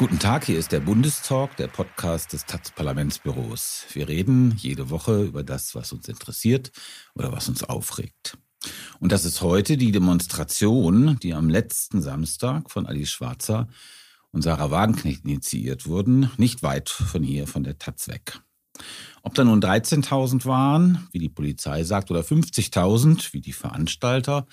Guten 0.00 0.18
Tag, 0.18 0.46
hier 0.46 0.58
ist 0.58 0.72
der 0.72 0.80
Bundestalk, 0.80 1.58
der 1.58 1.68
Podcast 1.68 2.32
des 2.32 2.46
Taz-Parlamentsbüros. 2.46 3.84
Wir 3.92 4.08
reden 4.08 4.56
jede 4.56 4.88
Woche 4.88 5.24
über 5.24 5.42
das, 5.42 5.74
was 5.74 5.92
uns 5.92 6.08
interessiert 6.08 6.72
oder 7.14 7.32
was 7.32 7.50
uns 7.50 7.64
aufregt. 7.64 8.38
Und 8.98 9.12
das 9.12 9.26
ist 9.26 9.42
heute 9.42 9.76
die 9.76 9.92
Demonstration, 9.92 11.18
die 11.22 11.34
am 11.34 11.50
letzten 11.50 12.00
Samstag 12.00 12.70
von 12.70 12.86
Alice 12.86 13.10
Schwarzer 13.10 13.68
und 14.30 14.40
Sarah 14.40 14.70
Wagenknecht 14.70 15.26
initiiert 15.26 15.86
wurden, 15.86 16.30
nicht 16.38 16.62
weit 16.62 16.88
von 16.88 17.22
hier, 17.22 17.46
von 17.46 17.62
der 17.62 17.78
Taz 17.78 18.08
weg. 18.08 18.40
Ob 19.20 19.34
da 19.34 19.44
nun 19.44 19.60
13.000 19.60 20.46
waren, 20.46 21.08
wie 21.12 21.18
die 21.18 21.28
Polizei 21.28 21.84
sagt, 21.84 22.10
oder 22.10 22.22
50.000, 22.22 23.34
wie 23.34 23.42
die 23.42 23.52
Veranstalter 23.52 24.46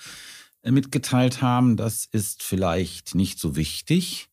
äh, 0.60 0.72
mitgeteilt 0.72 1.40
haben, 1.40 1.78
das 1.78 2.04
ist 2.04 2.42
vielleicht 2.42 3.14
nicht 3.14 3.38
so 3.38 3.56
wichtig. 3.56 4.28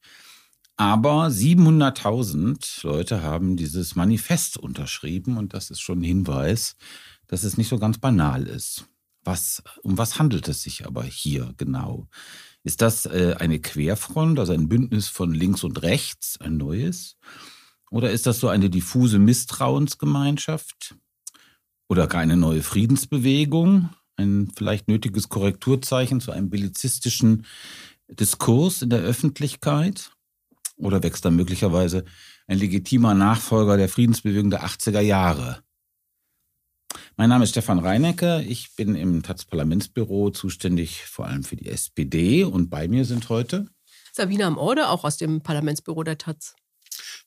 Aber 0.77 1.27
700.000 1.27 2.85
Leute 2.85 3.23
haben 3.23 3.55
dieses 3.55 3.95
Manifest 3.95 4.57
unterschrieben 4.57 5.37
und 5.37 5.53
das 5.53 5.69
ist 5.69 5.79
schon 5.79 5.99
ein 5.99 6.03
Hinweis, 6.03 6.75
dass 7.27 7.43
es 7.43 7.57
nicht 7.57 7.69
so 7.69 7.79
ganz 7.79 7.97
banal 7.97 8.45
ist. 8.45 8.85
Was, 9.23 9.63
um 9.81 9.97
was 9.97 10.19
handelt 10.19 10.47
es 10.47 10.61
sich 10.61 10.85
aber 10.85 11.03
hier 11.03 11.53
genau? 11.57 12.07
Ist 12.63 12.81
das 12.81 13.05
äh, 13.05 13.35
eine 13.39 13.59
Querfront, 13.59 14.37
also 14.37 14.53
ein 14.53 14.67
Bündnis 14.67 15.07
von 15.07 15.33
links 15.33 15.63
und 15.63 15.81
rechts, 15.81 16.39
ein 16.41 16.57
neues? 16.57 17.17
Oder 17.89 18.11
ist 18.11 18.25
das 18.25 18.39
so 18.39 18.49
eine 18.49 18.69
diffuse 18.69 19.17
Misstrauensgemeinschaft? 19.17 20.95
Oder 21.87 22.07
gar 22.07 22.21
eine 22.21 22.37
neue 22.37 22.63
Friedensbewegung? 22.63 23.89
Ein 24.17 24.51
vielleicht 24.55 24.87
nötiges 24.87 25.29
Korrekturzeichen 25.29 26.19
zu 26.19 26.31
einem 26.31 26.49
bellizistischen 26.49 27.45
Diskurs 28.09 28.81
in 28.81 28.89
der 28.89 29.01
Öffentlichkeit? 29.01 30.14
Oder 30.77 31.01
wächst 31.03 31.23
da 31.25 31.31
möglicherweise 31.31 32.05
ein 32.47 32.59
legitimer 32.59 33.13
Nachfolger 33.13 33.77
der 33.77 33.89
Friedensbewegung 33.89 34.49
der 34.49 34.65
80er 34.65 34.99
Jahre? 34.99 35.63
Mein 37.17 37.29
Name 37.29 37.45
ist 37.45 37.51
Stefan 37.51 37.79
Reinecke. 37.79 38.43
Ich 38.47 38.75
bin 38.75 38.95
im 38.95 39.23
Taz-Parlamentsbüro 39.23 40.31
zuständig 40.31 41.05
vor 41.05 41.27
allem 41.27 41.43
für 41.43 41.55
die 41.55 41.69
SPD. 41.69 42.43
Und 42.43 42.69
bei 42.69 42.87
mir 42.87 43.05
sind 43.05 43.29
heute 43.29 43.67
Sabine 44.11 44.45
am 44.45 44.57
Orde, 44.57 44.89
auch 44.89 45.03
aus 45.03 45.17
dem 45.17 45.41
Parlamentsbüro 45.41 46.03
der 46.03 46.17
Taz. 46.17 46.55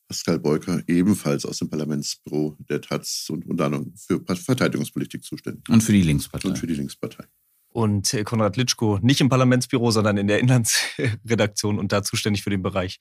Pascal 0.08 0.38
Beuker, 0.38 0.82
ebenfalls 0.86 1.44
aus 1.44 1.58
dem 1.58 1.68
Parlamentsbüro 1.68 2.56
der 2.60 2.80
Taz 2.80 3.26
und 3.30 3.46
unter 3.46 3.66
anderem 3.66 3.94
für 3.96 4.20
Verteidigungspolitik 4.24 5.22
zuständig. 5.22 5.68
Und 5.68 5.82
für 5.82 5.92
die 5.92 6.02
Linkspartei. 6.02 6.48
Und 6.48 6.58
für 6.58 6.66
die 6.66 6.74
Linkspartei. 6.74 7.24
Und 7.68 8.14
äh, 8.14 8.24
Konrad 8.24 8.56
Litschko, 8.56 8.98
nicht 9.02 9.20
im 9.20 9.28
Parlamentsbüro, 9.28 9.90
sondern 9.90 10.16
in 10.16 10.26
der 10.26 10.40
Inlandsredaktion 10.40 11.78
und 11.78 11.92
da 11.92 12.02
zuständig 12.02 12.42
für 12.42 12.50
den 12.50 12.62
Bereich 12.62 12.98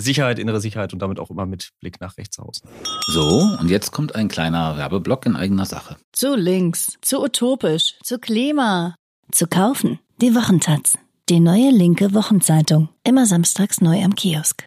Sicherheit, 0.00 0.38
innere 0.38 0.60
Sicherheit 0.60 0.92
und 0.92 1.00
damit 1.00 1.18
auch 1.18 1.30
immer 1.30 1.44
mit 1.44 1.70
Blick 1.80 2.00
nach 2.00 2.16
rechts 2.18 2.38
außen. 2.38 2.68
So, 3.08 3.56
und 3.60 3.68
jetzt 3.68 3.90
kommt 3.90 4.14
ein 4.14 4.28
kleiner 4.28 4.76
Werbeblock 4.76 5.26
in 5.26 5.34
eigener 5.34 5.66
Sache. 5.66 5.96
Zu 6.12 6.36
links, 6.36 6.98
zu 7.02 7.20
utopisch, 7.20 7.94
zu 8.02 8.18
Klima. 8.18 8.94
Zu 9.32 9.46
kaufen. 9.48 9.98
Die 10.20 10.34
Wochentaz. 10.34 10.96
Die 11.28 11.40
neue 11.40 11.70
linke 11.70 12.14
Wochenzeitung. 12.14 12.88
Immer 13.04 13.26
samstags 13.26 13.80
neu 13.80 14.02
am 14.02 14.14
Kiosk. 14.14 14.64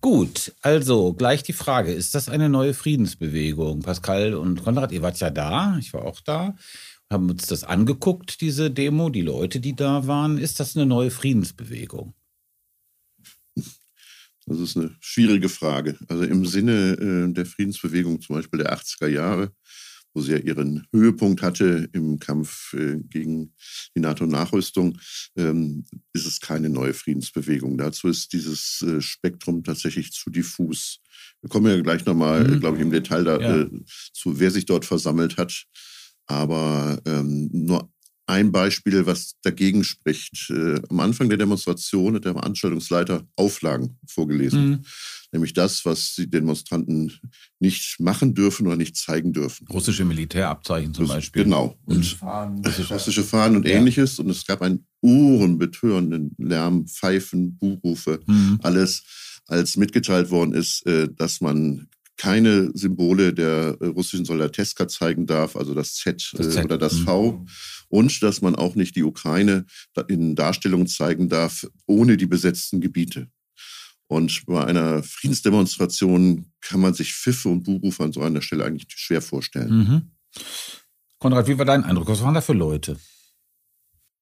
Gut, 0.00 0.52
also 0.62 1.14
gleich 1.14 1.42
die 1.42 1.52
Frage, 1.52 1.92
ist 1.92 2.14
das 2.14 2.28
eine 2.28 2.48
neue 2.48 2.74
Friedensbewegung? 2.74 3.80
Pascal 3.80 4.34
und 4.34 4.62
Konrad, 4.62 4.92
ihr 4.92 5.02
wart 5.02 5.18
ja 5.18 5.30
da, 5.30 5.76
ich 5.80 5.92
war 5.94 6.04
auch 6.04 6.20
da, 6.20 6.54
haben 7.10 7.30
uns 7.30 7.46
das 7.46 7.64
angeguckt, 7.64 8.40
diese 8.40 8.70
Demo, 8.70 9.10
die 9.10 9.22
Leute, 9.22 9.58
die 9.58 9.74
da 9.74 10.06
waren. 10.06 10.38
Ist 10.38 10.60
das 10.60 10.76
eine 10.76 10.86
neue 10.86 11.10
Friedensbewegung? 11.10 12.14
Das 14.46 14.60
ist 14.60 14.76
eine 14.76 14.96
schwierige 15.00 15.48
Frage. 15.48 15.96
Also 16.08 16.22
im 16.22 16.46
Sinne 16.46 16.92
äh, 16.92 17.32
der 17.32 17.46
Friedensbewegung 17.46 18.20
zum 18.20 18.36
Beispiel 18.36 18.60
der 18.60 18.76
80er 18.76 19.08
Jahre, 19.08 19.52
wo 20.14 20.20
sie 20.20 20.32
ja 20.32 20.38
ihren 20.38 20.86
Höhepunkt 20.92 21.42
hatte 21.42 21.88
im 21.92 22.20
Kampf 22.20 22.72
äh, 22.74 23.00
gegen 23.02 23.52
die 23.96 24.00
NATO-Nachrüstung, 24.00 24.98
ähm, 25.36 25.84
ist 26.12 26.26
es 26.26 26.40
keine 26.40 26.68
neue 26.68 26.94
Friedensbewegung. 26.94 27.76
Dazu 27.76 28.06
ist 28.06 28.32
dieses 28.32 28.82
äh, 28.82 29.00
Spektrum 29.00 29.64
tatsächlich 29.64 30.12
zu 30.12 30.30
diffus. 30.30 31.00
Wir 31.42 31.50
kommen 31.50 31.66
ja 31.66 31.80
gleich 31.82 32.06
nochmal, 32.06 32.44
mhm. 32.44 32.60
glaube 32.60 32.76
ich, 32.76 32.82
im 32.82 32.92
Detail 32.92 33.24
dazu, 33.24 33.74
ja. 33.74 33.80
zu, 34.12 34.38
wer 34.38 34.52
sich 34.52 34.64
dort 34.64 34.84
versammelt 34.84 35.36
hat. 35.36 35.66
Aber 36.26 37.00
ähm, 37.04 37.48
nur 37.52 37.92
ein 38.26 38.50
Beispiel, 38.50 39.06
was 39.06 39.36
dagegen 39.42 39.84
spricht. 39.84 40.50
Äh, 40.50 40.80
am 40.88 41.00
Anfang 41.00 41.28
der 41.28 41.38
Demonstration 41.38 42.16
hat 42.16 42.24
der 42.24 42.32
Veranstaltungsleiter 42.32 43.26
Auflagen 43.36 43.98
vorgelesen. 44.06 44.68
Mhm. 44.68 44.84
Nämlich 45.32 45.52
das, 45.52 45.84
was 45.84 46.14
die 46.16 46.28
Demonstranten 46.28 47.12
nicht 47.60 48.00
machen 48.00 48.34
dürfen 48.34 48.66
oder 48.66 48.76
nicht 48.76 48.96
zeigen 48.96 49.32
dürfen. 49.32 49.66
Russische 49.68 50.04
Militärabzeichen 50.04 50.94
zum 50.94 51.06
Beispiel. 51.08 51.44
Genau. 51.44 51.78
Und 51.84 52.04
Fahnen, 52.04 52.64
russische 52.90 53.22
Fahnen 53.22 53.56
und 53.56 53.66
ja. 53.66 53.74
ähnliches. 53.74 54.18
Und 54.18 54.30
es 54.30 54.44
gab 54.44 54.62
einen 54.62 54.86
ohrenbetörenden 55.02 56.34
Lärm, 56.38 56.86
Pfeifen, 56.86 57.56
Buchrufe, 57.58 58.20
mhm. 58.26 58.58
alles 58.62 59.02
als 59.46 59.76
mitgeteilt 59.76 60.30
worden 60.30 60.52
ist, 60.52 60.84
äh, 60.86 61.08
dass 61.14 61.40
man 61.40 61.88
keine 62.16 62.70
Symbole 62.74 63.32
der 63.32 63.76
äh, 63.80 63.86
russischen 63.86 64.24
Soldateska 64.24 64.88
zeigen 64.88 65.26
darf, 65.26 65.56
also 65.56 65.74
das 65.74 65.94
Z, 65.94 66.32
das 66.36 66.54
Z. 66.54 66.64
oder 66.64 66.78
das 66.78 66.94
mhm. 66.94 67.04
V. 67.04 67.46
Und 67.88 68.22
dass 68.22 68.42
man 68.42 68.56
auch 68.56 68.74
nicht 68.74 68.96
die 68.96 69.04
Ukraine 69.04 69.64
in 70.08 70.34
Darstellung 70.34 70.86
zeigen 70.86 71.28
darf, 71.28 71.66
ohne 71.86 72.16
die 72.16 72.26
besetzten 72.26 72.80
Gebiete. 72.80 73.28
Und 74.08 74.44
bei 74.46 74.64
einer 74.64 75.02
Friedensdemonstration 75.02 76.52
kann 76.60 76.80
man 76.80 76.94
sich 76.94 77.12
Pfiffe 77.14 77.48
und 77.48 77.64
Buhrufe 77.64 78.04
an 78.04 78.12
so 78.12 78.22
einer 78.22 78.42
Stelle 78.42 78.64
eigentlich 78.64 78.86
schwer 78.90 79.20
vorstellen. 79.20 79.70
Mhm. 79.70 80.10
Konrad, 81.18 81.48
wie 81.48 81.58
war 81.58 81.64
dein 81.64 81.84
Eindruck? 81.84 82.08
Was 82.08 82.22
waren 82.22 82.34
da 82.34 82.40
für 82.40 82.52
Leute? 82.52 82.98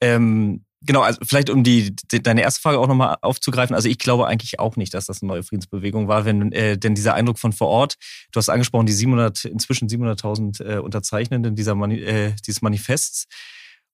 Ähm, 0.00 0.65
Genau, 0.86 1.00
also 1.00 1.20
vielleicht 1.24 1.48
um 1.50 1.64
die, 1.64 1.94
die 2.10 2.22
deine 2.22 2.42
erste 2.42 2.60
Frage 2.60 2.78
auch 2.78 2.88
nochmal 2.88 3.16
aufzugreifen. 3.22 3.74
Also 3.74 3.88
ich 3.88 3.98
glaube 3.98 4.26
eigentlich 4.26 4.58
auch 4.58 4.76
nicht, 4.76 4.92
dass 4.92 5.06
das 5.06 5.22
eine 5.22 5.28
neue 5.28 5.42
Friedensbewegung 5.42 6.08
war, 6.08 6.24
wenn 6.24 6.52
äh, 6.52 6.76
denn 6.76 6.94
dieser 6.94 7.14
Eindruck 7.14 7.38
von 7.38 7.52
vor 7.52 7.68
Ort, 7.68 7.96
du 8.32 8.38
hast 8.38 8.50
angesprochen, 8.50 8.86
die 8.86 8.92
700 8.92 9.46
inzwischen 9.46 9.88
700.000 9.88 10.62
äh, 10.64 10.78
Unterzeichnenden 10.78 11.54
dieser 11.54 11.74
Mani 11.74 12.00
äh, 12.00 12.32
dieses 12.46 12.60
Manifests. 12.60 13.26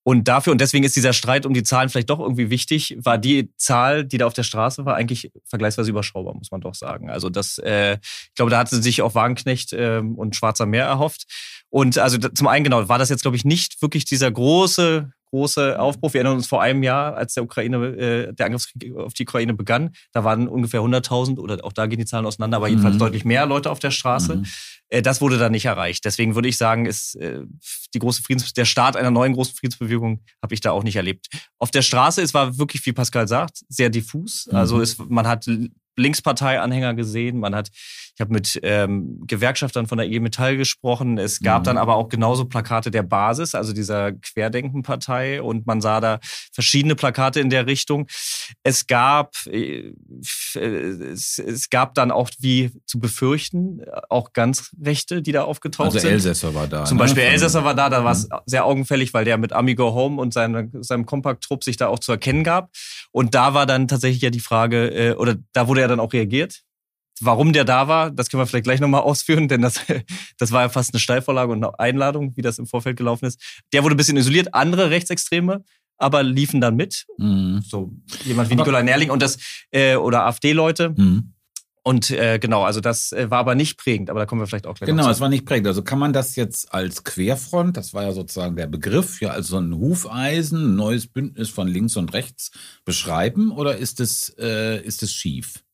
Und 0.03 0.29
dafür, 0.29 0.53
und 0.53 0.61
deswegen 0.61 0.85
ist 0.85 0.97
dieser 0.97 1.13
Streit 1.13 1.45
um 1.45 1.53
die 1.53 1.63
Zahlen 1.63 1.91
vielleicht 1.91 2.09
doch 2.09 2.21
irgendwie 2.21 2.49
wichtig, 2.49 2.97
war 2.99 3.19
die 3.19 3.55
Zahl, 3.57 4.05
die 4.05 4.17
da 4.17 4.27
auf 4.27 4.33
der 4.33 4.45
Straße 4.45 4.87
war, 4.87 4.97
eigentlich 4.97 5.31
vergleichsweise 5.45 5.91
überschaubar, 5.91 6.35
muss 6.35 6.51
man 6.51 6.63
doch 6.63 6.75
sagen. 6.75 7.11
Also 7.11 7.29
das, 7.29 7.59
äh, 7.59 7.99
ich 8.03 8.35
glaube, 8.35 8.51
da 8.51 8.59
hatte 8.59 8.81
sich 8.83 9.03
auch 9.03 9.15
Wagenknecht 9.15 9.75
äh, 9.75 9.99
und 9.99 10.35
Schwarzer 10.35 10.65
Meer 10.65 10.87
erhofft. 10.87 11.27
Und 11.69 11.99
also 11.99 12.17
zum 12.17 12.49
einen 12.49 12.65
genau, 12.65 12.89
war 12.89 12.99
das 12.99 13.11
jetzt, 13.11 13.23
glaube 13.23 13.37
ich, 13.37 13.45
nicht 13.45 13.83
wirklich 13.83 14.07
dieser 14.07 14.31
große 14.31 15.13
große 15.31 15.79
Aufbruch. 15.79 16.13
Wir 16.13 16.21
erinnern 16.21 16.37
uns 16.37 16.47
vor 16.47 16.63
einem 16.63 16.83
Jahr, 16.83 17.17
als 17.17 17.35
der 17.35 17.45
Ukraine, 17.45 17.77
äh, 17.87 18.33
der 18.33 18.47
Angriffskrieg 18.47 18.95
auf 18.97 19.15
die 19.15 19.23
Ukraine 19.23 19.55
begann, 19.55 19.91
da 20.13 20.25
waren 20.25 20.49
ungefähr 20.49 20.81
100.000 20.81 21.39
oder 21.39 21.65
auch 21.65 21.73
da 21.73 21.87
gehen 21.87 21.99
die 21.99 22.05
Zahlen 22.05 22.27
auseinander, 22.27 22.57
aber 22.59 22.69
jedenfalls 22.69 22.95
mhm. 22.95 23.01
deutlich 23.01 23.25
mehr 23.25 23.47
Leute 23.47 23.71
auf 23.71 23.79
der 23.79 23.91
Straße. 23.91 24.37
Mhm. 24.37 24.47
Äh, 24.89 25.03
das 25.03 25.21
wurde 25.21 25.39
da 25.39 25.49
nicht 25.49 25.65
erreicht. 25.65 26.05
Deswegen 26.05 26.35
würde 26.35 26.49
ich 26.49 26.57
sagen, 26.57 26.87
ist 26.87 27.15
äh, 27.17 27.43
die 27.95 27.99
große 27.99 28.23
Friedens 28.23 28.53
der 28.53 28.65
Start 28.65 28.97
einer 28.97 29.11
neuen 29.11 29.33
großen 29.33 29.55
Friedensbewegung 29.55 30.23
habe 30.43 30.55
ich 30.55 30.61
da 30.61 30.73
auch 30.73 30.83
nicht 30.83 30.97
erlebt. 30.97 31.27
Auf 31.59 31.71
der 31.71 31.83
Straße, 31.83 32.23
es 32.23 32.35
war 32.35 32.59
wirklich, 32.59 32.85
wie 32.87 32.93
Pascal 32.93 33.29
sagt, 33.29 33.61
sehr 33.69 33.91
diffus. 33.91 34.49
Mhm. 34.51 34.57
Also 34.57 34.81
es, 34.81 34.99
man 34.99 35.27
hat 35.27 35.47
Linkspartei-Anhänger 35.97 36.95
gesehen. 36.95 37.39
Man 37.39 37.55
hat, 37.55 37.71
ich 38.15 38.21
habe 38.21 38.33
mit 38.33 38.59
ähm, 38.63 39.23
Gewerkschaftern 39.27 39.87
von 39.87 39.99
der 39.99 40.07
IG 40.07 40.21
Metall 40.21 40.57
gesprochen. 40.57 41.19
Es 41.19 41.41
gab 41.41 41.63
mhm. 41.63 41.65
dann 41.65 41.79
aber 41.79 41.97
auch 41.97 42.09
genauso 42.09 42.45
Plakate 42.45 42.91
der 42.91 43.03
Basis, 43.03 43.55
also 43.55 43.73
dieser 43.73 44.13
Querdenkenpartei, 44.13 45.43
und 45.43 45.67
man 45.67 45.81
sah 45.81 46.01
da 46.01 46.21
verschiedene 46.53 46.95
Plakate 46.95 47.41
in 47.41 47.51
der 47.51 47.67
Richtung. 47.67 48.07
Es 48.63 48.87
gab, 48.87 49.35
äh, 49.47 49.93
es, 50.55 51.39
es 51.39 51.71
gab 51.71 51.95
dann 51.95 52.11
auch, 52.11 52.31
wie 52.39 52.71
zu 52.87 53.01
befürchten, 53.01 53.81
auch 54.09 54.33
ganz 54.33 54.71
Rechte, 54.83 55.23
die 55.23 55.33
da 55.33 55.45
aufgetaucht 55.45 55.87
also 55.87 55.99
sind. 55.99 56.13
Also 56.13 56.29
Elsässer 56.29 56.55
war 56.55 56.67
da. 56.67 56.85
Zum 56.85 56.97
ne? 56.97 57.05
Beispiel 57.05 57.23
Elsässer 57.23 57.65
war 57.65 57.75
da, 57.75 57.89
da 57.89 58.05
war 58.05 58.13
es 58.13 58.29
mhm. 58.29 58.37
sehr 58.47 58.65
augenfällig, 58.65 59.15
weil 59.15 59.25
der 59.25 59.39
mit 59.39 59.53
Amigo 59.53 59.95
Home 59.95 60.21
und 60.21 60.33
seinem, 60.33 60.71
seinem 60.83 61.07
Kompakt-Trupp 61.07 61.65
sich 61.65 61.77
da 61.77 61.89
auch 61.89 61.99
zu 61.99 62.13
erkennen 62.13 62.45
gab. 62.45 62.71
Und 63.13 63.35
da 63.35 63.55
war 63.55 63.67
dann 63.67 63.89
tatsächlich 63.89 64.23
ja 64.23 64.31
die 64.31 64.41
Frage, 64.41 64.89
äh, 64.89 65.15
oder 65.15 65.37
da 65.53 65.69
wurde 65.69 65.81
ja 65.81 65.89
dann 65.89 66.01
auch 66.01 66.13
reagiert 66.13 66.63
warum 67.21 67.53
der 67.53 67.65
da 67.65 67.89
war, 67.89 68.11
das 68.11 68.29
können 68.29 68.41
wir 68.41 68.47
vielleicht 68.47 68.65
gleich 68.65 68.81
nochmal 68.81 69.01
ausführen, 69.03 69.49
denn 69.49 69.63
das, 69.63 69.81
das 70.39 70.53
war 70.53 70.63
ja 70.63 70.69
fast 70.69 70.95
eine 70.95 71.01
Steilvorlage 71.01 71.53
und 71.53 71.65
eine 71.65 71.79
Einladung, 71.79 72.37
wie 72.37 72.43
das 72.43 72.59
im 72.59 72.67
Vorfeld 72.67 72.97
gelaufen 72.97 73.27
ist. 73.27 73.41
Der 73.73 73.83
wurde 73.83 73.95
ein 73.95 73.99
bisschen 73.99 74.17
isoliert, 74.17 74.55
andere 74.55 74.91
Rechtsextreme 74.91 75.65
aber 76.01 76.23
liefen 76.23 76.61
dann 76.61 76.77
mit. 76.77 77.07
Mhm. 77.19 77.61
So 77.63 77.93
jemand 78.25 78.51
wie 78.51 78.57
Nikolai 78.57 78.83
Nerling 78.83 79.11
und 79.11 79.21
das 79.23 79.37
äh, 79.71 79.97
oder 79.97 80.25
AfD-Leute. 80.25 80.95
Mhm. 80.97 81.35
Und 81.83 82.11
äh, 82.11 82.39
genau, 82.39 82.63
also 82.63 82.81
das 82.81 83.13
äh, 83.13 83.31
war 83.31 83.39
aber 83.39 83.55
nicht 83.55 83.79
prägend, 83.79 84.11
aber 84.11 84.21
da 84.21 84.27
kommen 84.27 84.41
wir 84.41 84.47
vielleicht 84.47 84.67
auch 84.67 84.75
gleich 84.75 84.87
Genau, 84.89 85.09
es 85.09 85.21
war 85.21 85.31
nicht 85.31 85.47
prägend. 85.47 85.67
Also 85.67 85.83
kann 85.83 85.99
man 85.99 86.13
das 86.13 86.37
jetzt 86.37 86.75
als 86.75 87.05
Querfront, 87.05 87.77
das 87.77 87.95
war 87.95 88.03
ja 88.03 88.13
sozusagen 88.13 88.55
der 88.57 88.67
Begriff, 88.67 89.21
ja, 89.21 89.31
als 89.31 89.49
so 89.49 89.57
ein 89.57 89.75
Hufeisen, 89.75 90.73
ein 90.73 90.77
neues 90.77 91.07
Bündnis 91.07 91.49
von 91.49 91.69
links 91.69 91.97
und 91.97 92.13
rechts 92.13 92.51
beschreiben 92.85 93.51
oder 93.51 93.79
ist 93.79 94.01
es, 94.01 94.35
äh, 94.39 94.83
ist 94.83 95.03
es 95.03 95.13
schief? 95.13 95.65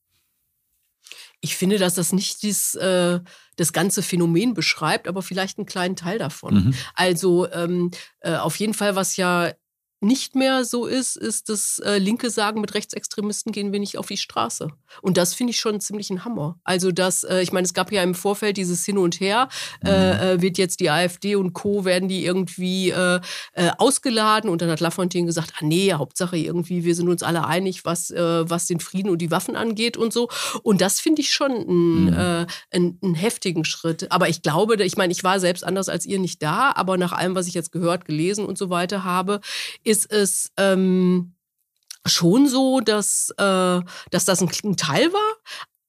Ich 1.47 1.55
finde, 1.55 1.79
dass 1.79 1.95
das 1.95 2.13
nicht 2.13 2.43
dies, 2.43 2.75
äh, 2.75 3.21
das 3.55 3.73
ganze 3.73 4.03
Phänomen 4.03 4.53
beschreibt, 4.53 5.07
aber 5.07 5.23
vielleicht 5.23 5.59
einen 5.59 5.67
kleinen 5.67 5.95
Teil 5.95 6.19
davon. 6.19 6.55
Mhm. 6.55 6.75
Also 6.95 7.49
ähm, 7.53 7.93
äh, 8.19 8.35
auf 8.35 8.57
jeden 8.57 8.75
Fall, 8.75 8.97
was 8.97 9.17
ja 9.17 9.53
nicht 10.01 10.35
mehr 10.35 10.65
so 10.65 10.87
ist, 10.87 11.17
ist, 11.17 11.49
dass 11.49 11.79
äh, 11.79 11.99
Linke 11.99 12.29
sagen, 12.29 12.61
mit 12.61 12.75
Rechtsextremisten 12.75 13.51
gehen 13.51 13.73
wir 13.73 13.81
nicht 13.81 13.97
auf 13.97 14.09
die 14.09 14.19
Straße. 14.19 14.69
Und 15.01 15.17
das 15.17 15.35
finde 15.35 15.53
ich 15.53 15.59
schon 15.59 15.81
ziemlich 15.81 16.11
ein 16.11 16.25
Hammer. 16.25 16.59
Also 16.65 16.93
das, 16.93 17.25
äh, 17.25 17.41
ich 17.41 17.51
meine, 17.51 17.65
es 17.65 17.73
gab 17.73 17.91
ja 17.91 18.03
im 18.03 18.15
Vorfeld 18.15 18.59
dieses 18.59 18.85
Hin 18.85 18.99
und 18.99 19.21
Her, 19.21 19.49
äh, 19.83 19.89
mhm. 19.89 20.21
äh, 20.21 20.43
wird 20.43 20.59
jetzt 20.59 20.81
die 20.81 20.91
AfD 20.91 21.35
und 21.37 21.55
Co. 21.55 21.87
werden 21.87 22.09
die 22.09 22.25
irgendwie 22.25 22.91
äh, 22.91 23.21
äh, 23.53 23.71
ausgeladen 23.79 24.51
und 24.51 24.61
dann 24.61 24.71
hat 24.71 24.81
Lafontaine 24.81 25.27
gesagt, 25.27 25.55
ah 25.59 25.65
nee, 25.65 25.93
Hauptsache 25.95 26.37
irgendwie, 26.37 26.85
wir 26.85 26.95
sind 26.95 27.09
uns 27.09 27.23
alle 27.23 27.47
einig, 27.47 27.85
was, 27.85 28.11
was 28.11 28.67
den 28.67 28.81
Frieden 28.81 29.11
und 29.11 29.19
die 29.19 29.31
Waffen 29.31 29.57
angeht 29.57 29.97
und 29.97 30.13
so. 30.13 30.29
Und 30.63 30.81
das 30.81 31.01
finde 31.01 31.23
ich 31.23 31.31
schon 31.31 31.53
einen, 31.53 32.05
mhm. 32.05 32.47
einen, 32.71 32.99
einen 33.03 33.15
heftigen 33.15 33.65
Schritt. 33.65 34.11
Aber 34.13 34.29
ich 34.29 34.43
glaube, 34.43 34.83
ich 34.83 34.97
meine, 34.97 35.13
ich 35.13 35.25
war 35.25 35.41
selbst 35.41 35.65
anders 35.65 35.89
als 35.89 36.07
ihr 36.07 36.19
nicht 36.19 36.43
da, 36.43 36.73
aber 36.75 36.97
nach 36.97 37.13
allem, 37.13 37.35
was 37.35 37.47
ich 37.47 37.55
jetzt 37.55 37.73
gehört, 37.73 38.05
gelesen 38.05 38.45
und 38.45 38.59
so 38.59 38.71
weiter 38.71 39.05
habe, 39.05 39.41
ist 39.87 40.11
es 40.11 40.51
ähm, 40.57 41.35
schon 42.05 42.49
so, 42.49 42.81
dass, 42.81 43.31
äh, 43.39 43.81
dass 44.11 44.25
das 44.25 44.43
ein, 44.43 44.51
ein 44.65 44.77
Teil 44.77 45.13
war 45.13 45.33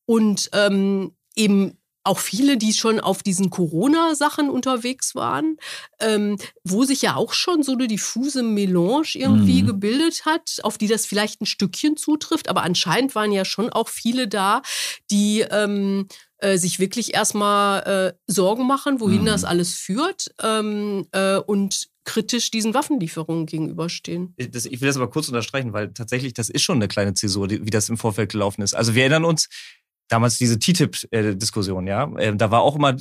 und 0.06 0.50
ähm, 0.54 1.16
eben 1.36 1.78
auch 2.04 2.20
viele, 2.20 2.56
die 2.56 2.74
schon 2.74 3.02
auf 3.02 3.22
diesen 3.22 3.50
Corona-Sachen 3.50 4.50
unterwegs 4.50 5.14
waren, 5.14 5.58
ähm, 6.00 6.38
wo 6.64 6.86
sich 6.86 7.02
ja 7.02 7.16
auch 7.18 7.34
schon 7.34 7.64
so 7.64 7.74
eine 7.74 7.88
diffuse 7.88 8.44
Melange 8.44 9.10
irgendwie 9.16 9.62
mhm. 9.62 9.68
gebildet 9.68 10.26
hat, 10.26 10.60
auf 10.64 10.78
die 10.78 10.88
das 10.88 11.06
vielleicht 11.06 11.42
ein 11.42 11.46
Stückchen 11.46 11.98
zutrifft. 11.98 12.48
Aber 12.48 12.64
anscheinend 12.64 13.14
waren 13.14 13.34
ja 13.34 13.44
schon 13.44 13.70
auch 13.70 13.90
viele 13.90 14.30
da, 14.30 14.62
die 15.12 15.42
ähm, 15.42 16.08
äh, 16.38 16.58
sich 16.58 16.80
wirklich 16.80 17.14
erstmal 17.14 17.82
äh, 17.84 18.14
Sorgen 18.26 18.66
machen, 18.66 19.02
wohin 19.02 19.22
mhm. 19.22 19.26
das 19.26 19.44
alles 19.44 19.74
führt 19.74 20.34
ähm, 20.42 21.08
äh, 21.12 21.38
und 21.38 21.90
kritisch 22.08 22.50
diesen 22.50 22.74
Waffenlieferungen 22.74 23.46
gegenüberstehen. 23.46 24.34
Das, 24.38 24.66
ich 24.66 24.82
will 24.82 24.88
das 24.88 24.96
aber 24.96 25.10
kurz 25.10 25.28
unterstreichen, 25.28 25.74
weil 25.74 25.94
tatsächlich 25.94 26.34
das 26.34 26.50
ist 26.50 26.64
schon 26.64 26.78
eine 26.78 26.88
kleine 26.88 27.14
Zäsur, 27.14 27.50
wie 27.50 27.70
das 27.70 27.90
im 27.90 27.98
Vorfeld 27.98 28.32
gelaufen 28.32 28.62
ist. 28.62 28.74
Also 28.74 28.96
wir 28.96 29.04
erinnern 29.04 29.26
uns, 29.26 29.50
damals 30.08 30.38
diese 30.38 30.58
TTIP-Diskussion, 30.58 31.86
ja. 31.86 32.10
Ähm, 32.18 32.38
da 32.38 32.50
war 32.50 32.62
auch 32.62 32.76
immer, 32.76 32.96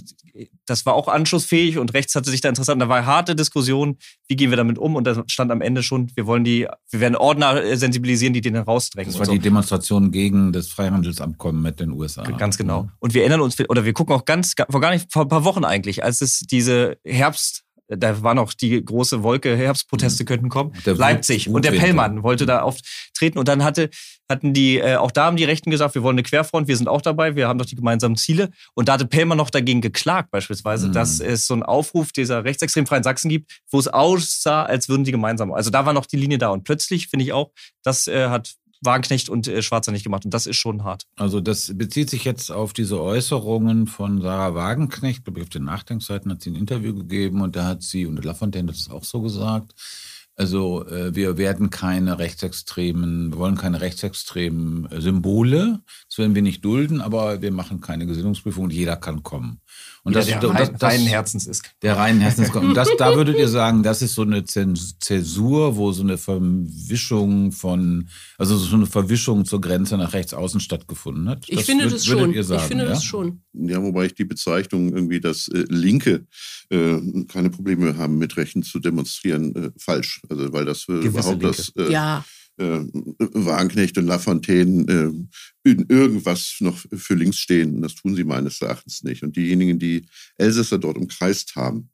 das 0.66 0.86
war 0.86 0.94
auch 0.94 1.08
anschlussfähig 1.08 1.78
und 1.78 1.94
rechts 1.94 2.14
hatte 2.14 2.30
sich 2.30 2.40
da 2.40 2.48
interessant. 2.48 2.82
Da 2.82 2.88
war 2.88 3.06
harte 3.06 3.36
Diskussion, 3.36 3.98
wie 4.26 4.36
gehen 4.36 4.50
wir 4.50 4.56
damit 4.56 4.78
um? 4.78 4.96
Und 4.96 5.04
da 5.04 5.22
stand 5.28 5.52
am 5.52 5.60
Ende 5.60 5.82
schon, 5.82 6.10
wir 6.16 6.26
wollen 6.26 6.44
die, 6.44 6.66
wir 6.90 7.00
werden 7.00 7.16
Ordner 7.16 7.62
äh, 7.62 7.76
sensibilisieren, 7.76 8.32
die 8.32 8.40
den 8.40 8.54
herausdrängen. 8.54 9.12
Das 9.12 9.18
war 9.18 9.26
so. 9.26 9.32
die 9.32 9.38
Demonstration 9.38 10.10
gegen 10.10 10.52
das 10.52 10.68
Freihandelsabkommen 10.68 11.62
mit 11.62 11.80
den 11.80 11.92
USA. 11.92 12.22
Ganz 12.22 12.58
genau. 12.58 12.88
Und 12.98 13.14
wir 13.14 13.22
erinnern 13.22 13.40
uns, 13.40 13.56
oder 13.68 13.84
wir 13.84 13.92
gucken 13.92 14.14
auch 14.14 14.24
ganz, 14.24 14.54
vor 14.68 14.80
gar 14.80 14.90
nicht, 14.90 15.12
vor 15.12 15.22
ein 15.22 15.28
paar 15.28 15.44
Wochen 15.44 15.64
eigentlich, 15.64 16.02
als 16.02 16.20
es 16.20 16.40
diese 16.40 16.98
Herbst 17.04 17.65
da 17.88 18.22
war 18.22 18.34
noch 18.34 18.52
die 18.52 18.84
große 18.84 19.22
Wolke, 19.22 19.56
Herbstproteste 19.56 20.24
mhm. 20.24 20.26
könnten 20.26 20.48
kommen. 20.48 20.72
Der 20.84 20.94
Leipzig. 20.94 21.48
Und 21.48 21.64
der 21.64 21.72
Pellmann 21.72 22.22
wollte 22.22 22.46
da 22.46 22.62
auftreten. 22.62 23.38
Und 23.38 23.48
dann 23.48 23.62
hatte, 23.62 23.90
hatten 24.28 24.52
die, 24.52 24.78
äh, 24.78 24.96
auch 24.96 25.10
da 25.10 25.26
haben 25.26 25.36
die 25.36 25.44
Rechten 25.44 25.70
gesagt, 25.70 25.94
wir 25.94 26.02
wollen 26.02 26.14
eine 26.14 26.22
Querfront, 26.22 26.68
wir 26.68 26.76
sind 26.76 26.88
auch 26.88 27.02
dabei, 27.02 27.36
wir 27.36 27.48
haben 27.48 27.58
doch 27.58 27.66
die 27.66 27.76
gemeinsamen 27.76 28.16
Ziele. 28.16 28.50
Und 28.74 28.88
da 28.88 28.94
hatte 28.94 29.06
Pellmann 29.06 29.38
noch 29.38 29.50
dagegen 29.50 29.80
geklagt, 29.80 30.30
beispielsweise, 30.30 30.88
mhm. 30.88 30.92
dass 30.92 31.20
es 31.20 31.46
so 31.46 31.54
einen 31.54 31.62
Aufruf 31.62 32.12
dieser 32.12 32.44
rechtsextrem 32.44 32.86
freien 32.86 33.04
Sachsen 33.04 33.28
gibt, 33.28 33.60
wo 33.70 33.78
es 33.78 33.88
aussah, 33.88 34.64
als 34.64 34.88
würden 34.88 35.04
die 35.04 35.12
gemeinsam. 35.12 35.52
Also 35.52 35.70
da 35.70 35.86
war 35.86 35.92
noch 35.92 36.06
die 36.06 36.16
Linie 36.16 36.38
da. 36.38 36.48
Und 36.48 36.64
plötzlich, 36.64 37.08
finde 37.08 37.24
ich 37.24 37.32
auch, 37.32 37.52
das 37.82 38.08
äh, 38.08 38.28
hat 38.28 38.56
Wagenknecht 38.82 39.28
und 39.28 39.48
äh, 39.48 39.62
Schwarzer 39.62 39.92
nicht 39.92 40.04
gemacht. 40.04 40.24
Und 40.24 40.34
das 40.34 40.46
ist 40.46 40.56
schon 40.56 40.84
hart. 40.84 41.04
Also 41.16 41.40
das 41.40 41.72
bezieht 41.76 42.10
sich 42.10 42.24
jetzt 42.24 42.50
auf 42.50 42.72
diese 42.72 43.00
Äußerungen 43.00 43.86
von 43.86 44.20
Sarah 44.20 44.54
Wagenknecht. 44.54 45.18
Ich 45.18 45.24
glaube, 45.24 45.42
auf 45.42 45.48
den 45.48 45.64
Nachdenkseiten 45.64 46.30
hat 46.30 46.42
sie 46.42 46.50
ein 46.50 46.56
Interview 46.56 46.94
gegeben 46.94 47.40
und 47.40 47.56
da 47.56 47.64
hat 47.64 47.82
sie, 47.82 48.06
und 48.06 48.24
Lafontaine 48.24 48.68
hat 48.68 48.76
es 48.76 48.90
auch 48.90 49.04
so 49.04 49.22
gesagt, 49.22 49.74
also 50.38 50.86
äh, 50.86 51.14
wir 51.14 51.38
werden 51.38 51.70
keine 51.70 52.18
rechtsextremen, 52.18 53.32
wir 53.32 53.38
wollen 53.38 53.56
keine 53.56 53.80
rechtsextremen 53.80 54.88
Symbole. 55.00 55.80
Das 56.08 56.18
werden 56.18 56.34
wir 56.34 56.42
nicht 56.42 56.62
dulden, 56.62 57.00
aber 57.00 57.40
wir 57.40 57.50
machen 57.50 57.80
keine 57.80 58.06
Gesinnungsprüfung 58.06 58.64
und 58.64 58.72
jeder 58.72 58.96
kann 58.96 59.22
kommen. 59.22 59.60
Und 60.06 60.14
das, 60.14 60.26
der 60.26 60.38
das, 60.38 60.70
das, 60.70 60.82
reinen 60.82 61.06
Herzens 61.08 61.48
ist. 61.48 61.64
Der 61.82 61.96
reinen 61.96 62.20
Herzens 62.20 62.48
ist. 62.48 62.54
Und 62.54 62.74
das, 62.74 62.88
da 62.96 63.16
würdet 63.16 63.38
ihr 63.38 63.48
sagen, 63.48 63.82
das 63.82 64.02
ist 64.02 64.14
so 64.14 64.22
eine 64.22 64.44
Zäsur, 64.44 65.76
wo 65.76 65.90
so 65.90 66.04
eine 66.04 66.16
Verwischung 66.16 67.50
von, 67.50 68.08
also 68.38 68.56
so 68.56 68.76
eine 68.76 68.86
Verwischung 68.86 69.44
zur 69.44 69.60
Grenze 69.60 69.96
nach 69.96 70.12
rechts 70.12 70.32
außen 70.32 70.60
stattgefunden 70.60 71.28
hat. 71.28 71.46
Ich 71.48 71.64
finde 71.64 71.88
das 71.88 72.06
schon. 72.06 72.18
Sagen, 72.42 72.60
ich 72.62 72.68
finde 72.68 72.84
ja? 72.84 72.90
das 72.90 73.02
schon. 73.02 73.42
Ja, 73.52 73.82
wobei 73.82 74.06
ich 74.06 74.14
die 74.14 74.24
Bezeichnung 74.24 74.94
irgendwie, 74.94 75.20
dass 75.20 75.48
äh, 75.48 75.64
Linke 75.68 76.26
äh, 76.70 76.98
keine 77.26 77.50
Probleme 77.50 77.96
haben, 77.96 78.16
mit 78.18 78.36
Rechten 78.36 78.62
zu 78.62 78.78
demonstrieren, 78.78 79.56
äh, 79.56 79.70
falsch. 79.76 80.22
Also 80.28 80.52
weil 80.52 80.66
das 80.66 80.86
äh, 80.88 80.92
überhaupt 80.92 81.42
Linke. 81.42 81.56
das 81.56 81.72
äh, 81.76 81.90
ja 81.90 82.24
äh, 82.58 82.80
Wagenknecht 83.18 83.98
und 83.98 84.06
Lafontaine 84.06 85.16
äh, 85.64 85.70
irgendwas 85.88 86.56
noch 86.60 86.78
für 86.78 87.14
links 87.14 87.38
stehen. 87.38 87.76
Und 87.76 87.82
das 87.82 87.94
tun 87.94 88.14
sie 88.14 88.24
meines 88.24 88.60
Erachtens 88.60 89.02
nicht. 89.02 89.22
Und 89.22 89.36
diejenigen, 89.36 89.78
die 89.78 90.06
Elsässer 90.36 90.78
dort 90.78 90.96
umkreist 90.96 91.56
haben 91.56 91.90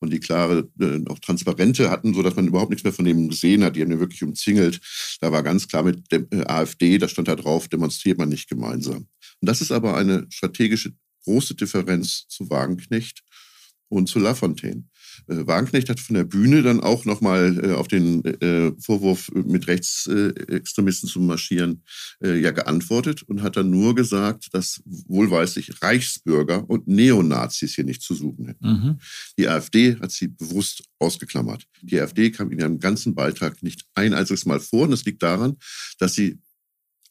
und 0.00 0.12
die 0.12 0.20
klare, 0.20 0.68
äh, 0.80 1.00
auch 1.08 1.18
Transparente 1.18 1.90
hatten, 1.90 2.14
sodass 2.14 2.36
man 2.36 2.46
überhaupt 2.46 2.70
nichts 2.70 2.84
mehr 2.84 2.92
von 2.92 3.04
denen 3.04 3.28
gesehen 3.28 3.64
hat, 3.64 3.76
die 3.76 3.82
haben 3.82 3.90
ja 3.90 4.00
wirklich 4.00 4.22
umzingelt. 4.22 4.80
Da 5.20 5.32
war 5.32 5.42
ganz 5.42 5.66
klar 5.66 5.82
mit 5.82 6.10
der 6.12 6.26
äh, 6.30 6.44
AfD, 6.46 6.98
da 6.98 7.08
stand 7.08 7.28
da 7.28 7.36
drauf, 7.36 7.68
demonstriert 7.68 8.18
man 8.18 8.28
nicht 8.28 8.48
gemeinsam. 8.48 9.08
Und 9.40 9.48
das 9.48 9.60
ist 9.60 9.72
aber 9.72 9.96
eine 9.96 10.26
strategische 10.30 10.92
große 11.24 11.54
Differenz 11.54 12.26
zu 12.28 12.48
Wagenknecht 12.50 13.22
und 13.88 14.08
zu 14.08 14.18
Lafontaine. 14.18 14.84
Äh, 15.28 15.46
Wagenknecht 15.46 15.88
hat 15.88 16.00
von 16.00 16.14
der 16.14 16.24
Bühne 16.24 16.62
dann 16.62 16.80
auch 16.80 17.04
nochmal 17.04 17.58
äh, 17.62 17.72
auf 17.72 17.88
den 17.88 18.24
äh, 18.24 18.72
Vorwurf, 18.78 19.30
mit 19.34 19.66
Rechtsextremisten 19.66 21.08
zu 21.08 21.20
marschieren, 21.20 21.82
äh, 22.22 22.38
ja 22.38 22.50
geantwortet 22.50 23.22
und 23.22 23.42
hat 23.42 23.56
dann 23.56 23.70
nur 23.70 23.94
gesagt, 23.94 24.48
dass 24.52 24.82
wohlweislich 24.84 25.82
Reichsbürger 25.82 26.68
und 26.68 26.88
Neonazis 26.88 27.74
hier 27.74 27.84
nicht 27.84 28.02
zu 28.02 28.14
suchen 28.14 28.46
hätten. 28.46 28.66
Mhm. 28.66 28.98
Die 29.38 29.48
AfD 29.48 29.96
hat 30.00 30.10
sie 30.10 30.28
bewusst 30.28 30.84
ausgeklammert. 30.98 31.64
Die 31.82 32.00
AfD 32.00 32.30
kam 32.30 32.50
in 32.50 32.58
ihrem 32.58 32.78
ganzen 32.78 33.14
Beitrag 33.14 33.62
nicht 33.62 33.84
ein 33.94 34.14
einziges 34.14 34.46
Mal 34.46 34.60
vor 34.60 34.82
und 34.82 34.90
das 34.90 35.04
liegt 35.04 35.22
daran, 35.22 35.56
dass 35.98 36.14
sie 36.14 36.38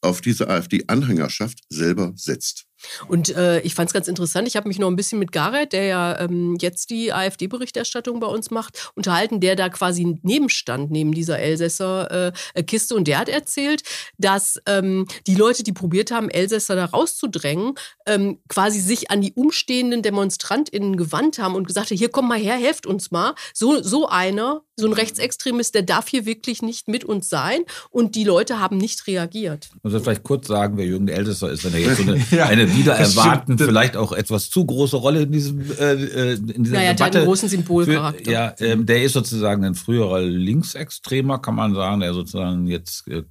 auf 0.04 0.20
diese 0.20 0.48
AfD-Anhängerschaft 0.48 1.60
selber 1.68 2.12
setzt. 2.16 2.66
Und 3.08 3.34
äh, 3.34 3.60
ich 3.60 3.74
fand 3.74 3.88
es 3.88 3.94
ganz 3.94 4.08
interessant. 4.08 4.48
Ich 4.48 4.56
habe 4.56 4.68
mich 4.68 4.78
noch 4.78 4.88
ein 4.88 4.96
bisschen 4.96 5.18
mit 5.18 5.32
Gareth, 5.32 5.72
der 5.72 5.84
ja 5.84 6.20
ähm, 6.20 6.56
jetzt 6.60 6.90
die 6.90 7.12
AfD-Berichterstattung 7.12 8.20
bei 8.20 8.26
uns 8.26 8.50
macht, 8.50 8.90
unterhalten, 8.94 9.40
der 9.40 9.56
da 9.56 9.68
quasi 9.68 10.18
nebenstand 10.22 10.90
neben 10.90 11.12
dieser 11.12 11.38
Elsässer 11.38 12.32
äh, 12.54 12.62
Kiste. 12.62 12.94
Und 12.94 13.08
der 13.08 13.18
hat 13.18 13.28
erzählt, 13.28 13.82
dass 14.18 14.60
ähm, 14.66 15.06
die 15.26 15.34
Leute, 15.34 15.62
die 15.62 15.72
probiert 15.72 16.10
haben, 16.10 16.30
Elsässer 16.30 16.76
da 16.76 16.86
rauszudrängen, 16.86 17.74
ähm, 18.06 18.40
quasi 18.48 18.80
sich 18.80 19.10
an 19.10 19.20
die 19.20 19.32
umstehenden 19.32 20.02
DemonstrantInnen 20.02 20.96
gewandt 20.96 21.38
haben 21.38 21.54
und 21.54 21.66
gesagt 21.66 21.90
haben, 21.90 21.96
hier 21.96 22.10
komm 22.10 22.28
mal 22.28 22.38
her, 22.38 22.56
helft 22.56 22.86
uns 22.86 23.10
mal. 23.10 23.34
So, 23.52 23.82
so 23.82 24.08
einer, 24.08 24.62
so 24.76 24.86
ein 24.86 24.92
Rechtsextremist, 24.92 25.74
der 25.74 25.82
darf 25.82 26.08
hier 26.08 26.26
wirklich 26.26 26.62
nicht 26.62 26.88
mit 26.88 27.04
uns 27.04 27.28
sein. 27.28 27.60
Und 27.90 28.14
die 28.14 28.24
Leute 28.24 28.58
haben 28.58 28.76
nicht 28.76 29.06
reagiert. 29.06 29.70
Muss 29.82 29.94
ich 29.94 30.02
vielleicht 30.02 30.22
kurz 30.22 30.46
sagen, 30.46 30.76
wer 30.76 30.86
Jürgen 30.86 31.08
Elsässer 31.08 31.50
ist, 31.50 31.64
wenn 31.64 31.74
er 31.74 31.80
jetzt 31.80 31.98
so 31.98 32.02
eine, 32.02 32.24
ja. 32.30 32.46
eine 32.46 32.74
wieder 32.74 32.94
erwarten 32.94 33.58
vielleicht 33.58 33.96
auch 33.96 34.12
etwas 34.12 34.50
zu 34.50 34.64
große 34.64 34.96
Rolle 34.96 35.22
in 35.22 35.32
diesem 35.32 35.60
äh, 35.78 35.92
äh 35.92 36.32
in 36.34 36.64
dieser 36.64 36.76
naja, 36.76 36.92
Debatte. 36.92 37.10
Der 37.12 37.20
einen 37.20 37.28
großen 37.28 37.48
Symbolcharakter. 37.48 38.24
Für, 38.24 38.30
ja, 38.30 38.54
ähm, 38.58 38.86
der 38.86 39.02
ist 39.02 39.12
sozusagen 39.12 39.64
ein 39.64 39.74
früherer 39.74 40.20
Linksextremer, 40.20 41.38
kann 41.38 41.54
man 41.54 41.74
sagen, 41.74 42.00
der 42.00 42.14
sozusagen 42.14 42.66
jetzt 42.66 43.06
äh, 43.08 43.22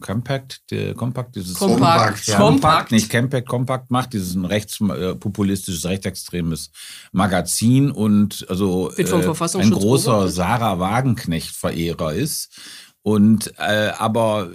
Compact, 0.00 0.62
Compact, 0.96 1.36
dieses 1.36 1.54
Compact, 1.54 2.26
ja. 2.26 2.36
Compact, 2.36 2.90
nicht 2.90 3.10
Compact, 3.10 3.48
Compact 3.48 3.90
macht, 3.90 4.12
dieses 4.12 4.34
ein 4.34 4.44
rechtspopulistisches, 4.44 5.84
äh, 5.84 5.88
rechtsextremes 5.88 6.70
Magazin 7.12 7.90
und 7.90 8.44
also 8.48 8.90
äh, 8.96 9.04
ein 9.04 9.70
großer 9.70 10.28
Sarah 10.28 10.80
Wagenknecht-Verehrer 10.80 12.12
ist. 12.12 12.58
Und 13.02 13.54
äh, 13.58 13.92
aber 13.96 14.50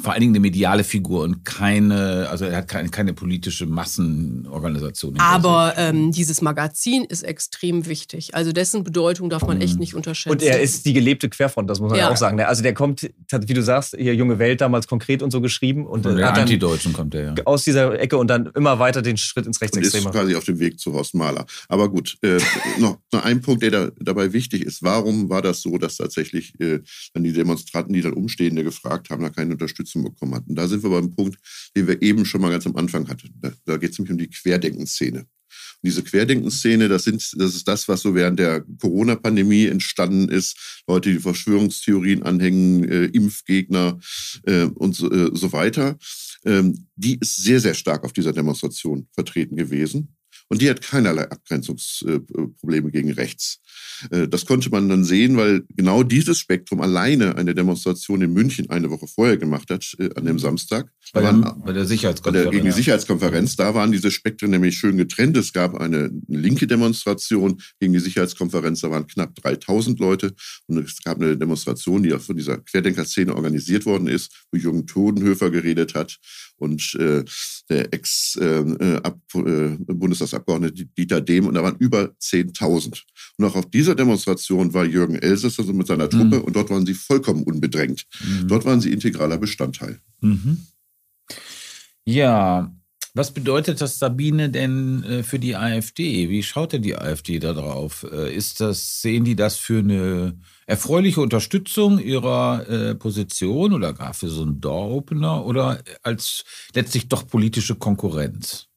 vor 0.00 0.12
allen 0.12 0.20
Dingen 0.22 0.32
eine 0.32 0.40
mediale 0.40 0.84
Figur 0.84 1.22
und 1.22 1.44
keine, 1.44 2.26
also 2.30 2.46
er 2.46 2.58
hat 2.58 2.68
keine, 2.68 2.88
keine 2.88 3.12
politische 3.12 3.66
Massenorganisation. 3.66 5.18
Aber 5.18 5.74
ähm, 5.76 6.12
dieses 6.12 6.40
Magazin 6.40 7.04
ist 7.04 7.22
extrem 7.22 7.84
wichtig. 7.86 8.34
Also 8.34 8.52
dessen 8.52 8.84
Bedeutung 8.84 9.28
darf 9.28 9.46
man 9.46 9.60
echt 9.60 9.74
mhm. 9.74 9.80
nicht 9.80 9.94
unterschätzen. 9.94 10.32
Und 10.32 10.42
er 10.42 10.62
ist 10.62 10.86
die 10.86 10.94
gelebte 10.94 11.28
Querfront, 11.28 11.68
das 11.68 11.78
muss 11.80 11.90
man 11.90 11.98
ja. 11.98 12.10
auch 12.10 12.16
sagen. 12.16 12.40
Also 12.40 12.62
der 12.62 12.72
kommt, 12.72 13.02
wie 13.02 13.54
du 13.54 13.62
sagst, 13.62 13.94
hier 13.98 14.14
Junge 14.14 14.38
Welt 14.38 14.62
damals 14.62 14.86
konkret 14.86 15.22
und 15.22 15.30
so 15.30 15.42
geschrieben. 15.42 15.86
Und 15.86 16.04
Von 16.04 16.16
der 16.16 16.32
Antideutschen 16.32 16.94
kommt 16.94 17.14
er, 17.14 17.34
ja. 17.36 17.44
Aus 17.44 17.64
dieser 17.64 17.98
Ecke 18.00 18.16
und 18.16 18.28
dann 18.28 18.46
immer 18.54 18.78
weiter 18.78 19.02
den 19.02 19.18
Schritt 19.18 19.46
ins 19.46 19.60
Rechtsextreme. 19.60 20.06
Und 20.06 20.14
ist 20.14 20.18
quasi 20.18 20.34
auf 20.36 20.44
dem 20.44 20.58
Weg 20.58 20.80
zu 20.80 20.94
Horst 20.94 21.14
Mahler. 21.14 21.44
Aber 21.68 21.90
gut, 21.90 22.16
äh, 22.22 22.38
noch, 22.78 22.96
noch 23.12 23.24
ein 23.24 23.42
Punkt, 23.42 23.62
der 23.62 23.70
da, 23.70 23.90
dabei 24.00 24.32
wichtig 24.32 24.62
ist. 24.62 24.82
Warum 24.82 25.28
war 25.28 25.42
das 25.42 25.60
so, 25.60 25.76
dass 25.76 25.98
tatsächlich 25.98 26.58
äh, 26.60 26.80
dann 27.12 27.24
die 27.24 27.32
Demonstranten, 27.34 27.92
die 27.92 28.00
dann 28.00 28.14
Umstehende 28.14 28.64
gefragt 28.64 29.10
haben, 29.10 29.22
da 29.22 29.28
keine 29.28 29.52
Unterstützung 29.52 29.81
bekommen 30.04 30.34
hatten? 30.34 30.54
Da 30.54 30.68
sind 30.68 30.82
wir 30.82 30.90
beim 30.90 31.14
Punkt, 31.14 31.38
den 31.76 31.86
wir 31.86 32.00
eben 32.02 32.24
schon 32.24 32.40
mal 32.40 32.50
ganz 32.50 32.66
am 32.66 32.76
Anfang 32.76 33.08
hatten. 33.08 33.34
Da, 33.40 33.52
da 33.64 33.76
geht 33.76 33.92
es 33.92 33.98
nämlich 33.98 34.12
um 34.12 34.18
die 34.18 34.30
Querdenkenszene. 34.30 35.20
Und 35.20 35.26
diese 35.82 36.02
Querdenkenszene, 36.02 36.88
das, 36.88 37.04
sind, 37.04 37.22
das 37.36 37.54
ist 37.54 37.66
das, 37.66 37.88
was 37.88 38.02
so 38.02 38.14
während 38.14 38.38
der 38.38 38.64
Corona-Pandemie 38.80 39.66
entstanden 39.66 40.28
ist. 40.28 40.82
Leute, 40.86 41.12
die 41.12 41.18
Verschwörungstheorien 41.18 42.22
anhängen, 42.22 42.84
äh, 42.88 43.04
Impfgegner 43.06 43.98
äh, 44.44 44.64
und 44.64 44.94
so, 44.94 45.10
äh, 45.10 45.30
so 45.34 45.52
weiter. 45.52 45.98
Ähm, 46.44 46.86
die 46.96 47.18
ist 47.20 47.36
sehr, 47.36 47.60
sehr 47.60 47.74
stark 47.74 48.04
auf 48.04 48.12
dieser 48.12 48.32
Demonstration 48.32 49.08
vertreten 49.12 49.56
gewesen. 49.56 50.16
Und 50.48 50.60
die 50.60 50.68
hat 50.68 50.82
keinerlei 50.82 51.30
Abgrenzungsprobleme 51.30 52.90
gegen 52.90 53.12
rechts. 53.12 53.61
Äh, 54.10 54.28
das 54.28 54.46
konnte 54.46 54.70
man 54.70 54.88
dann 54.88 55.04
sehen, 55.04 55.36
weil 55.36 55.62
genau 55.76 56.02
dieses 56.02 56.38
Spektrum 56.38 56.80
alleine 56.80 57.36
eine 57.36 57.54
Demonstration 57.54 58.22
in 58.22 58.32
München 58.32 58.70
eine 58.70 58.90
Woche 58.90 59.06
vorher 59.06 59.36
gemacht 59.36 59.70
hat, 59.70 59.94
äh, 59.98 60.10
an 60.16 60.24
dem 60.24 60.38
Samstag. 60.38 60.90
Bei, 61.12 61.22
waren, 61.22 61.62
bei 61.64 61.72
der 61.72 61.84
Sicherheitskonferenz. 61.84 62.50
gegen 62.50 62.64
die 62.64 62.72
Sicherheitskonferenz. 62.72 63.56
Da 63.56 63.74
waren 63.74 63.92
diese 63.92 64.10
Spektren 64.10 64.50
nämlich 64.50 64.76
schön 64.76 64.96
getrennt. 64.96 65.36
Es 65.36 65.52
gab 65.52 65.74
eine 65.74 66.10
linke 66.28 66.66
Demonstration 66.66 67.60
gegen 67.80 67.92
die 67.92 68.00
Sicherheitskonferenz. 68.00 68.80
Da 68.80 68.90
waren 68.90 69.06
knapp 69.06 69.34
3000 69.36 69.98
Leute. 70.00 70.34
Und 70.66 70.78
es 70.78 71.02
gab 71.02 71.18
eine 71.18 71.36
Demonstration, 71.36 72.02
die 72.02 72.12
auch 72.12 72.20
von 72.20 72.36
dieser 72.36 72.58
Querdenker-Szene 72.58 73.34
organisiert 73.34 73.86
worden 73.86 74.06
ist, 74.06 74.46
wo 74.50 74.58
Jürgen 74.58 74.86
Todenhöfer 74.86 75.50
geredet 75.50 75.94
hat 75.94 76.18
und 76.62 76.94
äh, 76.94 77.24
der 77.68 77.92
Ex-Bundestagsabgeordnete 77.92 80.82
äh, 80.82 80.84
äh, 80.84 80.88
Dieter 80.96 81.20
Dehm 81.20 81.48
und 81.48 81.54
da 81.54 81.62
waren 81.62 81.76
über 81.78 82.14
10.000. 82.20 83.02
Und 83.38 83.44
auch 83.44 83.54
auf 83.56 83.68
dieser 83.72 83.94
Demonstration 83.94 84.74
war 84.74 84.84
Jürgen 84.84 85.16
Elsässer 85.16 85.64
mit 85.72 85.86
seiner 85.86 86.08
Truppe 86.08 86.38
mhm. 86.38 86.44
und 86.44 86.56
dort 86.56 86.70
waren 86.70 86.86
sie 86.86 86.94
vollkommen 86.94 87.44
unbedrängt. 87.44 88.06
Mhm. 88.20 88.48
Dort 88.48 88.64
waren 88.64 88.80
sie 88.80 88.92
integraler 88.92 89.38
Bestandteil. 89.38 90.00
Mhm. 90.20 90.66
Ja, 92.04 92.72
was 93.14 93.32
bedeutet 93.32 93.80
das, 93.82 93.98
Sabine, 93.98 94.48
denn 94.48 95.04
äh, 95.04 95.22
für 95.22 95.38
die 95.38 95.54
AfD? 95.54 96.30
Wie 96.30 96.42
schaut 96.42 96.72
denn 96.72 96.80
die 96.80 96.96
AfD 96.96 97.38
da 97.38 97.52
drauf? 97.52 98.06
Äh, 98.10 98.34
ist 98.34 98.60
das, 98.60 99.02
sehen 99.02 99.24
die 99.24 99.36
das 99.36 99.56
für 99.56 99.80
eine 99.80 100.38
erfreuliche 100.66 101.20
Unterstützung 101.20 101.98
ihrer 101.98 102.66
äh, 102.68 102.94
Position 102.94 103.74
oder 103.74 103.92
gar 103.92 104.14
für 104.14 104.28
so 104.28 104.42
einen 104.42 104.62
Door-Opener 104.62 105.44
oder 105.44 105.82
als 106.02 106.44
letztlich 106.74 107.08
doch 107.08 107.26
politische 107.26 107.74
Konkurrenz? 107.74 108.68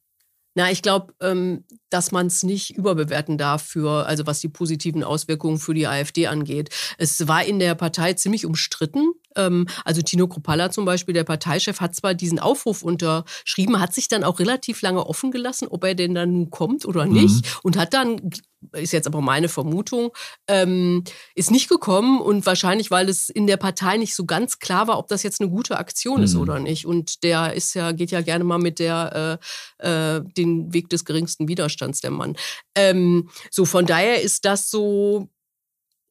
Na, 0.54 0.70
ich 0.70 0.82
glaube, 0.82 1.14
ähm, 1.20 1.64
dass 1.90 2.12
man 2.12 2.26
es 2.26 2.42
nicht 2.42 2.76
überbewerten 2.76 3.38
darf 3.38 3.62
für, 3.62 4.06
also 4.06 4.26
was 4.26 4.40
die 4.40 4.48
positiven 4.48 5.04
Auswirkungen 5.04 5.58
für 5.58 5.74
die 5.74 5.86
AfD 5.86 6.26
angeht. 6.26 6.70
Es 6.98 7.28
war 7.28 7.44
in 7.44 7.58
der 7.58 7.74
Partei 7.74 8.14
ziemlich 8.14 8.46
umstritten. 8.46 9.12
Ähm, 9.36 9.66
also 9.84 10.02
Tino 10.02 10.26
Kropalla 10.26 10.70
zum 10.70 10.84
Beispiel, 10.84 11.14
der 11.14 11.24
Parteichef, 11.24 11.80
hat 11.80 11.94
zwar 11.94 12.14
diesen 12.14 12.38
Aufruf 12.38 12.82
unterschrieben, 12.82 13.80
hat 13.80 13.94
sich 13.94 14.08
dann 14.08 14.24
auch 14.24 14.38
relativ 14.38 14.82
lange 14.82 15.06
offen 15.06 15.30
gelassen, 15.30 15.68
ob 15.68 15.84
er 15.84 15.94
denn 15.94 16.14
dann 16.14 16.32
nun 16.32 16.50
kommt 16.50 16.84
oder 16.86 17.06
nicht 17.06 17.44
mhm. 17.44 17.60
und 17.62 17.76
hat 17.76 17.94
dann 17.94 18.30
ist 18.72 18.92
jetzt 18.92 19.06
aber 19.06 19.20
meine 19.20 19.48
Vermutung, 19.48 20.10
ähm, 20.48 21.04
ist 21.34 21.50
nicht 21.50 21.68
gekommen 21.68 22.20
und 22.20 22.46
wahrscheinlich, 22.46 22.90
weil 22.90 23.08
es 23.08 23.28
in 23.28 23.46
der 23.46 23.56
Partei 23.56 23.96
nicht 23.96 24.14
so 24.14 24.24
ganz 24.24 24.58
klar 24.58 24.88
war, 24.88 24.98
ob 24.98 25.08
das 25.08 25.22
jetzt 25.22 25.40
eine 25.40 25.50
gute 25.50 25.78
Aktion 25.78 26.18
mhm. 26.18 26.24
ist 26.24 26.36
oder 26.36 26.58
nicht. 26.58 26.86
Und 26.86 27.22
der 27.22 27.52
ist 27.54 27.74
ja, 27.74 27.92
geht 27.92 28.10
ja 28.10 28.20
gerne 28.22 28.44
mal 28.44 28.58
mit 28.58 28.78
der 28.78 29.38
äh, 29.80 30.16
äh, 30.16 30.22
den 30.36 30.72
Weg 30.72 30.88
des 30.88 31.04
geringsten 31.04 31.48
Widerstands, 31.48 31.75
der 31.76 32.10
Mann. 32.10 32.36
Ähm, 32.74 33.30
so, 33.50 33.64
von 33.64 33.86
daher 33.86 34.22
ist 34.22 34.44
das 34.44 34.70
so 34.70 35.28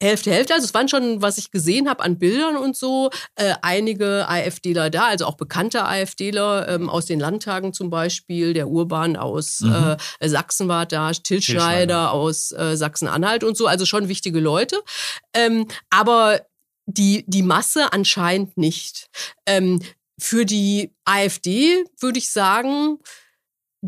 Hälfte, 0.03 0.31
Hälfte. 0.31 0.53
Also 0.53 0.65
es 0.65 0.74
waren 0.74 0.89
schon, 0.89 1.22
was 1.22 1.38
ich 1.38 1.51
gesehen 1.51 1.88
habe 1.88 2.03
an 2.03 2.19
Bildern 2.19 2.57
und 2.57 2.75
so, 2.75 3.10
äh, 3.36 3.55
einige 3.62 4.27
AfDler 4.27 4.89
da, 4.89 5.07
also 5.07 5.25
auch 5.25 5.38
bekannte 5.38 5.86
AfDler 5.86 6.67
ähm, 6.67 6.89
aus 6.89 7.05
den 7.05 7.19
Landtagen 7.19 7.72
zum 7.72 7.89
Beispiel, 7.89 8.53
der 8.53 8.67
Urban 8.67 9.15
aus 9.15 9.62
mhm. 9.62 9.95
äh, 10.19 10.29
Sachsen 10.29 10.67
war 10.67 10.86
da, 10.86 11.12
Til 11.12 11.41
Schneider 11.41 12.12
aus 12.12 12.51
äh, 12.51 12.75
Sachsen-Anhalt 12.75 13.45
und 13.45 13.55
so, 13.55 13.67
also 13.67 13.86
schon 13.86 14.10
wichtige 14.10 14.41
Leute. 14.41 14.81
Ähm, 15.34 15.67
aber 15.89 16.41
die, 16.88 17.24
die 17.27 17.43
Masse 17.43 17.93
anscheinend 17.93 18.57
nicht. 18.57 19.07
Ähm, 19.45 19.81
für 20.19 20.45
die 20.45 20.93
AfD 21.05 21.84
würde 22.00 22.19
ich 22.19 22.29
sagen, 22.29 23.00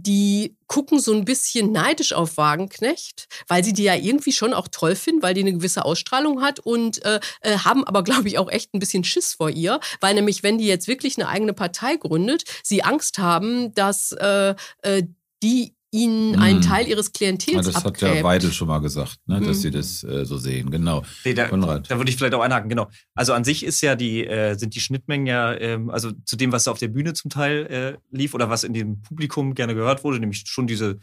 die 0.03 0.55
gucken 0.67 0.99
so 0.99 1.13
ein 1.13 1.25
bisschen 1.25 1.71
neidisch 1.71 2.13
auf 2.13 2.37
Wagenknecht, 2.37 3.27
weil 3.47 3.63
sie 3.63 3.73
die 3.73 3.83
ja 3.83 3.95
irgendwie 3.95 4.31
schon 4.31 4.53
auch 4.53 4.67
toll 4.67 4.95
finden, 4.95 5.23
weil 5.23 5.33
die 5.33 5.41
eine 5.41 5.53
gewisse 5.53 5.85
Ausstrahlung 5.85 6.41
hat 6.41 6.59
und 6.59 7.03
äh, 7.03 7.19
äh 7.41 7.57
haben 7.59 7.83
aber, 7.83 8.03
glaube 8.03 8.27
ich, 8.27 8.37
auch 8.37 8.49
echt 8.49 8.73
ein 8.73 8.79
bisschen 8.79 9.03
Schiss 9.03 9.33
vor 9.33 9.49
ihr, 9.49 9.79
weil 10.01 10.13
nämlich, 10.13 10.43
wenn 10.43 10.57
die 10.57 10.67
jetzt 10.67 10.87
wirklich 10.87 11.17
eine 11.17 11.29
eigene 11.29 11.53
Partei 11.53 11.95
gründet, 11.95 12.43
sie 12.63 12.83
Angst 12.83 13.17
haben, 13.17 13.73
dass 13.73 14.11
äh, 14.11 14.55
äh, 14.81 15.03
die 15.41 15.76
ihnen 15.91 16.33
hm. 16.33 16.41
einen 16.41 16.61
Teil 16.61 16.87
ihres 16.87 17.11
Klientels 17.11 17.55
ja, 17.55 17.61
Das 17.61 17.75
abgräbt. 17.75 18.11
hat 18.11 18.17
ja 18.17 18.23
Weidel 18.23 18.51
schon 18.51 18.67
mal 18.67 18.79
gesagt, 18.79 19.17
ne, 19.25 19.39
dass 19.39 19.47
hm. 19.47 19.53
sie 19.53 19.71
das 19.71 20.03
äh, 20.03 20.25
so 20.25 20.37
sehen. 20.37 20.69
Genau. 20.69 21.03
Nee, 21.23 21.33
da, 21.33 21.47
Konrad. 21.47 21.89
da 21.89 21.97
würde 21.97 22.09
ich 22.09 22.17
vielleicht 22.17 22.33
auch 22.33 22.41
einhaken. 22.41 22.69
Genau. 22.69 22.89
Also 23.15 23.33
an 23.33 23.43
sich 23.43 23.63
ist 23.63 23.81
ja 23.81 23.95
die, 23.95 24.25
äh, 24.25 24.55
sind 24.55 24.75
die 24.75 24.81
Schnittmengen 24.81 25.27
ja, 25.27 25.53
ähm, 25.53 25.89
also 25.89 26.11
zu 26.25 26.35
dem, 26.35 26.51
was 26.51 26.65
da 26.65 26.71
auf 26.71 26.79
der 26.79 26.89
Bühne 26.89 27.13
zum 27.13 27.29
Teil 27.29 27.65
äh, 27.67 28.15
lief 28.15 28.33
oder 28.33 28.49
was 28.49 28.63
in 28.63 28.73
dem 28.73 29.01
Publikum 29.01 29.55
gerne 29.55 29.75
gehört 29.75 30.03
wurde, 30.03 30.19
nämlich 30.19 30.43
schon 30.45 30.67
diese 30.67 30.99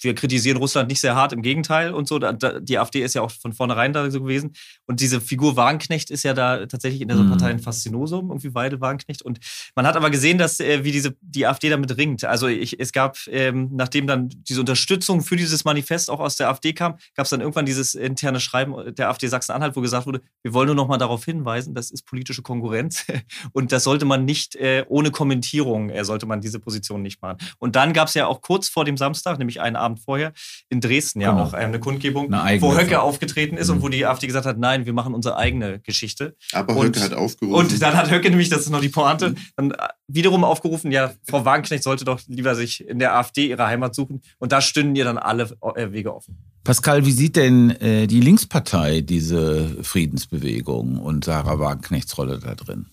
wir 0.00 0.14
kritisieren 0.14 0.58
Russland 0.58 0.88
nicht 0.88 1.00
sehr 1.00 1.14
hart, 1.14 1.32
im 1.32 1.42
Gegenteil 1.42 1.92
und 1.92 2.08
so. 2.08 2.18
die 2.18 2.78
AfD 2.78 3.02
ist 3.02 3.14
ja 3.14 3.22
auch 3.22 3.30
von 3.30 3.52
vornherein 3.52 3.92
da 3.92 4.10
so 4.10 4.20
gewesen. 4.20 4.52
Und 4.86 5.00
diese 5.00 5.20
Figur 5.20 5.56
Wagenknecht 5.56 6.10
ist 6.10 6.22
ja 6.22 6.34
da 6.34 6.66
tatsächlich 6.66 7.00
in 7.00 7.08
der 7.08 7.16
mhm. 7.16 7.30
Partei 7.30 7.50
ein 7.50 7.58
Faszinosum, 7.58 8.30
irgendwie 8.30 8.54
Weidel 8.54 8.80
Wagenknecht. 8.80 9.22
Und 9.22 9.38
man 9.74 9.86
hat 9.86 9.96
aber 9.96 10.10
gesehen, 10.10 10.38
dass 10.38 10.60
äh, 10.60 10.84
wie 10.84 10.92
diese 10.92 11.16
die 11.20 11.46
AfD 11.46 11.68
damit 11.70 11.96
ringt. 11.96 12.24
Also 12.24 12.46
ich, 12.48 12.78
es 12.78 12.92
gab, 12.92 13.18
ähm, 13.28 13.70
nachdem 13.72 14.06
dann 14.06 14.28
diese 14.28 14.60
Unterstützung 14.60 15.22
für 15.22 15.36
dieses 15.36 15.64
Manifest 15.64 16.10
auch 16.10 16.20
aus 16.20 16.36
der 16.36 16.48
AfD 16.48 16.72
kam, 16.72 16.96
gab 17.14 17.24
es 17.24 17.30
dann 17.30 17.40
irgendwann 17.40 17.66
dieses 17.66 17.94
interne 17.94 18.40
Schreiben 18.40 18.94
der 18.94 19.08
AfD 19.08 19.26
Sachsen-Anhalt, 19.26 19.76
wo 19.76 19.80
gesagt 19.80 20.06
wurde, 20.06 20.20
wir 20.42 20.54
wollen 20.54 20.66
nur 20.66 20.74
noch 20.76 20.88
mal 20.88 20.98
darauf 20.98 21.24
hinweisen, 21.24 21.74
das 21.74 21.90
ist 21.90 22.06
politische 22.06 22.42
Konkurrenz 22.42 23.06
und 23.52 23.72
das 23.72 23.84
sollte 23.84 24.04
man 24.04 24.24
nicht 24.24 24.56
äh, 24.56 24.84
ohne 24.88 25.10
Kommentierung, 25.10 25.90
äh, 25.90 26.04
sollte 26.04 26.26
man 26.26 26.40
diese 26.40 26.60
Position 26.60 27.02
nicht 27.02 27.22
machen. 27.22 27.38
Und 27.58 27.76
dann 27.76 27.92
gab 27.92 28.08
es 28.08 28.14
ja 28.14 28.26
auch 28.26 28.40
kurz 28.40 28.68
vor 28.68 28.84
dem 28.84 28.96
Samstag, 28.96 29.38
nämlich 29.38 29.60
einen 29.60 29.76
Abend 29.76 29.85
vorher, 29.96 30.32
in 30.68 30.80
Dresden 30.80 31.20
ja 31.20 31.30
genau. 31.30 31.44
auch 31.44 31.52
eine 31.52 31.78
Kundgebung, 31.78 32.32
eine 32.34 32.60
wo 32.60 32.76
Höcke 32.76 33.00
aufgetreten 33.00 33.56
ist 33.56 33.68
mhm. 33.68 33.74
und 33.74 33.82
wo 33.82 33.88
die 33.88 34.04
AfD 34.04 34.26
gesagt 34.26 34.46
hat, 34.46 34.58
nein, 34.58 34.86
wir 34.86 34.92
machen 34.92 35.14
unsere 35.14 35.36
eigene 35.36 35.78
Geschichte. 35.80 36.36
Aber 36.52 36.74
und, 36.74 36.86
Höcke 36.86 37.00
hat 37.00 37.12
aufgerufen. 37.12 37.56
Und 37.56 37.82
dann 37.82 37.94
hat 37.94 38.10
Höcke 38.10 38.28
nämlich, 38.30 38.48
das 38.48 38.62
ist 38.62 38.70
noch 38.70 38.80
die 38.80 38.88
Pointe, 38.88 39.30
mhm. 39.30 39.36
dann 39.56 39.70
äh, 39.70 39.88
wiederum 40.08 40.42
aufgerufen, 40.42 40.90
ja, 40.90 41.12
Frau 41.28 41.44
Wagenknecht 41.44 41.84
sollte 41.84 42.04
doch 42.04 42.20
lieber 42.26 42.56
sich 42.56 42.86
in 42.86 42.98
der 42.98 43.14
AfD 43.14 43.48
ihre 43.48 43.66
Heimat 43.66 43.94
suchen. 43.94 44.22
Und 44.38 44.52
da 44.52 44.60
stünden 44.60 44.96
ihr 44.96 45.04
dann 45.04 45.18
alle 45.18 45.56
äh, 45.76 45.92
Wege 45.92 46.14
offen. 46.14 46.38
Pascal, 46.64 47.06
wie 47.06 47.12
sieht 47.12 47.36
denn 47.36 47.70
äh, 47.70 48.08
die 48.08 48.20
Linkspartei 48.20 49.00
diese 49.00 49.84
Friedensbewegung 49.84 50.98
und 50.98 51.24
Sarah 51.24 51.60
Wagenknechts 51.60 52.18
Rolle 52.18 52.40
da 52.40 52.56
drin? 52.56 52.86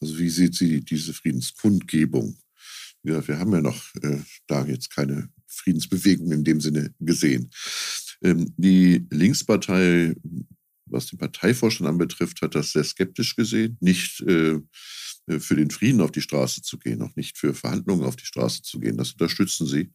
Also 0.00 0.18
wie 0.18 0.30
sieht 0.30 0.54
sie 0.54 0.80
diese 0.82 1.12
Friedenskundgebung? 1.12 2.36
Ja, 3.02 3.26
wir 3.26 3.38
haben 3.38 3.52
ja 3.52 3.60
noch 3.60 3.82
äh, 4.02 4.20
da 4.46 4.64
jetzt 4.64 4.94
keine 4.94 5.28
Friedensbewegung 5.50 6.32
in 6.32 6.44
dem 6.44 6.60
Sinne 6.60 6.94
gesehen. 7.00 7.50
Ähm, 8.22 8.52
die 8.56 9.06
Linkspartei, 9.10 10.14
was 10.86 11.06
den 11.06 11.18
Parteivorstand 11.18 11.88
anbetrifft, 11.88 12.42
hat 12.42 12.54
das 12.54 12.72
sehr 12.72 12.84
skeptisch 12.84 13.36
gesehen, 13.36 13.76
nicht 13.80 14.20
äh, 14.22 14.58
für 15.38 15.54
den 15.54 15.70
Frieden 15.70 16.00
auf 16.00 16.10
die 16.10 16.22
Straße 16.22 16.62
zu 16.62 16.78
gehen, 16.78 17.02
auch 17.02 17.14
nicht 17.14 17.38
für 17.38 17.54
Verhandlungen 17.54 18.04
auf 18.04 18.16
die 18.16 18.24
Straße 18.26 18.62
zu 18.62 18.80
gehen. 18.80 18.96
Das 18.96 19.12
unterstützen 19.12 19.66
sie. 19.66 19.92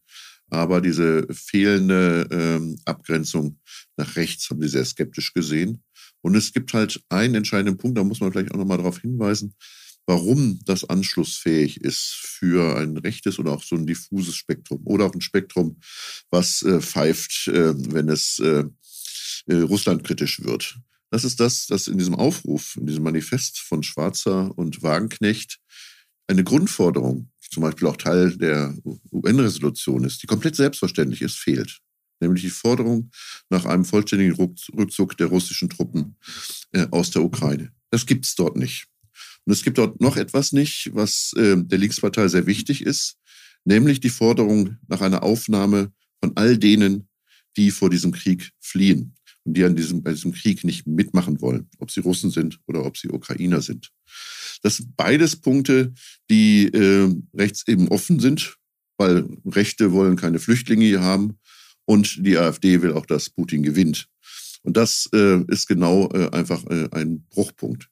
Aber 0.48 0.80
diese 0.80 1.26
fehlende 1.30 2.28
ähm, 2.30 2.78
Abgrenzung 2.84 3.58
nach 3.96 4.16
rechts 4.16 4.48
haben 4.48 4.62
sie 4.62 4.68
sehr 4.68 4.84
skeptisch 4.84 5.34
gesehen. 5.34 5.82
Und 6.22 6.36
es 6.36 6.52
gibt 6.52 6.72
halt 6.72 7.02
einen 7.08 7.34
entscheidenden 7.34 7.76
Punkt, 7.76 7.98
da 7.98 8.04
muss 8.04 8.20
man 8.20 8.32
vielleicht 8.32 8.52
auch 8.52 8.58
nochmal 8.58 8.78
darauf 8.78 9.00
hinweisen 9.00 9.54
warum 10.06 10.60
das 10.64 10.88
anschlussfähig 10.88 11.80
ist 11.80 12.14
für 12.14 12.78
ein 12.78 12.96
rechtes 12.96 13.38
oder 13.38 13.52
auch 13.52 13.62
so 13.62 13.76
ein 13.76 13.86
diffuses 13.86 14.36
Spektrum 14.36 14.80
oder 14.84 15.06
auch 15.06 15.14
ein 15.14 15.20
Spektrum, 15.20 15.80
was 16.30 16.62
äh, 16.62 16.80
pfeift, 16.80 17.48
äh, 17.48 17.74
wenn 17.92 18.08
es 18.08 18.38
äh, 18.38 18.64
äh, 19.46 19.56
russlandkritisch 19.56 20.42
wird. 20.42 20.78
Das 21.10 21.24
ist 21.24 21.40
das, 21.40 21.66
dass 21.66 21.88
in 21.88 21.98
diesem 21.98 22.14
Aufruf, 22.14 22.76
in 22.76 22.86
diesem 22.86 23.04
Manifest 23.04 23.58
von 23.58 23.82
Schwarzer 23.82 24.56
und 24.56 24.82
Wagenknecht 24.82 25.60
eine 26.26 26.44
Grundforderung, 26.44 27.30
zum 27.50 27.62
Beispiel 27.62 27.86
auch 27.86 27.96
Teil 27.96 28.36
der 28.36 28.76
UN-Resolution 29.12 30.04
ist, 30.04 30.22
die 30.22 30.26
komplett 30.26 30.56
selbstverständlich 30.56 31.22
ist, 31.22 31.36
fehlt. 31.36 31.80
Nämlich 32.20 32.42
die 32.42 32.50
Forderung 32.50 33.10
nach 33.50 33.66
einem 33.66 33.84
vollständigen 33.84 34.34
Rückzug 34.34 35.16
der 35.16 35.28
russischen 35.28 35.68
Truppen 35.68 36.16
äh, 36.72 36.86
aus 36.90 37.10
der 37.10 37.22
Ukraine. 37.22 37.72
Das 37.90 38.06
gibt 38.06 38.24
es 38.24 38.34
dort 38.34 38.56
nicht. 38.56 38.88
Und 39.46 39.52
es 39.52 39.62
gibt 39.62 39.78
dort 39.78 40.00
noch 40.00 40.16
etwas 40.16 40.52
nicht, 40.52 40.90
was 40.92 41.32
äh, 41.36 41.56
der 41.56 41.78
Linkspartei 41.78 42.28
sehr 42.28 42.46
wichtig 42.46 42.82
ist, 42.84 43.16
nämlich 43.64 44.00
die 44.00 44.10
Forderung 44.10 44.76
nach 44.88 45.00
einer 45.00 45.22
Aufnahme 45.22 45.92
von 46.20 46.32
all 46.36 46.58
denen, 46.58 47.08
die 47.56 47.70
vor 47.70 47.88
diesem 47.88 48.12
Krieg 48.12 48.50
fliehen 48.60 49.14
und 49.44 49.56
die 49.56 49.64
an 49.64 49.76
diesem, 49.76 50.02
bei 50.02 50.12
diesem 50.12 50.32
Krieg 50.32 50.64
nicht 50.64 50.86
mitmachen 50.86 51.40
wollen, 51.40 51.70
ob 51.78 51.90
sie 51.90 52.00
Russen 52.00 52.30
sind 52.30 52.58
oder 52.66 52.84
ob 52.84 52.98
sie 52.98 53.08
Ukrainer 53.08 53.62
sind. 53.62 53.92
Das 54.62 54.78
sind 54.78 54.96
beides 54.96 55.36
Punkte, 55.36 55.94
die 56.28 56.66
äh, 56.66 57.14
rechts 57.34 57.66
eben 57.68 57.88
offen 57.88 58.18
sind, 58.18 58.56
weil 58.96 59.26
Rechte 59.44 59.92
wollen 59.92 60.16
keine 60.16 60.40
Flüchtlinge 60.40 60.84
hier 60.84 61.02
haben 61.02 61.38
und 61.84 62.26
die 62.26 62.36
AfD 62.36 62.82
will 62.82 62.92
auch, 62.92 63.06
dass 63.06 63.30
Putin 63.30 63.62
gewinnt. 63.62 64.08
Und 64.62 64.76
das 64.76 65.08
äh, 65.12 65.44
ist 65.46 65.68
genau 65.68 66.10
äh, 66.12 66.28
einfach 66.30 66.64
äh, 66.66 66.88
ein 66.90 67.24
Bruchpunkt. 67.28 67.88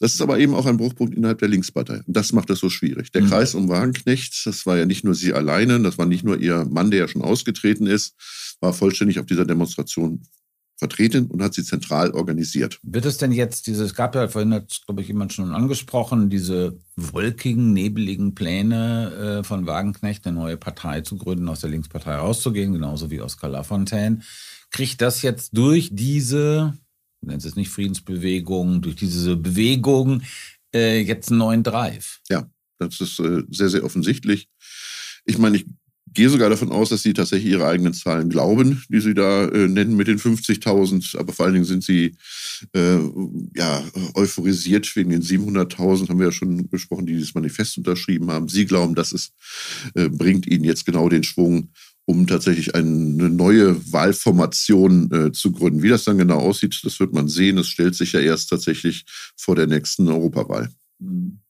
Das 0.00 0.14
ist 0.14 0.22
aber 0.22 0.38
eben 0.38 0.54
auch 0.54 0.66
ein 0.66 0.76
Bruchpunkt 0.76 1.14
innerhalb 1.14 1.38
der 1.38 1.48
Linkspartei. 1.48 2.02
Und 2.06 2.16
das 2.16 2.32
macht 2.32 2.50
das 2.50 2.60
so 2.60 2.70
schwierig. 2.70 3.10
Der 3.10 3.22
mhm. 3.22 3.28
Kreis 3.28 3.54
um 3.54 3.68
Wagenknecht, 3.68 4.46
das 4.46 4.64
war 4.64 4.76
ja 4.76 4.86
nicht 4.86 5.04
nur 5.04 5.14
sie 5.14 5.32
alleine, 5.32 5.80
das 5.80 5.98
war 5.98 6.06
nicht 6.06 6.24
nur 6.24 6.38
ihr 6.38 6.64
Mann, 6.70 6.90
der 6.90 7.00
ja 7.00 7.08
schon 7.08 7.22
ausgetreten 7.22 7.86
ist, 7.86 8.14
war 8.60 8.72
vollständig 8.72 9.18
auf 9.18 9.26
dieser 9.26 9.44
Demonstration 9.44 10.22
vertreten 10.78 11.26
und 11.26 11.42
hat 11.42 11.54
sie 11.54 11.64
zentral 11.64 12.12
organisiert. 12.12 12.78
Wird 12.84 13.04
es 13.04 13.18
denn 13.18 13.32
jetzt 13.32 13.66
diese, 13.66 13.84
es 13.84 13.94
gab 13.94 14.14
ja 14.14 14.28
vorhin, 14.28 14.54
hat, 14.54 14.80
glaube 14.86 15.02
ich, 15.02 15.08
jemand 15.08 15.32
schon 15.32 15.52
angesprochen, 15.52 16.30
diese 16.30 16.78
wolkigen, 16.94 17.72
nebeligen 17.72 18.36
Pläne 18.36 19.40
äh, 19.40 19.44
von 19.44 19.66
Wagenknecht, 19.66 20.24
eine 20.26 20.36
neue 20.36 20.56
Partei 20.56 21.00
zu 21.00 21.16
gründen, 21.16 21.48
aus 21.48 21.60
der 21.60 21.70
Linkspartei 21.70 22.14
rauszugehen, 22.14 22.72
genauso 22.72 23.10
wie 23.10 23.20
Oskar 23.20 23.50
Lafontaine. 23.50 24.20
Kriegt 24.70 25.00
das 25.00 25.22
jetzt 25.22 25.56
durch 25.56 25.90
diese 25.92 26.74
nennt 27.20 27.44
es 27.44 27.56
nicht 27.56 27.70
Friedensbewegung, 27.70 28.80
durch 28.82 28.96
diese 28.96 29.36
Bewegung 29.36 30.22
äh, 30.74 31.00
jetzt 31.00 31.30
einen 31.30 31.38
neuen 31.38 31.62
Drive. 31.62 32.20
Ja, 32.28 32.50
das 32.78 33.00
ist 33.00 33.18
äh, 33.20 33.42
sehr, 33.50 33.68
sehr 33.68 33.84
offensichtlich. 33.84 34.48
Ich 35.24 35.38
meine, 35.38 35.58
ich 35.58 35.66
gehe 36.14 36.28
sogar 36.28 36.50
davon 36.50 36.72
aus, 36.72 36.88
dass 36.88 37.02
sie 37.02 37.12
tatsächlich 37.12 37.52
ihre 37.52 37.66
eigenen 37.66 37.92
Zahlen 37.92 38.28
glauben, 38.28 38.82
die 38.88 39.00
sie 39.00 39.14
da 39.14 39.46
äh, 39.46 39.68
nennen 39.68 39.96
mit 39.96 40.08
den 40.08 40.18
50.000. 40.18 41.18
Aber 41.18 41.32
vor 41.32 41.44
allen 41.44 41.54
Dingen 41.54 41.66
sind 41.66 41.84
sie 41.84 42.16
äh, 42.72 42.98
ja 43.54 43.84
euphorisiert 44.14 44.94
wegen 44.96 45.10
den 45.10 45.22
700.000, 45.22 46.08
haben 46.08 46.18
wir 46.18 46.26
ja 46.26 46.32
schon 46.32 46.68
besprochen, 46.68 47.06
die 47.06 47.14
dieses 47.14 47.34
Manifest 47.34 47.78
unterschrieben 47.78 48.30
haben. 48.30 48.48
Sie 48.48 48.66
glauben, 48.66 48.94
dass 48.94 49.12
es 49.12 49.32
äh, 49.94 50.08
bringt 50.08 50.46
ihnen 50.46 50.64
jetzt 50.64 50.86
genau 50.86 51.08
den 51.08 51.22
Schwung, 51.24 51.70
um 52.08 52.26
tatsächlich 52.26 52.74
eine 52.74 53.28
neue 53.28 53.92
Wahlformation 53.92 55.12
äh, 55.12 55.32
zu 55.32 55.52
gründen. 55.52 55.82
Wie 55.82 55.90
das 55.90 56.04
dann 56.04 56.16
genau 56.16 56.38
aussieht, 56.38 56.80
das 56.82 56.98
wird 57.00 57.12
man 57.12 57.28
sehen. 57.28 57.58
Es 57.58 57.68
stellt 57.68 57.94
sich 57.94 58.12
ja 58.12 58.20
erst 58.20 58.48
tatsächlich 58.48 59.04
vor 59.36 59.56
der 59.56 59.66
nächsten 59.66 60.08
Europawahl. 60.08 60.70
Mhm. 60.98 61.40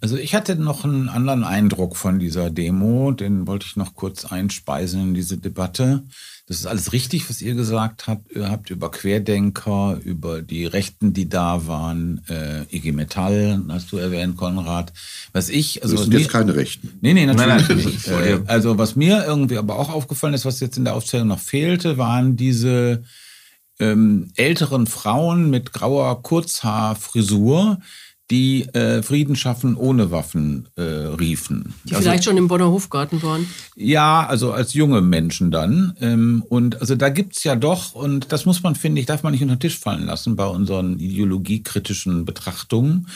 Also 0.00 0.16
ich 0.16 0.34
hatte 0.34 0.54
noch 0.56 0.84
einen 0.84 1.08
anderen 1.08 1.42
Eindruck 1.42 1.96
von 1.96 2.18
dieser 2.18 2.50
Demo, 2.50 3.10
den 3.10 3.46
wollte 3.46 3.66
ich 3.66 3.76
noch 3.76 3.94
kurz 3.94 4.24
einspeisen 4.24 5.02
in 5.02 5.14
diese 5.14 5.38
Debatte. 5.38 6.04
Das 6.46 6.58
ist 6.58 6.66
alles 6.66 6.92
richtig, 6.92 7.28
was 7.28 7.42
ihr 7.42 7.54
gesagt 7.54 8.06
habt, 8.06 8.32
ihr 8.32 8.48
habt 8.48 8.70
über 8.70 8.90
Querdenker, 8.90 10.00
über 10.02 10.40
die 10.40 10.64
Rechten, 10.64 11.12
die 11.12 11.28
da 11.28 11.66
waren, 11.66 12.22
äh, 12.28 12.62
IG 12.74 12.92
Metall, 12.92 13.62
hast 13.68 13.92
du 13.92 13.98
erwähnt, 13.98 14.36
Konrad. 14.36 14.92
Was 15.32 15.50
ich, 15.50 15.82
also 15.82 15.96
das 15.96 16.04
sind 16.04 16.14
jetzt 16.14 16.30
keine 16.30 16.54
Rechten. 16.54 16.96
Nee, 17.02 17.12
nee, 17.12 17.26
natürlich 17.26 17.68
nein, 17.68 17.76
nicht. 17.76 18.08
Äh, 18.08 18.40
also 18.46 18.78
was 18.78 18.96
mir 18.96 19.26
irgendwie 19.26 19.58
aber 19.58 19.78
auch 19.78 19.90
aufgefallen 19.92 20.32
ist, 20.32 20.46
was 20.46 20.60
jetzt 20.60 20.78
in 20.78 20.84
der 20.84 20.94
Aufzählung 20.94 21.28
noch 21.28 21.40
fehlte, 21.40 21.98
waren 21.98 22.36
diese 22.36 23.02
ähm, 23.78 24.30
älteren 24.36 24.86
Frauen 24.86 25.50
mit 25.50 25.72
grauer 25.72 26.22
Kurzhaarfrisur, 26.22 27.78
die 28.30 28.64
äh, 28.74 29.02
Frieden 29.02 29.36
schaffen 29.36 29.76
ohne 29.76 30.10
Waffen 30.10 30.68
äh, 30.76 30.82
riefen. 30.82 31.74
Die 31.84 31.94
also, 31.94 32.02
vielleicht 32.02 32.24
schon 32.24 32.36
im 32.36 32.48
Bonner 32.48 32.70
Hofgarten 32.70 33.22
waren. 33.22 33.48
Ja, 33.74 34.26
also 34.26 34.52
als 34.52 34.74
junge 34.74 35.00
Menschen 35.00 35.50
dann. 35.50 35.96
Ähm, 36.00 36.44
und 36.48 36.80
also 36.80 36.94
da 36.94 37.08
gibt's 37.08 37.44
ja 37.44 37.56
doch, 37.56 37.94
und 37.94 38.32
das 38.32 38.44
muss 38.44 38.62
man, 38.62 38.74
finde 38.74 39.00
ich, 39.00 39.06
darf 39.06 39.22
man 39.22 39.32
nicht 39.32 39.42
unter 39.42 39.56
den 39.56 39.60
Tisch 39.60 39.78
fallen 39.78 40.04
lassen 40.04 40.36
bei 40.36 40.46
unseren 40.46 40.98
ideologiekritischen 40.98 42.24
Betrachtungen 42.26 43.08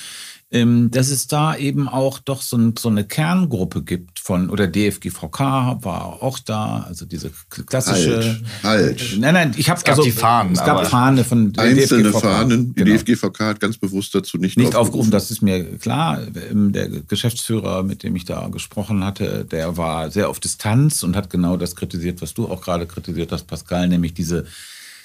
dass 0.53 1.09
es 1.09 1.29
da 1.29 1.57
eben 1.57 1.89
auch 1.89 2.19
doch 2.19 2.43
so, 2.43 2.59
ein, 2.59 2.75
so, 2.79 2.91
eine 2.91 3.05
Kerngruppe 3.05 3.83
gibt 3.83 4.21
von, 4.21 4.51
oder 4.51 4.67
DFGVK 4.67 5.41
war 5.41 6.23
auch 6.23 6.39
da, 6.39 6.85
also 6.87 7.07
diese 7.07 7.31
klassische. 7.49 8.43
Halt. 8.63 9.01
halt. 9.01 9.17
Nein, 9.19 9.33
nein, 9.33 9.55
ich 9.57 9.71
habe 9.71 9.81
also 9.87 10.03
die 10.03 10.11
Fahnen. 10.11 10.53
Es 10.53 10.63
gab 10.63 10.87
Fahne 10.87 11.25
von 11.25 11.55
Einzelne 11.57 12.11
DFGVK. 12.11 12.21
Fahnen. 12.21 12.75
Die 12.75 12.85
genau. 12.85 12.97
DFGVK 12.97 13.41
hat 13.41 13.61
ganz 13.61 13.79
bewusst 13.79 14.15
dazu 14.15 14.37
nicht, 14.37 14.59
nicht 14.59 14.77
aufgerufen. 14.77 14.83
aufgerufen. 14.83 15.11
Das 15.11 15.31
ist 15.31 15.41
mir 15.41 15.79
klar. 15.79 16.21
Ähm, 16.51 16.73
der 16.73 16.89
Geschäftsführer, 16.89 17.83
mit 17.83 18.03
dem 18.03 18.15
ich 18.15 18.27
da 18.27 18.49
gesprochen 18.49 19.03
hatte, 19.05 19.47
der 19.47 19.79
war 19.79 20.11
sehr 20.11 20.29
auf 20.29 20.39
Distanz 20.39 21.03
und 21.03 21.17
hat 21.17 21.31
genau 21.31 21.57
das 21.57 21.77
kritisiert, 21.77 22.21
was 22.21 22.35
du 22.35 22.47
auch 22.49 22.61
gerade 22.61 22.87
kritisiert 22.87 23.33
hast, 23.33 23.47
Pascal, 23.47 23.89
nämlich 23.89 24.13
diese 24.13 24.45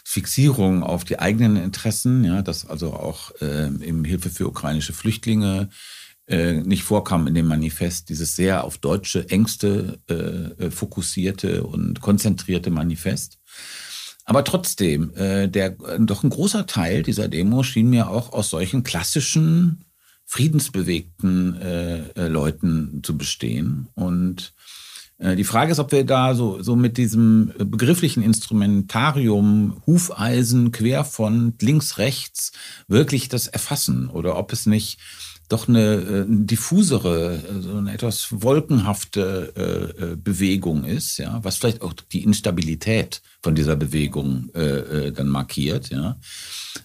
Fixierung 0.09 0.83
auf 0.83 1.03
die 1.03 1.19
eigenen 1.19 1.57
Interessen, 1.57 2.23
ja, 2.23 2.41
dass 2.41 2.65
also 2.65 2.93
auch 2.93 3.31
äh, 3.41 3.67
im 3.67 4.05
Hilfe 4.05 4.29
für 4.29 4.47
ukrainische 4.47 4.93
Flüchtlinge 4.93 5.67
äh, 6.27 6.53
nicht 6.53 6.83
vorkam 6.83 7.27
in 7.27 7.33
dem 7.33 7.45
Manifest, 7.45 8.07
dieses 8.07 8.33
sehr 8.33 8.63
auf 8.63 8.77
deutsche 8.77 9.29
Ängste 9.29 9.99
äh, 10.09 10.13
äh 10.63 10.71
fokussierte 10.71 11.63
und 11.65 11.99
konzentrierte 11.99 12.69
Manifest. 12.69 13.37
Aber 14.23 14.45
trotzdem, 14.45 15.13
äh, 15.15 15.49
der, 15.49 15.71
doch 15.99 16.23
ein 16.23 16.29
großer 16.29 16.65
Teil 16.67 17.03
dieser 17.03 17.27
Demo 17.27 17.63
schien 17.63 17.89
mir 17.89 18.09
auch 18.09 18.31
aus 18.31 18.49
solchen 18.49 18.83
klassischen, 18.83 19.83
friedensbewegten 20.23 21.61
äh, 21.61 21.97
äh, 22.15 22.27
Leuten 22.29 23.01
zu 23.03 23.17
bestehen. 23.17 23.89
Und 23.93 24.53
äh, 24.55 24.56
die 25.19 25.43
Frage 25.43 25.71
ist, 25.71 25.79
ob 25.79 25.91
wir 25.91 26.05
da 26.05 26.35
so, 26.35 26.61
so 26.61 26.75
mit 26.75 26.97
diesem 26.97 27.51
begrifflichen 27.57 28.21
Instrumentarium 28.21 29.81
Hufeisen 29.87 30.71
quer 30.71 31.03
von 31.03 31.55
links, 31.59 31.97
rechts 31.97 32.51
wirklich 32.87 33.27
das 33.27 33.47
erfassen 33.47 34.09
oder 34.09 34.37
ob 34.37 34.53
es 34.53 34.67
nicht 34.67 34.99
doch 35.49 35.67
eine, 35.67 35.93
äh, 35.93 36.21
eine 36.23 36.45
diffusere, 36.45 37.41
so 37.61 37.77
eine 37.77 37.93
etwas 37.93 38.27
wolkenhafte 38.31 39.53
äh, 39.55 40.03
äh, 40.03 40.15
Bewegung 40.15 40.83
ist, 40.83 41.17
ja, 41.17 41.39
was 41.43 41.57
vielleicht 41.57 41.81
auch 41.81 41.93
die 41.93 42.23
Instabilität 42.23 43.21
von 43.41 43.55
dieser 43.55 43.75
Bewegung 43.75 44.49
äh, 44.53 45.07
äh, 45.07 45.11
dann 45.11 45.29
markiert, 45.29 45.89
ja. 45.89 46.17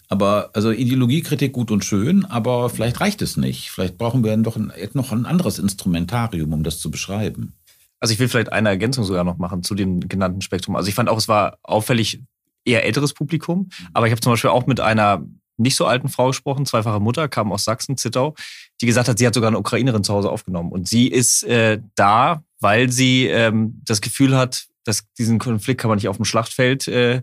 Aber 0.09 0.51
also 0.55 0.71
Ideologiekritik 0.71 1.53
gut 1.53 1.71
und 1.71 1.85
schön, 1.85 2.25
aber 2.25 2.71
vielleicht 2.71 3.01
reicht 3.01 3.21
es 3.21 3.37
nicht. 3.37 3.71
Vielleicht 3.71 3.99
brauchen 3.99 4.25
wir 4.25 4.37
doch 4.38 4.57
ein, 4.57 4.73
noch 4.95 5.12
ein 5.12 5.27
anderes 5.27 5.59
Instrumentarium, 5.59 6.53
um 6.53 6.62
das 6.62 6.79
zu 6.79 6.90
beschreiben. 6.90 7.55
Also 8.03 8.15
ich 8.15 8.19
will 8.19 8.29
vielleicht 8.29 8.53
eine 8.53 8.69
Ergänzung 8.69 9.05
sogar 9.05 9.23
noch 9.23 9.38
machen 9.38 9.62
zu 9.62 9.77
dem 9.77 10.01
genannten 10.01 10.41
Spektrum. 10.41 10.75
Also 10.75 10.88
ich 10.88 10.95
fand 10.97 11.09
auch, 11.09 11.17
es 11.17 11.29
war 11.29 11.59
auffällig 11.62 12.21
eher 12.65 12.85
älteres 12.85 13.15
Publikum, 13.15 13.69
aber 13.95 14.07
ich 14.07 14.11
habe 14.11 14.21
zum 14.21 14.33
Beispiel 14.33 14.51
auch 14.51 14.67
mit 14.67 14.81
einer 14.81 15.25
nicht 15.57 15.77
so 15.77 15.87
alten 15.87 16.09
Frau 16.09 16.27
gesprochen, 16.27 16.67
zweifache 16.67 16.99
Mutter, 16.99 17.29
kam 17.29 17.53
aus 17.53 17.62
Sachsen, 17.62 17.97
Zittau, 17.97 18.35
die 18.81 18.87
gesagt 18.87 19.07
hat, 19.07 19.19
sie 19.21 19.27
hat 19.27 19.35
sogar 19.35 19.49
eine 19.49 19.59
Ukrainerin 19.59 20.03
zu 20.03 20.12
Hause 20.12 20.31
aufgenommen. 20.31 20.73
Und 20.73 20.88
sie 20.88 21.07
ist 21.07 21.45
äh, 21.45 21.81
da, 21.95 22.43
weil 22.59 22.91
sie 22.91 23.27
ähm, 23.27 23.81
das 23.85 24.01
Gefühl 24.01 24.37
hat, 24.37 24.67
dass 24.83 25.05
diesen 25.17 25.38
Konflikt 25.38 25.81
kann 25.81 25.88
man 25.88 25.97
nicht 25.97 26.09
auf 26.09 26.17
dem 26.17 26.25
Schlachtfeld 26.25 26.88
äh, 26.88 27.23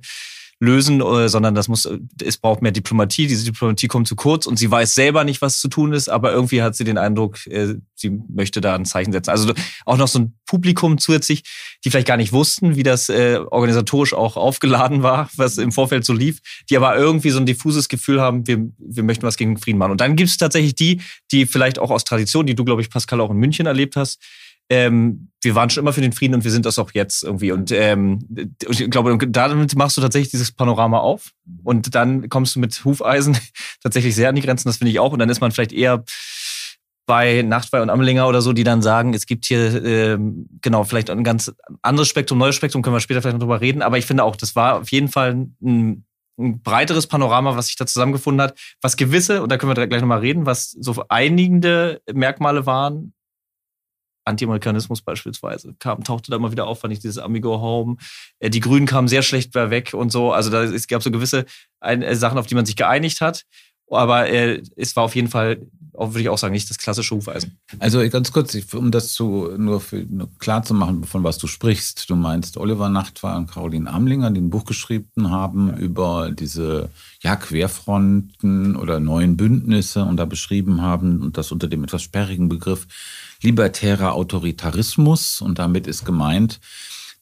lösen, 0.60 1.02
äh, 1.02 1.30
sondern 1.30 1.56
das 1.56 1.68
muss, 1.68 1.90
es 2.22 2.38
braucht 2.38 2.62
mehr 2.62 2.72
Diplomatie. 2.72 3.28
Diese 3.28 3.46
Diplomatie 3.46 3.88
kommt 3.88 4.08
zu 4.08 4.16
kurz 4.16 4.46
und 4.46 4.58
sie 4.58 4.70
weiß 4.70 4.94
selber 4.94 5.24
nicht, 5.24 5.42
was 5.42 5.60
zu 5.60 5.70
tun 5.70 5.94
ist, 5.94 6.10
aber 6.10 6.34
irgendwie 6.34 6.62
hat 6.62 6.76
sie 6.76 6.84
den 6.84 6.98
Eindruck, 6.98 7.48
äh, 7.48 7.76
sie 7.96 8.20
möchte 8.28 8.60
da 8.60 8.76
ein 8.76 8.86
Zeichen 8.86 9.14
setzen. 9.14 9.30
Also 9.30 9.54
auch 9.86 9.98
noch 9.98 10.10
so 10.10 10.20
ein 10.20 10.34
Publikum 10.46 10.98
zusätzlich, 10.98 11.44
die 11.86 11.90
vielleicht 11.90 12.08
gar 12.08 12.18
nicht 12.18 12.34
wussten, 12.34 12.76
wie 12.76 12.84
das 12.84 13.08
äh, 13.08 13.40
organisatorisch 13.50 14.14
auch 14.14 14.36
aufgeladen 14.36 15.02
war, 15.02 15.30
was 15.38 15.58
im 15.58 15.72
Vorfeld 15.72 16.04
so 16.04 16.14
lief, 16.14 16.40
die 16.70 16.76
aber 16.76 16.98
irgendwie 16.98 17.30
so 17.30 17.40
ein 17.40 17.46
diffuses 17.46 17.88
Gefühl 17.88 18.20
haben, 18.20 18.46
wir, 18.46 18.70
wir 18.78 19.04
möchten 19.04 19.24
was 19.24 19.38
gegen 19.38 19.58
Frieden 19.58 19.78
machen. 19.78 19.92
Und 19.92 20.02
dann 20.02 20.18
gibt 20.18 20.30
es 20.30 20.38
tatsächlich 20.38 20.76
die, 20.76 21.02
die 21.32 21.46
vielleicht 21.46 21.80
auch 21.80 21.90
aus 21.90 22.04
Tradition, 22.04 22.46
die 22.46 22.56
du, 22.56 22.66
glaube 22.66 22.82
ich, 22.82 22.90
Pascal, 22.90 23.22
auch 23.22 23.32
in 23.32 23.38
München 23.38 23.66
erlebt 23.66 23.96
hast, 23.96 24.22
ähm, 24.70 25.30
wir 25.42 25.56
waren 25.56 25.70
schon 25.70 25.84
immer 25.84 25.94
für 25.94 26.02
den 26.02 26.12
Frieden 26.12 26.36
und 26.36 26.44
wir 26.44 26.52
sind 26.52 26.66
das 26.66 26.80
auch 26.80 26.92
jetzt 26.94 27.24
irgendwie. 27.24 27.52
Und, 27.52 27.72
ähm, 27.72 28.20
ich 28.68 28.90
glaube, 28.90 29.18
damit 29.18 29.76
machst 29.76 29.98
du 29.98 30.02
tatsächlich 30.02 30.32
dieses 30.32 30.52
Panorama 30.52 31.00
auf 31.00 31.32
und 31.64 31.96
dann 31.96 32.30
kommst 32.30 32.56
du 32.56 32.60
mit 32.60 32.84
Hufeisen 32.84 33.38
tatsächlich 33.84 34.16
sehr 34.16 34.30
an 34.30 34.36
die 34.36 34.42
Grenzen, 34.42 34.68
das 34.68 34.78
finde 34.78 34.92
ich 34.92 35.00
auch. 35.00 35.14
Und 35.14 35.20
dann 35.20 35.30
ist 35.30 35.42
man 35.42 35.52
vielleicht 35.52 35.72
eher 35.72 36.04
bei 37.08 37.42
Nachtwey 37.42 37.82
und 37.82 37.90
Amlinger 37.90 38.28
oder 38.28 38.42
so, 38.42 38.54
die 38.54 38.64
dann 38.64 38.84
sagen, 38.84 39.16
es 39.16 39.26
gibt 39.26 39.46
hier 39.46 39.84
ähm, 39.84 40.48
genau 40.62 40.84
vielleicht 40.84 41.10
ein 41.10 41.24
ganz 41.24 41.52
anderes 41.82 42.08
Spektrum, 42.08 42.38
neues 42.38 42.56
Spektrum, 42.56 42.84
können 42.84 42.96
wir 42.96 43.00
später 43.00 43.22
vielleicht 43.22 43.34
noch 43.34 43.42
drüber 43.42 43.62
reden. 43.62 43.82
Aber 43.82 43.98
ich 43.98 44.06
finde 44.06 44.24
auch, 44.24 44.36
das 44.36 44.56
war 44.56 44.82
auf 44.82 44.92
jeden 44.92 45.08
Fall 45.08 45.48
ein, 45.64 46.06
ein 46.38 46.62
breiteres 46.62 47.08
Panorama, 47.08 47.58
was 47.58 47.66
sich 47.66 47.78
da 47.78 47.88
zusammengefunden 47.88 48.42
hat, 48.42 48.60
was 48.82 48.96
gewisse, 48.96 49.42
und 49.42 49.52
da 49.52 49.58
können 49.58 49.76
wir 49.76 49.88
gleich 49.88 50.02
nochmal 50.02 50.20
reden, 50.20 50.46
was 50.46 50.70
so 50.70 51.04
einigende 51.10 52.02
Merkmale 52.14 52.68
waren. 52.68 53.14
Anti-Amerikanismus 54.30 55.02
beispielsweise 55.02 55.76
kam, 55.80 56.04
tauchte 56.04 56.32
da 56.32 56.38
immer 56.38 56.52
wieder 56.52 56.68
auf, 56.68 56.80
fand 56.80 56.94
ich 56.94 57.00
dieses 57.00 57.18
Amigo 57.18 57.60
Home. 57.62 57.98
Äh, 58.40 58.50
die 58.50 58.62
Grünen 58.62 58.86
kamen 58.86 59.08
sehr 59.08 59.22
schlecht 59.22 59.54
weg 59.56 59.94
und 59.94 60.12
so. 60.12 60.32
Also 60.32 60.50
da, 60.50 60.64
es 60.64 60.88
gab 60.88 61.04
so 61.04 61.12
gewisse 61.12 61.46
äh, 61.82 62.16
Sachen, 62.16 62.38
auf 62.38 62.48
die 62.48 62.56
man 62.56 62.66
sich 62.66 62.76
geeinigt 62.76 63.22
hat. 63.22 63.44
Aber 63.92 64.30
äh, 64.30 64.62
es 64.76 64.96
war 64.96 65.04
auf 65.04 65.16
jeden 65.16 65.30
Fall 65.30 65.60
würde 66.08 66.22
ich 66.22 66.30
auch 66.30 66.38
sagen, 66.38 66.54
nicht 66.54 66.70
das 66.70 66.78
klassische 66.78 67.16
Hufeisen. 67.16 67.60
Also 67.80 68.08
ganz 68.10 68.32
kurz, 68.32 68.56
um 68.74 68.92
das 68.92 69.12
zu, 69.14 69.52
nur, 69.58 69.82
für, 69.82 69.98
nur 69.98 70.30
klar 70.40 70.64
zu 70.64 70.74
machen, 70.74 71.04
von 71.04 71.24
was 71.24 71.38
du 71.38 71.48
sprichst. 71.48 72.10
Du 72.10 72.16
meinst 72.16 72.58
Oliver 72.58 72.90
Nachtwey 72.90 73.36
und 73.36 73.52
Caroline 73.52 73.92
Amlinger, 73.92 74.32
die 74.32 74.42
ein 74.42 74.50
Buch 74.50 74.66
geschrieben 74.66 75.30
haben 75.30 75.76
über 75.78 76.32
diese 76.32 76.90
ja, 77.22 77.36
Querfronten 77.36 78.76
oder 78.76 79.00
neuen 79.00 79.36
Bündnisse 79.36 80.06
und 80.06 80.18
da 80.18 80.26
beschrieben 80.26 80.82
haben 80.82 81.22
und 81.22 81.38
das 81.38 81.52
unter 81.52 81.68
dem 81.68 81.84
etwas 81.84 82.02
sperrigen 82.02 82.48
Begriff 82.50 82.88
libertärer 83.42 84.14
Autoritarismus. 84.14 85.42
Und 85.42 85.60
damit 85.60 85.88
ist 85.88 86.06
gemeint, 86.06 86.60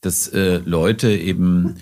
dass 0.01 0.27
äh, 0.27 0.61
Leute 0.63 1.11
eben 1.15 1.75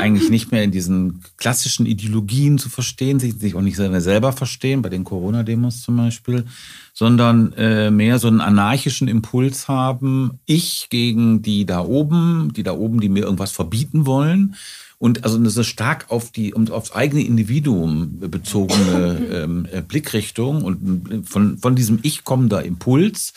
eigentlich 0.00 0.30
nicht 0.30 0.50
mehr 0.50 0.64
in 0.64 0.72
diesen 0.72 1.22
klassischen 1.36 1.86
Ideologien 1.86 2.58
zu 2.58 2.68
verstehen, 2.68 3.20
sich, 3.20 3.34
sich 3.34 3.54
auch 3.54 3.60
nicht 3.60 3.76
selber 3.76 4.32
verstehen, 4.32 4.82
bei 4.82 4.88
den 4.88 5.04
Corona-Demos 5.04 5.82
zum 5.82 5.96
Beispiel, 5.96 6.46
sondern 6.92 7.52
äh, 7.52 7.90
mehr 7.90 8.18
so 8.18 8.28
einen 8.28 8.40
anarchischen 8.40 9.06
Impuls 9.06 9.68
haben, 9.68 10.40
ich 10.44 10.88
gegen 10.90 11.42
die 11.42 11.64
da 11.64 11.84
oben, 11.84 12.52
die 12.54 12.64
da 12.64 12.72
oben, 12.72 13.00
die 13.00 13.08
mir 13.08 13.24
irgendwas 13.24 13.52
verbieten 13.52 14.06
wollen. 14.06 14.56
Und 14.98 15.24
also 15.24 15.36
eine 15.36 15.50
stark 15.64 16.06
auf 16.10 16.30
die 16.30 16.54
aufs 16.54 16.92
eigene 16.92 17.24
Individuum 17.24 18.20
bezogene 18.20 19.20
ähm, 19.32 19.66
äh, 19.72 19.82
Blickrichtung 19.82 20.62
und 20.62 21.28
von, 21.28 21.58
von 21.58 21.74
diesem 21.74 21.98
Ich 22.02 22.22
kommender 22.22 22.64
Impuls 22.64 23.32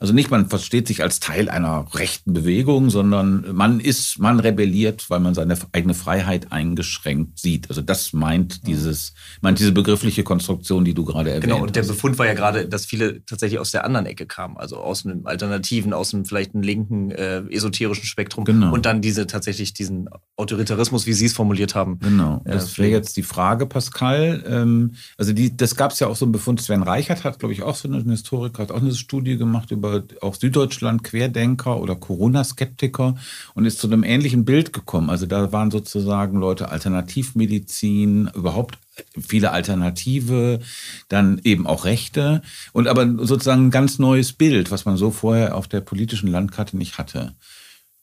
also 0.00 0.12
nicht, 0.12 0.30
man 0.30 0.48
versteht 0.48 0.86
sich 0.86 1.02
als 1.02 1.18
Teil 1.18 1.48
einer 1.48 1.86
rechten 1.92 2.32
Bewegung, 2.32 2.88
sondern 2.88 3.52
man 3.52 3.80
ist, 3.80 4.20
man 4.20 4.38
rebelliert, 4.38 5.10
weil 5.10 5.18
man 5.18 5.34
seine 5.34 5.56
eigene 5.72 5.92
Freiheit 5.92 6.52
eingeschränkt 6.52 7.40
sieht. 7.40 7.68
Also 7.68 7.82
das 7.82 8.12
meint 8.12 8.68
dieses, 8.68 9.14
meint 9.40 9.58
diese 9.58 9.72
begriffliche 9.72 10.22
Konstruktion, 10.22 10.84
die 10.84 10.94
du 10.94 11.04
gerade 11.04 11.30
erwähnt 11.30 11.46
hast. 11.46 11.56
Genau, 11.56 11.66
und 11.66 11.74
der 11.74 11.82
Befund 11.82 12.16
war 12.16 12.26
ja 12.26 12.34
gerade, 12.34 12.68
dass 12.68 12.86
viele 12.86 13.24
tatsächlich 13.26 13.58
aus 13.58 13.72
der 13.72 13.84
anderen 13.84 14.06
Ecke 14.06 14.26
kamen, 14.26 14.56
also 14.56 14.76
aus 14.76 15.04
einem 15.04 15.26
Alternativen, 15.26 15.92
aus 15.92 16.14
einem 16.14 16.24
vielleicht 16.24 16.54
einem 16.54 16.62
linken, 16.62 17.10
äh, 17.10 17.42
esoterischen 17.50 18.04
Spektrum. 18.04 18.44
Genau. 18.44 18.72
Und 18.72 18.86
dann 18.86 19.00
diese 19.00 19.26
tatsächlich 19.26 19.72
diesen 19.72 20.08
Autoritarismus, 20.36 21.06
wie 21.06 21.12
Sie 21.12 21.26
es 21.26 21.32
formuliert 21.32 21.74
haben. 21.74 21.98
Genau. 21.98 22.40
Das 22.44 22.78
wäre 22.78 22.90
jetzt 22.90 23.16
die 23.16 23.24
Frage, 23.24 23.66
Pascal. 23.66 24.44
Ähm, 24.46 24.94
also 25.16 25.32
die, 25.32 25.56
das 25.56 25.74
gab 25.74 25.90
es 25.90 25.98
ja 25.98 26.06
auch 26.06 26.14
so 26.14 26.24
einen 26.24 26.30
Befund. 26.30 26.60
Sven 26.60 26.84
Reichert 26.84 27.24
hat, 27.24 27.40
glaube 27.40 27.52
ich, 27.52 27.64
auch 27.64 27.74
so 27.74 27.88
ein 27.88 28.08
Historiker, 28.08 28.62
hat 28.62 28.70
auch 28.70 28.80
eine 28.80 28.94
Studie 28.94 29.36
gemacht 29.36 29.72
über 29.72 29.87
über 29.88 30.02
auch 30.20 30.34
Süddeutschland 30.34 31.04
Querdenker 31.04 31.80
oder 31.80 31.94
Corona-Skeptiker 31.96 33.16
und 33.54 33.64
ist 33.64 33.78
zu 33.78 33.86
einem 33.86 34.04
ähnlichen 34.04 34.44
Bild 34.44 34.72
gekommen. 34.72 35.10
Also 35.10 35.26
da 35.26 35.52
waren 35.52 35.70
sozusagen 35.70 36.38
Leute 36.38 36.70
Alternativmedizin, 36.70 38.30
überhaupt 38.34 38.78
viele 39.18 39.52
Alternative, 39.52 40.60
dann 41.08 41.40
eben 41.44 41.66
auch 41.66 41.84
Rechte 41.84 42.42
und 42.72 42.88
aber 42.88 43.06
sozusagen 43.24 43.66
ein 43.66 43.70
ganz 43.70 43.98
neues 43.98 44.32
Bild, 44.32 44.70
was 44.70 44.84
man 44.84 44.96
so 44.96 45.10
vorher 45.10 45.56
auf 45.56 45.68
der 45.68 45.80
politischen 45.80 46.28
Landkarte 46.28 46.76
nicht 46.76 46.98
hatte. 46.98 47.34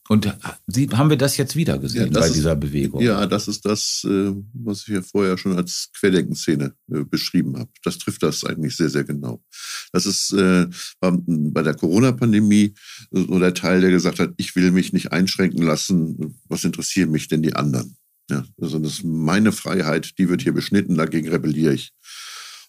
Und 0.08 0.32
Sie, 0.66 0.88
haben 0.90 1.10
wir 1.10 1.16
das 1.16 1.36
jetzt 1.36 1.56
wieder 1.56 1.78
gesehen 1.78 2.12
ja, 2.12 2.20
bei 2.20 2.30
dieser 2.30 2.52
ist, 2.52 2.60
Bewegung? 2.60 3.00
Ja, 3.00 3.26
das 3.26 3.48
ist 3.48 3.64
das, 3.64 4.06
äh, 4.08 4.32
was 4.52 4.82
ich 4.82 4.94
ja 4.94 5.02
vorher 5.02 5.36
schon 5.36 5.56
als 5.56 5.90
Querdenkenszene 5.98 6.74
äh, 6.92 7.04
beschrieben 7.04 7.56
habe. 7.58 7.70
Das 7.82 7.98
trifft 7.98 8.22
das 8.22 8.44
eigentlich 8.44 8.76
sehr, 8.76 8.88
sehr 8.88 9.04
genau. 9.04 9.42
Das 9.92 10.06
ist 10.06 10.32
äh, 10.32 10.66
bei 11.00 11.62
der 11.62 11.74
Corona-Pandemie 11.74 12.74
so 13.10 13.38
der 13.38 13.54
Teil, 13.54 13.80
der 13.80 13.90
gesagt 13.90 14.20
hat, 14.20 14.32
ich 14.36 14.54
will 14.54 14.70
mich 14.70 14.92
nicht 14.92 15.12
einschränken 15.12 15.62
lassen. 15.62 16.38
Was 16.48 16.64
interessieren 16.64 17.10
mich 17.10 17.28
denn 17.28 17.42
die 17.42 17.54
anderen? 17.54 17.96
Ja, 18.30 18.44
also 18.60 18.78
das 18.78 18.94
ist 18.94 19.04
meine 19.04 19.52
Freiheit, 19.52 20.18
die 20.18 20.28
wird 20.28 20.42
hier 20.42 20.52
beschnitten, 20.52 20.96
dagegen 20.96 21.28
rebelliere 21.28 21.74
ich. 21.74 21.92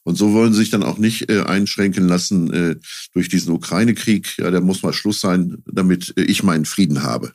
Und 0.07 0.15
so 0.15 0.31
wollen 0.31 0.53
sie 0.53 0.59
sich 0.59 0.69
dann 0.69 0.83
auch 0.83 0.99
nicht 0.99 1.29
äh, 1.29 1.41
einschränken 1.41 2.07
lassen 2.07 2.53
äh, 2.53 2.75
durch 3.13 3.27
diesen 3.27 3.51
Ukraine-Krieg. 3.51 4.37
Ja, 4.37 4.51
der 4.51 4.61
muss 4.61 4.81
mal 4.81 4.93
Schluss 4.93 5.19
sein, 5.19 5.57
damit 5.65 6.13
äh, 6.15 6.21
ich 6.21 6.43
meinen 6.43 6.63
Frieden 6.63 7.03
habe. 7.03 7.33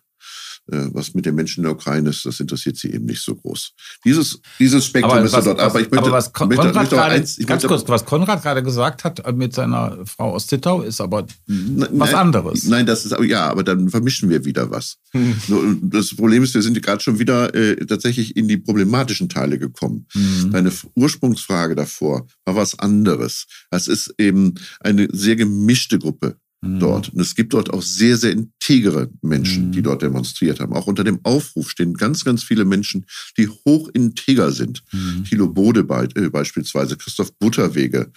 Äh, 0.71 0.91
was 0.93 1.13
mit 1.13 1.27
den 1.27 1.35
Menschen 1.35 1.61
in 1.61 1.65
der 1.65 1.73
Ukraine 1.73 2.11
ist, 2.11 2.25
das 2.25 2.39
interessiert 2.39 2.77
sie 2.77 2.93
eben 2.93 3.05
nicht 3.05 3.21
so 3.21 3.35
groß. 3.35 3.73
Dieses, 4.05 4.41
dieses 4.61 4.87
Spektrum 4.87 5.13
aber 5.13 5.25
ist 5.25 5.33
was, 5.33 5.45
dort. 5.45 5.59
Aber 5.59 5.81
ich 5.81 5.91
möchte, 5.91 6.07
aber 6.07 6.13
was 6.13 6.33
Kon 6.33 6.49
möchte, 6.49 6.63
Konrad 6.63 6.83
möchte 6.83 7.03
eins, 7.03 7.37
ganz 7.39 7.49
möchte, 7.49 7.67
kurz, 7.67 7.89
was 7.89 8.05
Konrad 8.05 8.43
gerade 8.43 8.63
gesagt 8.63 9.03
hat 9.03 9.27
äh, 9.27 9.33
mit 9.33 9.55
seiner 9.55 9.99
Frau 10.07 10.33
aus 10.33 10.47
Zittau, 10.47 10.83
ist 10.83 11.01
aber 11.01 11.27
nein, 11.47 11.89
was 11.95 12.15
anderes. 12.15 12.65
Nein, 12.67 12.87
das 12.87 13.05
ist 13.05 13.17
ja, 13.25 13.51
aber 13.51 13.65
dann 13.65 13.91
vermischen 13.91 14.31
wir 14.31 14.45
wieder 14.45 14.71
was. 14.71 14.99
Hm. 15.11 15.81
Das 15.91 16.15
Problem 16.15 16.45
ist, 16.45 16.55
wir 16.55 16.63
sind 16.63 16.81
gerade 16.81 17.03
schon 17.03 17.19
wieder 17.19 17.53
äh, 17.57 17.85
tatsächlich 17.85 18.37
in 18.37 18.47
die 18.47 18.57
problematischen 18.57 19.29
Teile 19.29 19.59
gekommen. 19.59 20.07
Hm. 20.13 20.53
Deine 20.53 20.71
Ursprungsfrage 20.95 21.75
davor 21.75 22.29
war 22.45 22.55
was 22.55 22.79
anderes. 22.79 23.47
Das 23.71 23.89
ist 23.89 24.15
eben 24.17 24.55
eine 24.79 25.09
sehr 25.11 25.35
gemischte 25.35 25.99
Gruppe 25.99 26.37
Mhm. 26.63 26.79
dort. 26.79 27.09
Und 27.11 27.21
es 27.21 27.35
gibt 27.35 27.53
dort 27.53 27.73
auch 27.73 27.83
sehr, 27.83 28.17
sehr 28.17 28.31
integere 28.31 29.11
Menschen, 29.21 29.69
mhm. 29.69 29.73
die 29.73 29.83
dort 29.83 30.03
demonstriert 30.03 30.61
haben. 30.61 30.73
Auch 30.73 30.87
unter 30.87 31.05
dem 31.05 31.19
Aufruf 31.25 31.71
stehen 31.71 31.95
ganz, 31.95 32.25
ganz 32.25 32.45
viele 32.45 32.65
Menschen, 32.65 33.05
die 33.37 33.49
hoch 33.49 33.89
integer 33.93 34.53
sind. 34.53 34.83
Mhm. 34.93 35.25
Thilo 35.25 35.49
Bode 35.49 35.83
be 35.83 36.09
äh, 36.15 36.31
beispielsweise, 36.31 36.97
Christoph 36.97 37.37
Butterwege, 37.39 38.13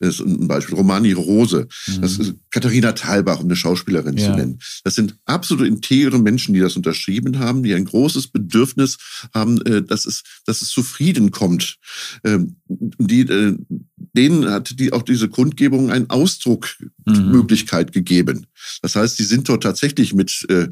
das 0.00 0.18
ist 0.18 0.20
ein 0.20 0.48
Beispiel. 0.48 0.76
Romani 0.76 1.12
Rose, 1.12 1.68
mhm. 1.86 2.00
das 2.00 2.18
ist 2.18 2.34
Katharina 2.50 2.92
Thalbach, 2.92 3.38
um 3.40 3.44
eine 3.44 3.56
Schauspielerin 3.56 4.16
ja. 4.16 4.30
zu 4.30 4.36
nennen. 4.36 4.58
Das 4.82 4.94
sind 4.94 5.16
absolut 5.26 5.66
integere 5.66 6.18
Menschen, 6.18 6.54
die 6.54 6.60
das 6.60 6.74
unterschrieben 6.74 7.38
haben, 7.38 7.62
die 7.62 7.74
ein 7.74 7.84
großes 7.84 8.28
Bedürfnis 8.28 8.96
haben, 9.34 9.60
äh, 9.66 9.82
dass 9.82 10.06
es, 10.06 10.22
dass 10.46 10.62
es 10.62 10.68
zu 10.68 10.82
Frieden 10.82 11.30
kommt. 11.30 11.76
Ähm, 12.24 12.56
die, 12.66 13.20
äh, 13.20 13.56
denen 13.96 14.50
hat 14.50 14.78
die 14.78 14.92
auch 14.92 15.02
diese 15.02 15.28
Kundgebung 15.28 15.90
eine 15.90 16.08
Ausdruckmöglichkeit 16.08 17.88
mhm. 17.88 17.92
gegeben. 17.92 18.46
Das 18.80 18.96
heißt, 18.96 19.18
sie 19.18 19.24
sind 19.24 19.48
dort 19.48 19.62
tatsächlich 19.62 20.14
mit 20.14 20.46
äh, 20.48 20.68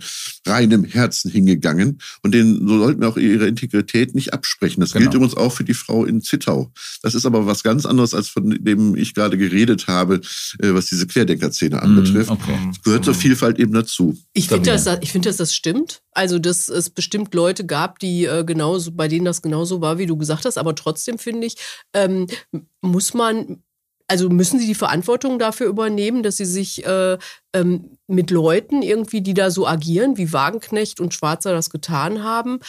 reinem 0.46 0.84
Herzen 0.84 1.30
hingegangen 1.30 1.98
und 2.22 2.32
denen 2.32 2.66
sollten 2.66 3.02
wir 3.02 3.08
auch 3.08 3.18
ihre 3.18 3.46
Integrität 3.46 4.14
nicht 4.14 4.32
absprechen. 4.32 4.80
Das 4.80 4.92
genau. 4.92 5.04
gilt 5.04 5.14
übrigens 5.14 5.36
auch 5.36 5.52
für 5.52 5.64
die 5.64 5.74
Frau 5.74 6.06
in 6.06 6.22
Zittau. 6.22 6.72
Das 7.02 7.14
ist 7.14 7.26
aber 7.26 7.46
was 7.46 7.62
ganz 7.62 7.84
anderes, 7.84 8.14
als 8.14 8.28
von 8.28 8.50
dem 8.50 8.96
ich 8.96 9.14
gerade 9.18 9.36
geredet 9.36 9.86
habe, 9.86 10.20
äh, 10.60 10.72
was 10.72 10.86
diese 10.86 11.06
Querdenker-Szene 11.06 11.76
mhm, 11.76 11.82
anbetrifft. 11.82 12.30
Okay. 12.30 12.58
Das 12.68 12.82
gehört 12.82 13.04
zur 13.04 13.14
Vielfalt 13.14 13.58
eben 13.58 13.72
dazu. 13.72 14.16
Ich 14.32 14.48
finde, 14.48 14.70
dass, 14.70 14.86
ich 15.00 15.12
finde, 15.12 15.28
dass 15.28 15.36
das 15.36 15.54
stimmt. 15.54 16.00
Also, 16.12 16.38
dass 16.38 16.68
es 16.68 16.90
bestimmt 16.90 17.34
Leute 17.34 17.66
gab, 17.66 17.98
die 17.98 18.24
äh, 18.24 18.44
genauso, 18.44 18.92
bei 18.92 19.08
denen 19.08 19.24
das 19.24 19.42
genauso 19.42 19.80
war, 19.80 19.98
wie 19.98 20.06
du 20.06 20.16
gesagt 20.16 20.44
hast. 20.44 20.58
Aber 20.58 20.74
trotzdem 20.74 21.18
finde 21.18 21.46
ich, 21.46 21.56
ähm, 21.92 22.26
muss 22.80 23.14
man 23.14 23.62
also 24.08 24.30
müssen 24.30 24.58
sie 24.58 24.66
die 24.66 24.74
Verantwortung 24.74 25.38
dafür 25.38 25.66
übernehmen, 25.66 26.22
dass 26.22 26.38
sie 26.38 26.46
sich 26.46 26.84
äh, 26.86 27.18
ähm, 27.52 27.90
mit 28.06 28.30
Leuten 28.30 28.80
irgendwie, 28.80 29.20
die 29.20 29.34
da 29.34 29.50
so 29.50 29.66
agieren, 29.66 30.16
wie 30.16 30.32
Wagenknecht 30.32 30.98
und 30.98 31.12
Schwarzer 31.12 31.52
das 31.52 31.68
getan 31.68 32.24
haben, 32.24 32.60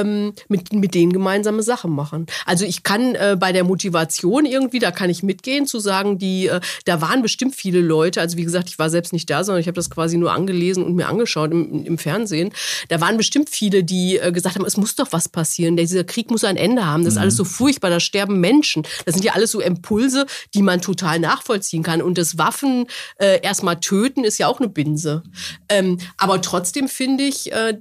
ähm, 0.00 0.32
mit, 0.48 0.72
mit 0.72 0.94
denen 0.94 1.12
gemeinsame 1.12 1.62
Sachen 1.62 1.92
machen. 1.92 2.26
Also 2.46 2.64
ich 2.64 2.82
kann 2.82 3.14
äh, 3.14 3.36
bei 3.38 3.52
der 3.52 3.64
Motivation 3.64 4.44
irgendwie, 4.44 4.78
da 4.78 4.90
kann 4.90 5.10
ich 5.10 5.22
mitgehen, 5.22 5.66
zu 5.66 5.78
sagen, 5.78 6.18
die, 6.18 6.48
äh, 6.48 6.60
da 6.84 7.00
waren 7.00 7.22
bestimmt 7.22 7.54
viele 7.54 7.80
Leute, 7.80 8.20
also 8.20 8.36
wie 8.36 8.44
gesagt, 8.44 8.68
ich 8.68 8.78
war 8.78 8.90
selbst 8.90 9.12
nicht 9.12 9.28
da, 9.30 9.44
sondern 9.44 9.60
ich 9.60 9.66
habe 9.66 9.76
das 9.76 9.90
quasi 9.90 10.16
nur 10.16 10.32
angelesen 10.32 10.84
und 10.84 10.94
mir 10.94 11.08
angeschaut 11.08 11.50
im, 11.52 11.84
im 11.84 11.98
Fernsehen. 11.98 12.52
Da 12.88 13.00
waren 13.00 13.16
bestimmt 13.16 13.50
viele, 13.50 13.84
die 13.84 14.18
äh, 14.18 14.32
gesagt 14.32 14.56
haben, 14.56 14.64
es 14.64 14.76
muss 14.76 14.94
doch 14.94 15.08
was 15.10 15.28
passieren, 15.28 15.76
dieser 15.76 16.04
Krieg 16.04 16.30
muss 16.30 16.44
ein 16.44 16.56
Ende 16.56 16.86
haben, 16.86 17.04
das 17.04 17.14
ist 17.14 17.18
mhm. 17.18 17.22
alles 17.22 17.36
so 17.36 17.44
furchtbar, 17.44 17.90
da 17.90 18.00
sterben 18.00 18.40
Menschen. 18.40 18.82
Das 19.04 19.14
sind 19.14 19.24
ja 19.24 19.32
alles 19.32 19.50
so 19.50 19.60
Impulse, 19.60 20.26
die 20.54 20.62
man 20.62 20.80
total 20.80 21.18
nachvollziehen 21.18 21.82
kann. 21.82 22.02
Und 22.02 22.18
das 22.18 22.38
Waffen 22.38 22.86
äh, 23.18 23.40
erstmal 23.42 23.80
töten 23.80 24.24
ist 24.24 24.38
ja 24.38 24.46
auch 24.46 24.60
eine 24.60 24.68
Binse. 24.68 25.22
Ähm, 25.68 25.98
aber 26.16 26.40
trotzdem 26.40 26.88
finde 26.88 27.24
ich, 27.24 27.52
äh, 27.52 27.78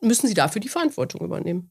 müssen 0.00 0.28
sie 0.28 0.34
dafür 0.34 0.60
die 0.60 0.68
Verantwortung 0.68 1.24
übernehmen. 1.24 1.70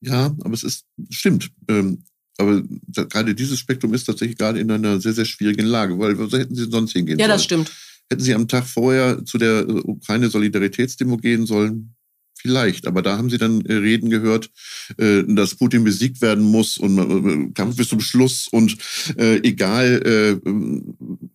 Ja, 0.00 0.34
aber 0.42 0.54
es 0.54 0.62
ist, 0.62 0.86
stimmt. 1.10 1.50
Ähm, 1.68 2.04
aber 2.38 2.62
gerade 3.08 3.34
dieses 3.34 3.58
Spektrum 3.58 3.92
ist 3.92 4.04
tatsächlich 4.04 4.38
gerade 4.38 4.60
in 4.60 4.70
einer 4.70 5.00
sehr, 5.00 5.12
sehr 5.12 5.26
schwierigen 5.26 5.66
Lage, 5.66 5.98
weil 5.98 6.18
wo 6.18 6.26
hätten 6.36 6.54
sie 6.54 6.70
sonst 6.70 6.92
hingehen 6.92 7.18
ja, 7.18 7.24
sollen? 7.24 7.30
Ja, 7.30 7.34
das 7.34 7.44
stimmt. 7.44 7.72
Hätten 8.10 8.22
sie 8.22 8.34
am 8.34 8.48
Tag 8.48 8.66
vorher 8.66 9.24
zu 9.24 9.38
der 9.38 9.60
äh, 9.60 9.72
Ukraine-Solidaritätsdemo 9.72 11.18
gehen 11.18 11.46
sollen? 11.46 11.94
Vielleicht, 12.34 12.86
aber 12.86 13.02
da 13.02 13.18
haben 13.18 13.28
sie 13.28 13.36
dann 13.36 13.60
äh, 13.66 13.74
Reden 13.74 14.08
gehört, 14.08 14.50
äh, 14.96 15.22
dass 15.28 15.54
Putin 15.54 15.84
besiegt 15.84 16.22
werden 16.22 16.42
muss 16.42 16.78
und 16.78 17.54
Kampf 17.54 17.76
bis 17.76 17.88
zum 17.88 18.00
Schluss 18.00 18.48
und 18.48 18.78
egal, 19.16 20.40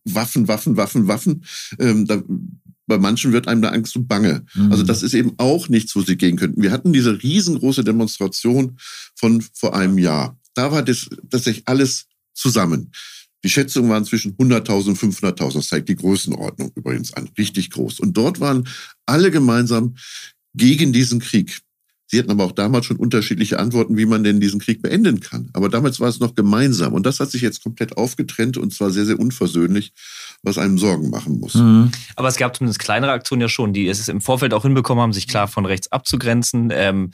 Waffen, 0.06 0.48
Waffen, 0.48 0.78
Waffen, 0.78 1.08
Waffen. 1.08 1.46
Ähm, 1.80 2.06
da, 2.08 2.24
bei 2.88 2.98
manchen 2.98 3.34
wird 3.34 3.48
einem 3.48 3.62
da 3.62 3.70
Angst 3.70 3.96
und 3.96 4.08
Bange. 4.08 4.46
Mhm. 4.54 4.72
Also 4.72 4.84
das 4.84 5.04
ist 5.04 5.14
eben 5.14 5.34
auch 5.38 5.70
nichts, 5.70 5.96
wo 5.96 6.02
sie 6.02 6.18
gehen 6.18 6.38
könnten. 6.38 6.62
Wir 6.62 6.72
hatten 6.72 6.94
diese 6.94 7.22
riesengroße 7.22 7.84
Demonstration 7.84 8.78
von 9.16 9.44
vor 9.54 9.76
einem 9.76 9.98
Jahr. 9.98 10.38
Da 10.54 10.72
war 10.72 10.84
das 10.84 11.10
tatsächlich 11.30 11.68
alles 11.68 12.06
zusammen. 12.34 12.92
Die 13.44 13.50
Schätzungen 13.50 13.90
waren 13.90 14.06
zwischen 14.06 14.36
100.000 14.38 14.88
und 14.88 14.98
500.000. 14.98 15.54
Das 15.54 15.68
zeigt 15.68 15.90
die 15.90 15.96
Größenordnung 15.96 16.72
übrigens 16.76 17.14
an. 17.14 17.30
Richtig 17.38 17.70
groß. 17.70 18.00
Und 18.00 18.18
dort 18.18 18.40
waren 18.40 18.68
alle 19.06 19.30
gemeinsam 19.30 19.96
gegen 20.56 20.94
diesen 20.94 21.20
Krieg. 21.20 21.62
Sie 22.08 22.20
hatten 22.20 22.32
aber 22.32 22.44
auch 22.44 22.52
damals 22.52 22.86
schon 22.86 22.98
unterschiedliche 22.98 23.60
Antworten, 23.60 23.98
wie 23.98 24.06
man 24.06 24.24
denn 24.24 24.40
diesen 24.40 24.60
Krieg 24.60 24.82
beenden 24.82 25.20
kann. 25.20 25.50
Aber 25.54 25.70
damals 25.70 26.00
war 26.00 26.10
es 26.10 26.20
noch 26.20 26.36
gemeinsam. 26.36 26.94
Und 26.94 27.06
das 27.06 27.20
hat 27.20 27.32
sich 27.32 27.42
jetzt 27.42 27.64
komplett 27.64 27.98
aufgetrennt 27.98 28.58
und 28.58 28.74
zwar 28.74 28.92
sehr, 28.92 29.06
sehr 29.06 29.20
unversöhnlich, 29.20 29.92
was 30.46 30.58
einem 30.58 30.78
Sorgen 30.78 31.10
machen 31.10 31.40
muss. 31.40 31.56
Mhm. 31.56 31.92
Aber 32.16 32.28
es 32.28 32.38
gab 32.38 32.56
zumindest 32.56 32.80
kleinere 32.80 33.12
Aktionen 33.12 33.42
ja 33.42 33.50
schon, 33.50 33.74
die 33.74 33.88
es 33.88 34.08
im 34.08 34.22
Vorfeld 34.22 34.54
auch 34.54 34.64
hinbekommen 34.64 35.02
haben, 35.02 35.14
sich 35.14 35.28
klar 35.28 35.48
von 35.48 35.66
rechts 35.66 35.92
abzugrenzen. 35.92 36.70
Ähm, 36.72 37.12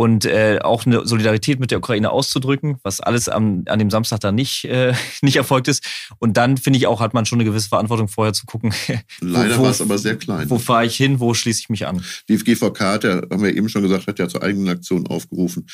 und 0.00 0.24
äh, 0.24 0.60
auch 0.62 0.86
eine 0.86 1.06
Solidarität 1.06 1.60
mit 1.60 1.70
der 1.70 1.76
Ukraine 1.76 2.10
auszudrücken, 2.10 2.78
was 2.82 3.00
alles 3.00 3.28
am, 3.28 3.64
an 3.66 3.78
dem 3.78 3.90
Samstag 3.90 4.20
da 4.20 4.32
nicht, 4.32 4.64
äh, 4.64 4.94
nicht 5.20 5.36
erfolgt 5.36 5.68
ist. 5.68 5.84
Und 6.18 6.38
dann 6.38 6.56
finde 6.56 6.78
ich 6.78 6.86
auch, 6.86 7.00
hat 7.00 7.12
man 7.12 7.26
schon 7.26 7.38
eine 7.38 7.44
gewisse 7.44 7.68
Verantwortung 7.68 8.08
vorher 8.08 8.32
zu 8.32 8.46
gucken. 8.46 8.72
Leider 9.20 9.60
war 9.60 9.70
es 9.70 9.82
aber 9.82 9.98
sehr 9.98 10.16
klein. 10.16 10.48
Wo 10.48 10.58
fahre 10.58 10.86
ich 10.86 10.96
hin, 10.96 11.20
wo 11.20 11.34
schließe 11.34 11.60
ich 11.60 11.68
mich 11.68 11.86
an? 11.86 12.02
Die 12.30 12.38
GVK 12.38 12.80
hat 12.80 13.04
ja, 13.04 13.16
haben 13.30 13.42
wir 13.42 13.54
eben 13.54 13.68
schon 13.68 13.82
gesagt, 13.82 14.06
hat 14.06 14.18
ja 14.18 14.26
zur 14.26 14.42
eigenen 14.42 14.68
Aktion 14.68 15.06
aufgerufen. 15.06 15.66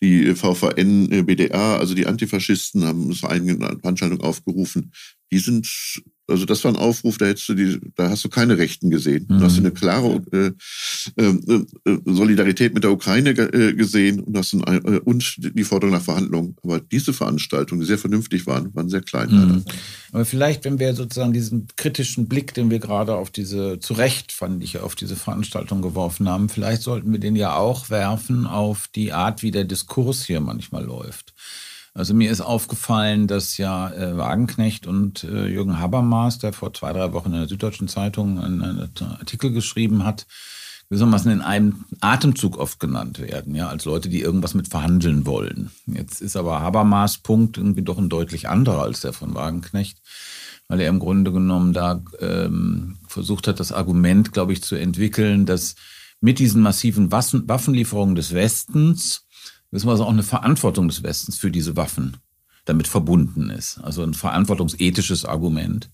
Die 0.00 0.34
VVN, 0.34 1.12
äh, 1.12 1.22
BDA, 1.22 1.76
also 1.76 1.94
die 1.94 2.06
Antifaschisten 2.06 2.82
haben 2.82 3.12
zur 3.12 3.30
eigenen 3.30 3.58
Veranstaltung 3.80 4.22
aufgerufen. 4.22 4.90
Die 5.32 5.38
sind 5.38 5.66
also 6.28 6.44
das 6.44 6.64
war 6.64 6.72
ein 6.72 6.76
Aufruf, 6.76 7.18
da 7.18 7.26
hättest 7.26 7.48
du 7.48 7.54
die, 7.54 7.80
da 7.94 8.10
hast 8.10 8.24
du 8.24 8.28
keine 8.28 8.58
Rechten 8.58 8.90
gesehen. 8.90 9.26
Mhm. 9.28 9.38
Du 9.38 9.44
hast 9.44 9.58
eine 9.58 9.70
klare 9.70 10.20
äh, 10.32 10.50
äh, 11.16 11.64
äh, 11.84 11.98
Solidarität 12.04 12.74
mit 12.74 12.84
der 12.84 12.90
Ukraine 12.90 13.30
äh, 13.30 13.74
gesehen 13.74 14.20
und, 14.20 14.36
hast 14.36 14.54
ein, 14.54 14.62
äh, 14.84 14.98
und 14.98 15.36
die 15.38 15.64
Forderung 15.64 15.94
nach 15.94 16.02
Verhandlungen. 16.02 16.56
Aber 16.64 16.80
diese 16.80 17.12
Veranstaltungen, 17.12 17.80
die 17.80 17.86
sehr 17.86 17.98
vernünftig 17.98 18.46
waren, 18.46 18.74
waren 18.74 18.88
sehr 18.88 19.02
klein. 19.02 19.30
Mhm. 19.30 19.64
Aber 20.12 20.24
vielleicht, 20.24 20.64
wenn 20.64 20.80
wir 20.80 20.94
sozusagen 20.94 21.32
diesen 21.32 21.68
kritischen 21.76 22.26
Blick, 22.26 22.54
den 22.54 22.70
wir 22.70 22.80
gerade 22.80 23.14
auf 23.14 23.30
diese, 23.30 23.78
zu 23.78 23.94
Recht 23.94 24.32
fand 24.32 24.64
ich, 24.64 24.78
auf 24.78 24.96
diese 24.96 25.16
Veranstaltung 25.16 25.80
geworfen 25.80 26.28
haben, 26.28 26.48
vielleicht 26.48 26.82
sollten 26.82 27.12
wir 27.12 27.20
den 27.20 27.36
ja 27.36 27.54
auch 27.54 27.88
werfen 27.88 28.46
auf 28.46 28.88
die 28.94 29.12
Art, 29.12 29.42
wie 29.42 29.52
der 29.52 29.64
Diskurs 29.64 30.24
hier 30.24 30.40
manchmal 30.40 30.84
läuft. 30.84 31.34
Also 31.96 32.12
mir 32.12 32.30
ist 32.30 32.42
aufgefallen, 32.42 33.26
dass 33.26 33.56
ja 33.56 33.90
äh, 33.90 34.18
Wagenknecht 34.18 34.86
und 34.86 35.24
äh, 35.24 35.46
Jürgen 35.46 35.78
Habermas, 35.78 36.38
der 36.38 36.52
vor 36.52 36.74
zwei, 36.74 36.92
drei 36.92 37.14
Wochen 37.14 37.32
in 37.32 37.38
der 37.38 37.48
Süddeutschen 37.48 37.88
Zeitung 37.88 38.38
einen, 38.38 38.62
einen 38.62 38.90
Artikel 39.18 39.50
geschrieben 39.50 40.04
hat, 40.04 40.26
gewissermaßen 40.90 41.32
in 41.32 41.40
einem 41.40 41.86
Atemzug 42.00 42.58
oft 42.58 42.80
genannt 42.80 43.18
werden, 43.18 43.54
ja, 43.54 43.68
als 43.68 43.86
Leute, 43.86 44.10
die 44.10 44.20
irgendwas 44.20 44.52
mit 44.52 44.68
verhandeln 44.68 45.24
wollen. 45.24 45.70
Jetzt 45.86 46.20
ist 46.20 46.36
aber 46.36 46.60
Habermas 46.60 47.16
Punkt 47.16 47.56
irgendwie 47.56 47.82
doch 47.82 47.96
ein 47.96 48.10
deutlich 48.10 48.46
anderer 48.46 48.82
als 48.82 49.00
der 49.00 49.14
von 49.14 49.34
Wagenknecht, 49.34 50.02
weil 50.68 50.80
er 50.80 50.90
im 50.90 50.98
Grunde 50.98 51.32
genommen 51.32 51.72
da 51.72 52.02
ähm, 52.20 52.98
versucht 53.08 53.48
hat, 53.48 53.58
das 53.58 53.72
Argument, 53.72 54.34
glaube 54.34 54.52
ich, 54.52 54.62
zu 54.62 54.74
entwickeln, 54.76 55.46
dass 55.46 55.76
mit 56.20 56.40
diesen 56.40 56.60
massiven 56.60 57.10
Waffenlieferungen 57.10 58.16
des 58.16 58.34
Westens 58.34 59.25
wissen 59.76 59.88
wir 59.88 59.92
also 59.92 60.04
auch 60.04 60.10
eine 60.10 60.22
Verantwortung 60.22 60.88
des 60.88 61.02
Westens 61.02 61.36
für 61.36 61.50
diese 61.50 61.76
Waffen 61.76 62.16
damit 62.64 62.88
verbunden 62.88 63.50
ist. 63.50 63.78
Also 63.78 64.02
ein 64.02 64.14
verantwortungsethisches 64.14 65.26
Argument. 65.26 65.90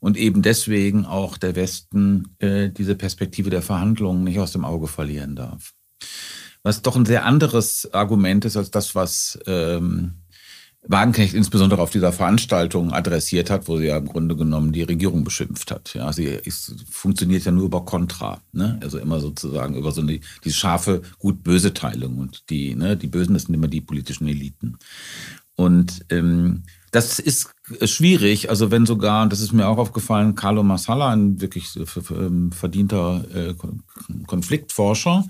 Und 0.00 0.16
eben 0.16 0.42
deswegen 0.42 1.06
auch 1.06 1.38
der 1.38 1.54
Westen 1.54 2.34
äh, 2.40 2.70
diese 2.70 2.96
Perspektive 2.96 3.48
der 3.48 3.62
Verhandlungen 3.62 4.24
nicht 4.24 4.40
aus 4.40 4.50
dem 4.50 4.64
Auge 4.64 4.88
verlieren 4.88 5.36
darf. 5.36 5.74
Was 6.64 6.82
doch 6.82 6.96
ein 6.96 7.06
sehr 7.06 7.24
anderes 7.24 7.92
Argument 7.94 8.44
ist 8.44 8.56
als 8.56 8.72
das, 8.72 8.96
was 8.96 9.38
ähm, 9.46 10.14
Wagenknecht 10.82 11.34
insbesondere 11.34 11.82
auf 11.82 11.90
dieser 11.90 12.10
Veranstaltung 12.10 12.92
adressiert 12.92 13.50
hat, 13.50 13.68
wo 13.68 13.76
sie 13.76 13.86
ja 13.86 13.98
im 13.98 14.06
Grunde 14.06 14.34
genommen 14.34 14.72
die 14.72 14.82
Regierung 14.82 15.24
beschimpft 15.24 15.70
hat. 15.70 15.92
Ja, 15.92 16.10
sie 16.12 16.24
ist, 16.24 16.84
funktioniert 16.88 17.44
ja 17.44 17.52
nur 17.52 17.66
über 17.66 17.84
Kontra, 17.84 18.40
ne? 18.52 18.78
also 18.82 18.98
immer 18.98 19.20
sozusagen 19.20 19.76
über 19.76 19.92
so 19.92 20.00
eine 20.00 20.20
die 20.44 20.52
scharfe 20.52 21.02
gut-böse 21.18 21.74
Teilung 21.74 22.16
und 22.16 22.48
die 22.48 22.74
ne, 22.74 22.96
die 22.96 23.08
Bösen 23.08 23.34
das 23.34 23.42
sind 23.42 23.54
immer 23.54 23.68
die 23.68 23.82
politischen 23.82 24.26
Eliten. 24.26 24.78
Und 25.60 26.06
ähm, 26.08 26.62
das 26.90 27.18
ist 27.18 27.50
schwierig, 27.84 28.48
also 28.48 28.70
wenn 28.70 28.86
sogar, 28.86 29.22
und 29.22 29.30
das 29.30 29.42
ist 29.42 29.52
mir 29.52 29.68
auch 29.68 29.76
aufgefallen, 29.76 30.34
Carlo 30.34 30.62
Massala, 30.62 31.10
ein 31.10 31.38
wirklich 31.42 31.68
ähm, 32.10 32.50
verdienter 32.50 33.22
äh, 33.34 33.54
Konfliktforscher, 34.26 35.26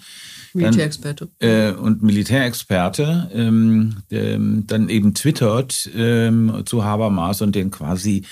Militärexperte. 0.55 1.31
Dann, 1.41 1.51
äh, 1.51 1.73
und 1.73 2.05
Militärexperte 2.05 3.29
ähm, 3.35 4.05
ähm, 4.11 4.69
dann 4.69 4.89
eben 4.89 5.15
twittert 5.15 5.91
ähm, 5.97 6.63
zu 6.65 6.85
Habermas 6.85 7.43
und 7.43 7.57
den 7.57 7.73
quasi, 7.73 8.25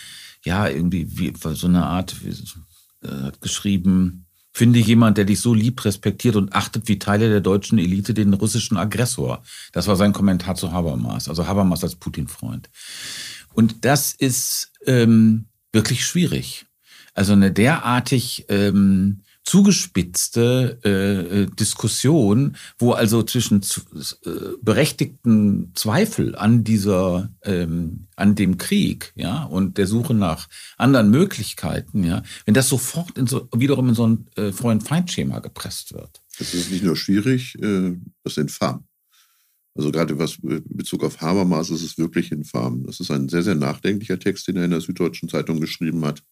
ja, 0.45 0.69
irgendwie 0.69 1.19
wie, 1.19 1.33
so 1.37 1.67
eine 1.67 1.85
Art, 1.85 2.15
wie, 2.23 2.29
äh, 3.09 3.23
hat 3.25 3.41
geschrieben, 3.41 4.28
finde 4.59 4.81
jemand, 4.81 5.17
der 5.17 5.25
dich 5.25 5.41
so 5.41 5.55
lieb 5.55 5.85
respektiert 5.85 6.35
und 6.35 6.53
achtet 6.53 6.89
wie 6.89 6.99
Teile 6.99 7.29
der 7.29 7.41
deutschen 7.41 7.79
Elite 7.79 8.13
den 8.13 8.35
russischen 8.35 8.77
Aggressor. 8.77 9.41
Das 9.71 9.87
war 9.87 9.95
sein 9.95 10.13
Kommentar 10.13 10.57
zu 10.57 10.73
Habermas, 10.73 11.29
also 11.29 11.47
Habermas 11.47 11.85
als 11.85 11.95
Putin-Freund. 11.95 12.69
Und 13.53 13.85
das 13.85 14.15
ist 14.15 14.73
ähm, 14.85 15.47
wirklich 15.73 16.05
schwierig. 16.05 16.67
Also 17.15 17.35
eine 17.35 17.53
derartig 17.53 18.47
ähm, 18.49 19.23
zugespitzte 19.49 20.79
äh, 20.85 21.43
äh, 21.43 21.47
Diskussion, 21.47 22.57
wo 22.79 22.93
also 22.93 23.23
zwischen 23.23 23.63
äh, 23.63 24.31
berechtigten 24.61 25.73
Zweifel 25.75 26.37
an 26.37 26.65
dieser, 26.65 27.33
ähm, 27.45 28.09
an 28.15 28.35
dem 28.35 28.59
Krieg, 28.59 29.13
ja, 29.17 29.45
und 29.45 29.79
der 29.79 29.87
Suche 29.87 30.13
nach 30.13 30.49
anderen 30.77 31.11
Möglichkeiten, 31.11 32.05
ja, 32.05 32.23
wenn 32.45 32.53
das 32.53 32.69
sofort 32.69 33.17
in 33.17 33.27
so, 33.27 33.49
wiederum 33.57 33.89
in 33.89 33.95
so 33.95 34.07
ein 34.07 34.27
äh, 34.37 34.53
Freund-Feind-Schema 34.53 35.39
gepresst 35.39 35.95
wird. 35.95 36.21
Das 36.39 36.53
ist 36.53 36.71
nicht 36.71 36.85
nur 36.85 36.97
schwierig, 36.97 37.55
äh, 37.63 37.97
das 38.25 38.35
ist 38.35 38.39
infam. 38.39 38.85
Also 39.75 39.91
gerade 39.91 40.19
was 40.19 40.37
in 40.43 40.63
Bezug 40.69 41.05
auf 41.05 41.23
Habermas 41.23 41.71
ist 41.71 41.83
es 41.83 41.97
wirklich 41.97 42.33
infam. 42.33 42.85
Das 42.85 43.01
ist 43.01 43.11
ein 43.11 43.31
sehr, 43.31 43.43
sehr 43.43 43.55
nachdenklicher 43.55 44.19
Text, 44.19 44.47
den 44.49 44.57
er 44.57 44.65
in 44.65 44.73
der 44.73 44.83
Süddeutschen 44.83 45.31
Zeitung 45.31 45.59
geschrieben 45.59 46.05
hat. 46.05 46.23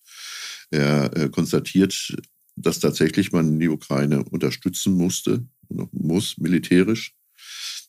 Er 0.70 1.16
äh, 1.16 1.29
konstatiert 1.31 2.14
dass 2.56 2.80
tatsächlich 2.80 3.32
man 3.32 3.58
die 3.58 3.68
Ukraine 3.68 4.24
unterstützen 4.24 4.94
musste, 4.94 5.46
muss 5.92 6.38
militärisch, 6.38 7.14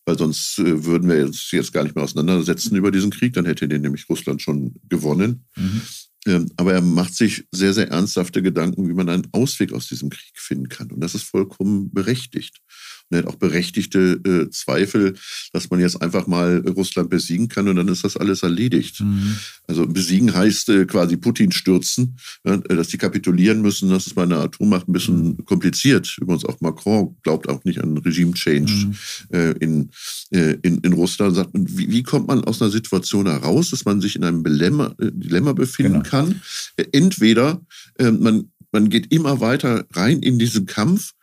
weil 0.05 0.17
sonst 0.17 0.59
äh, 0.59 0.85
würden 0.85 1.09
wir 1.09 1.25
uns 1.25 1.51
jetzt 1.51 1.73
gar 1.73 1.83
nicht 1.83 1.95
mehr 1.95 2.03
auseinandersetzen 2.03 2.75
über 2.75 2.91
diesen 2.91 3.11
Krieg, 3.11 3.33
dann 3.33 3.45
hätte 3.45 3.67
den 3.67 3.81
nämlich 3.81 4.07
Russland 4.09 4.41
schon 4.41 4.75
gewonnen. 4.87 5.45
Mhm. 5.55 5.81
Ähm, 6.25 6.51
aber 6.57 6.73
er 6.73 6.81
macht 6.81 7.15
sich 7.15 7.45
sehr, 7.51 7.73
sehr 7.73 7.89
ernsthafte 7.89 8.41
Gedanken, 8.41 8.87
wie 8.89 8.93
man 8.93 9.09
einen 9.09 9.27
Ausweg 9.31 9.71
aus 9.71 9.87
diesem 9.87 10.09
Krieg 10.09 10.37
finden 10.37 10.67
kann. 10.67 10.91
Und 10.91 10.99
das 10.99 11.15
ist 11.15 11.23
vollkommen 11.23 11.91
berechtigt. 11.93 12.61
Und 13.09 13.17
er 13.17 13.23
hat 13.23 13.27
auch 13.27 13.35
berechtigte 13.35 14.19
äh, 14.25 14.49
Zweifel, 14.49 15.15
dass 15.53 15.69
man 15.69 15.79
jetzt 15.79 16.01
einfach 16.01 16.27
mal 16.27 16.57
Russland 16.67 17.09
besiegen 17.09 17.47
kann 17.47 17.67
und 17.67 17.77
dann 17.77 17.87
ist 17.87 18.03
das 18.03 18.17
alles 18.17 18.43
erledigt. 18.43 18.99
Mhm. 18.99 19.37
Also 19.67 19.87
besiegen 19.87 20.33
heißt 20.33 20.69
äh, 20.69 20.85
quasi 20.85 21.15
Putin 21.15 21.51
stürzen, 21.51 22.17
ja, 22.45 22.57
dass 22.57 22.89
die 22.89 22.97
kapitulieren 22.97 23.61
müssen. 23.61 23.89
Das 23.89 24.07
ist 24.07 24.15
bei 24.15 24.23
einer 24.23 24.39
Atommacht 24.39 24.89
ein 24.89 24.93
bisschen 24.93 25.23
mhm. 25.23 25.45
kompliziert. 25.45 26.17
Übrigens 26.19 26.43
auch 26.45 26.59
Macron 26.59 27.15
glaubt 27.23 27.47
auch 27.47 27.63
nicht 27.63 27.81
an 27.81 27.97
Regime-Change 27.97 28.73
mhm. 28.73 28.95
äh, 29.31 29.51
in, 29.51 29.89
äh, 30.31 30.57
in, 30.63 30.79
in 30.79 30.93
Russland. 30.93 31.35
Sagt, 31.35 31.51
wie, 31.53 31.89
wie 31.89 32.03
kommt 32.03 32.27
man 32.27 32.43
aus 32.43 32.61
einer 32.61 32.71
Situation 32.71 33.27
heraus, 33.27 33.69
dass 33.69 33.85
man 33.85 34.01
sich 34.01 34.17
in 34.17 34.25
einem 34.25 34.43
Dilemma, 34.43 34.93
äh, 34.99 35.11
Dilemma 35.13 35.53
befinden 35.53 36.03
genau. 36.03 36.09
kann? 36.09 36.41
Äh, 36.75 36.85
entweder 36.91 37.61
man, 37.99 38.51
man 38.71 38.89
geht 38.89 39.11
immer 39.11 39.39
weiter 39.39 39.85
rein 39.93 40.19
in 40.19 40.37
diesen 40.37 40.65
Kampf 40.65 41.13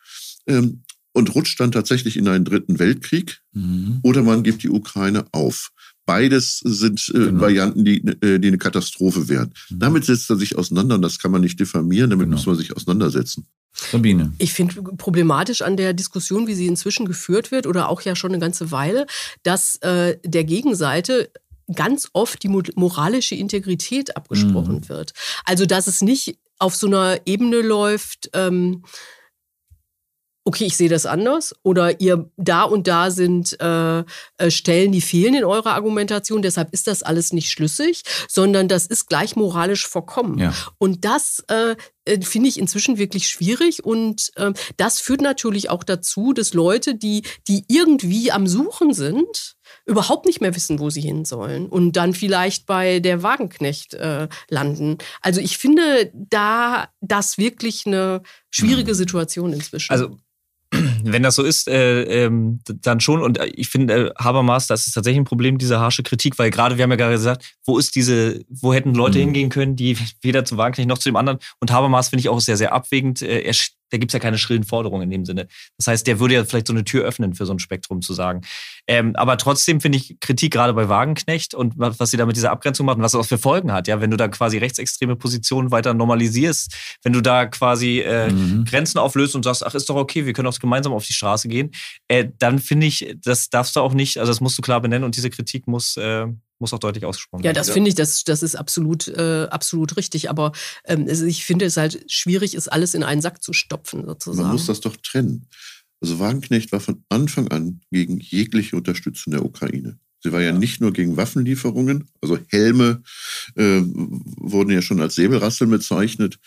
ähm, 0.47 0.84
und 1.15 1.35
rutscht 1.35 1.59
dann 1.61 1.73
tatsächlich 1.73 2.19
in 2.19 2.29
einen 2.29 2.45
dritten 2.45 2.79
Weltkrieg 2.79 3.41
mhm. 3.53 4.01
oder 4.03 4.23
man 4.23 4.43
gibt 4.43 4.63
die 4.63 4.69
Ukraine 4.69 5.25
auf. 5.33 5.71
Beides 6.07 6.59
sind 6.59 7.11
äh, 7.15 7.19
genau. 7.19 7.41
Varianten, 7.41 7.85
die, 7.85 8.05
äh, 8.21 8.39
die 8.39 8.49
eine 8.49 8.59
Katastrophe 8.59 9.29
wären. 9.29 9.55
Mhm. 9.71 9.79
Damit 9.79 10.05
setzt 10.05 10.29
er 10.29 10.37
sich 10.37 10.59
auseinander 10.59 10.97
und 10.97 11.03
das 11.03 11.19
kann 11.19 11.31
man 11.31 11.41
nicht 11.41 11.59
diffamieren, 11.59 12.11
damit 12.11 12.27
genau. 12.27 12.37
muss 12.37 12.47
man 12.47 12.57
sich 12.57 12.77
auseinandersetzen. 12.77 13.47
Sabine. 13.73 14.33
Ich 14.39 14.53
finde 14.53 14.83
problematisch 14.97 15.63
an 15.63 15.77
der 15.77 15.95
Diskussion, 15.95 16.47
wie 16.47 16.55
sie 16.55 16.67
inzwischen 16.67 17.07
geführt 17.07 17.51
wird 17.51 17.67
oder 17.67 17.89
auch 17.89 18.03
ja 18.03 18.15
schon 18.15 18.33
eine 18.33 18.41
ganze 18.41 18.71
Weile, 18.71 19.07
dass 19.43 19.77
äh, 19.77 20.19
der 20.25 20.45
Gegenseite 20.45 21.31
ganz 21.75 22.11
oft 22.13 22.43
die 22.43 22.49
moralische 22.49 23.35
Integrität 23.35 24.17
abgesprochen 24.17 24.77
mhm. 24.77 24.89
wird. 24.89 25.13
Also 25.45 25.65
dass 25.65 25.87
es 25.87 26.03
nicht 26.03 26.39
auf 26.59 26.77
so 26.77 26.87
einer 26.87 27.21
Ebene 27.25 27.63
läuft, 27.63 28.31
ähm, 28.33 28.83
okay, 30.45 30.65
ich 30.67 30.77
sehe 30.77 30.91
das 30.91 31.07
anders 31.07 31.55
oder 31.63 32.01
ihr 32.01 32.31
da 32.37 32.63
und 32.63 32.87
da 32.87 33.11
sind 33.11 33.59
äh, 33.61 33.99
äh, 33.99 34.51
Stellen, 34.51 34.93
die 34.93 35.01
fehlen 35.01 35.35
in 35.35 35.45
eurer 35.45 35.73
Argumentation, 35.73 36.43
deshalb 36.43 36.73
ist 36.73 36.87
das 36.87 37.03
alles 37.03 37.33
nicht 37.33 37.51
schlüssig, 37.51 38.03
sondern 38.29 38.69
das 38.69 38.87
ist 38.87 39.09
gleich 39.09 39.37
moralisch 39.37 39.89
verkommen. 39.89 40.39
Ja. 40.39 40.55
Und 40.79 41.05
das 41.07 41.43
äh, 41.49 41.77
äh 42.05 42.21
finde 42.21 42.51
ich 42.51 42.59
inzwischen 42.59 42.99
wirklich 42.99 43.27
schwierig 43.27 43.85
und 43.85 44.33
äh, 44.37 44.53
das 44.77 45.01
führt 45.01 45.23
natürlich 45.23 45.71
auch 45.71 45.83
dazu, 45.83 46.35
dass 46.35 46.53
Leute, 46.53 46.95
die, 46.95 47.23
die 47.49 47.65
irgendwie 47.69 48.31
am 48.31 48.47
Suchen 48.47 48.93
sind, 48.93 49.57
überhaupt 49.87 50.27
nicht 50.27 50.43
mehr 50.43 50.55
wissen, 50.55 50.79
wo 50.79 50.91
sie 50.91 51.01
hin 51.01 51.25
sollen 51.25 51.69
und 51.69 51.93
dann 51.93 52.13
vielleicht 52.13 52.67
bei 52.67 53.01
der 53.01 53.23
Wagenknecht 53.23 53.95
äh, 53.95 54.29
landen. 54.51 54.99
Also 55.23 55.41
ich 55.41 55.57
finde 55.57 56.13
da 56.15 56.89
das 57.01 57.39
wirklich 57.39 57.87
eine 57.87 58.23
schwierige 58.51 58.93
mhm. 58.93 58.97
Situation 58.97 59.53
inzwischen. 59.55 59.93
Also 59.93 60.19
wenn 61.05 61.23
das 61.23 61.37
so 61.37 61.43
ist, 61.43 61.69
äh, 61.69 62.25
ähm, 62.25 62.61
dann 62.67 63.01
schon. 63.01 63.23
Und 63.23 63.39
äh, 63.39 63.47
ich 63.47 63.69
finde, 63.69 64.09
äh, 64.09 64.11
Habermas, 64.19 64.67
das 64.67 64.87
ist 64.87 64.93
tatsächlich 64.93 65.21
ein 65.21 65.27
Problem, 65.27 65.59
diese 65.59 65.81
harsche 65.81 66.03
Kritik, 66.03 66.39
weil 66.39 66.51
gerade, 66.51 66.77
wir 66.77 66.83
haben 66.83 66.91
ja 66.91 66.97
gerade 66.97 67.15
gesagt, 67.15 67.55
wo 67.65 67.79
ist 67.79 67.95
diese, 67.95 68.45
wo 68.49 68.73
hätten 68.73 68.95
Leute 68.95 69.19
mhm. 69.19 69.23
hingehen 69.23 69.49
können, 69.51 69.77
die 69.77 69.97
weder 70.23 70.45
zum 70.45 70.59
Wagenknecht 70.59 70.89
noch 70.89 70.99
zu 70.99 71.09
dem 71.09 71.17
anderen. 71.17 71.39
Und 71.61 71.71
Habermas 71.71 72.09
finde 72.09 72.21
ich 72.21 72.29
auch 72.29 72.41
sehr, 72.41 72.57
sehr 72.57 72.73
abwägend. 72.73 73.23
Äh, 73.23 73.41
er 73.41 73.55
da 73.91 73.99
gibt 73.99 74.11
es 74.11 74.15
ja 74.15 74.21
keine 74.21 74.39
schrillen 74.39 74.65
Forderungen 74.65 75.03
in 75.03 75.11
dem 75.11 75.25
Sinne. 75.25 75.47
Das 75.77 75.87
heißt, 75.87 76.07
der 76.07 76.19
würde 76.21 76.35
ja 76.35 76.45
vielleicht 76.45 76.67
so 76.67 76.73
eine 76.73 76.85
Tür 76.85 77.05
öffnen 77.05 77.35
für 77.35 77.47
so 77.47 77.53
ein 77.53 77.59
Spektrum 77.59 78.03
zu 78.03 78.15
sagen. 78.15 78.43
Ähm, 78.87 79.15
aber 79.17 79.39
trotzdem 79.39 79.81
finde 79.81 79.99
ich 79.99 80.19
Kritik 80.21 80.53
gerade 80.53 80.75
bei 80.75 80.89
Wagenknecht 80.89 81.55
und 81.55 81.75
was 81.77 82.11
sie 82.11 82.17
da 82.17 82.27
mit 82.27 82.37
dieser 82.37 82.51
Abgrenzung 82.51 82.87
machen, 82.87 83.03
was 83.03 83.13
das 83.13 83.21
auch 83.21 83.29
für 83.29 83.39
Folgen 83.39 83.73
hat. 83.73 83.89
Ja, 83.89 84.01
wenn 84.01 84.11
du 84.11 84.17
da 84.17 84.29
quasi 84.29 84.59
rechtsextreme 84.59 85.17
Positionen 85.17 85.71
weiter 85.71 85.95
normalisierst, 85.95 86.75
wenn 87.03 87.13
du 87.13 87.21
da 87.21 87.47
quasi 87.47 88.01
äh, 88.01 88.31
mhm. 88.31 88.65
Grenzen 88.65 88.99
auflöst 88.99 89.35
und 89.35 89.45
sagst, 89.45 89.65
ach, 89.65 89.75
ist 89.75 89.89
doch 89.89 89.97
okay, 89.97 90.27
wir 90.27 90.33
können 90.33 90.49
auch 90.49 90.59
gemeinsam 90.59 90.93
auf 90.93 91.07
die 91.07 91.13
Straße 91.13 91.49
gehen, 91.49 91.71
äh, 92.09 92.29
dann 92.39 92.59
finde 92.59 92.87
ich, 92.87 93.17
das 93.23 93.51
darfst 93.51 93.77
du 93.77 93.81
auch 93.81 93.95
nicht, 93.95 94.19
also 94.19 94.31
das 94.31 94.41
musst 94.41 94.59
du 94.59 94.63
klar 94.63 94.81
benennen 94.81 95.05
und 95.05 95.17
diese 95.17 95.31
Kritik 95.31 95.67
muss, 95.67 95.97
äh, 95.97 96.27
muss 96.65 96.73
auch 96.73 96.79
deutlich 96.79 97.05
ausgesprochen 97.05 97.45
werden. 97.45 97.55
Ja, 97.55 97.61
das 97.61 97.69
finde 97.69 97.91
ich, 97.91 97.95
das, 97.95 98.25
das 98.25 98.43
ist 98.43 98.57
absolut, 98.57 99.07
äh, 99.09 99.49
absolut 99.51 99.99
richtig. 99.99 100.31
Aber 100.31 100.53
ähm, 100.87 101.07
ich 101.07 101.45
finde 101.45 101.67
es 101.67 101.77
halt 101.77 102.11
schwierig, 102.11 102.55
ist 102.55 102.69
alles 102.69 102.95
in 102.95 103.03
einen 103.03 103.21
Sack 103.21 103.43
zu 103.43 103.53
stopfen, 103.53 104.07
sozusagen. 104.07 104.49
Man 104.49 104.53
muss 104.53 104.65
das 104.65 104.81
doch 104.81 104.97
trennen. 104.97 105.47
Also 106.01 106.19
Wagenknecht 106.19 106.73
war 106.73 106.81
von 106.81 107.05
Anfang 107.11 107.49
an 107.49 107.81
gegen 107.91 108.19
jegliche 108.19 108.77
Unterstützung 108.77 109.33
der 109.33 109.45
Ukraine. 109.45 109.99
Sie 110.21 110.33
war 110.33 110.41
ja 110.41 110.53
nicht 110.53 110.81
nur 110.81 110.95
gegen 110.95 111.19
Waffenlieferungen, 111.19 112.09
also 112.23 112.39
Helme 112.49 113.03
äh, 113.57 113.83
wurden 113.83 114.71
ja 114.71 114.81
schon 114.81 115.03
als 115.03 115.17
Säbelrasseln 115.17 115.71
bezeichnet, 115.71 116.39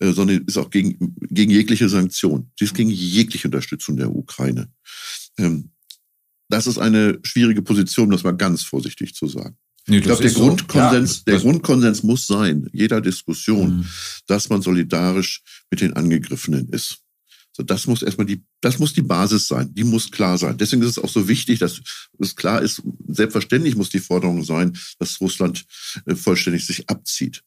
äh, 0.00 0.10
sondern 0.10 0.42
ist 0.48 0.58
auch 0.58 0.70
gegen, 0.70 1.14
gegen 1.20 1.52
jegliche 1.52 1.88
Sanktionen. 1.88 2.50
Sie 2.58 2.64
ist 2.64 2.74
gegen 2.74 2.90
jegliche 2.90 3.46
Unterstützung 3.46 3.96
der 3.96 4.12
Ukraine. 4.12 4.68
Ähm, 5.38 5.70
das 6.50 6.66
ist 6.66 6.78
eine 6.78 7.18
schwierige 7.22 7.62
Position, 7.62 8.06
um 8.06 8.10
das 8.12 8.24
mal 8.24 8.36
ganz 8.36 8.62
vorsichtig 8.62 9.14
zu 9.14 9.26
sagen. 9.26 9.56
Nee, 9.86 9.98
ich 9.98 10.04
glaube, 10.04 10.22
der, 10.22 10.32
Grundkonsens, 10.32 11.14
so. 11.14 11.22
ja, 11.26 11.32
der 11.32 11.40
Grundkonsens 11.40 12.02
muss 12.02 12.26
sein, 12.26 12.68
jeder 12.72 13.00
Diskussion, 13.00 13.78
mhm. 13.78 13.86
dass 14.26 14.48
man 14.48 14.62
solidarisch 14.62 15.42
mit 15.70 15.80
den 15.80 15.94
Angegriffenen 15.94 16.68
ist. 16.68 16.98
So, 17.52 17.64
das 17.64 17.86
muss 17.86 18.02
erstmal 18.02 18.26
die, 18.26 18.44
das 18.60 18.78
muss 18.78 18.92
die 18.92 19.02
Basis 19.02 19.48
sein. 19.48 19.74
Die 19.74 19.82
muss 19.82 20.10
klar 20.10 20.38
sein. 20.38 20.56
Deswegen 20.56 20.82
ist 20.82 20.90
es 20.90 20.98
auch 20.98 21.08
so 21.08 21.26
wichtig, 21.26 21.58
dass 21.58 21.80
es 22.18 22.36
klar 22.36 22.62
ist, 22.62 22.82
selbstverständlich 23.08 23.74
muss 23.74 23.90
die 23.90 23.98
Forderung 23.98 24.44
sein, 24.44 24.78
dass 24.98 25.20
Russland 25.20 25.64
äh, 26.06 26.14
vollständig 26.14 26.64
sich 26.64 26.88
abzieht 26.88 27.42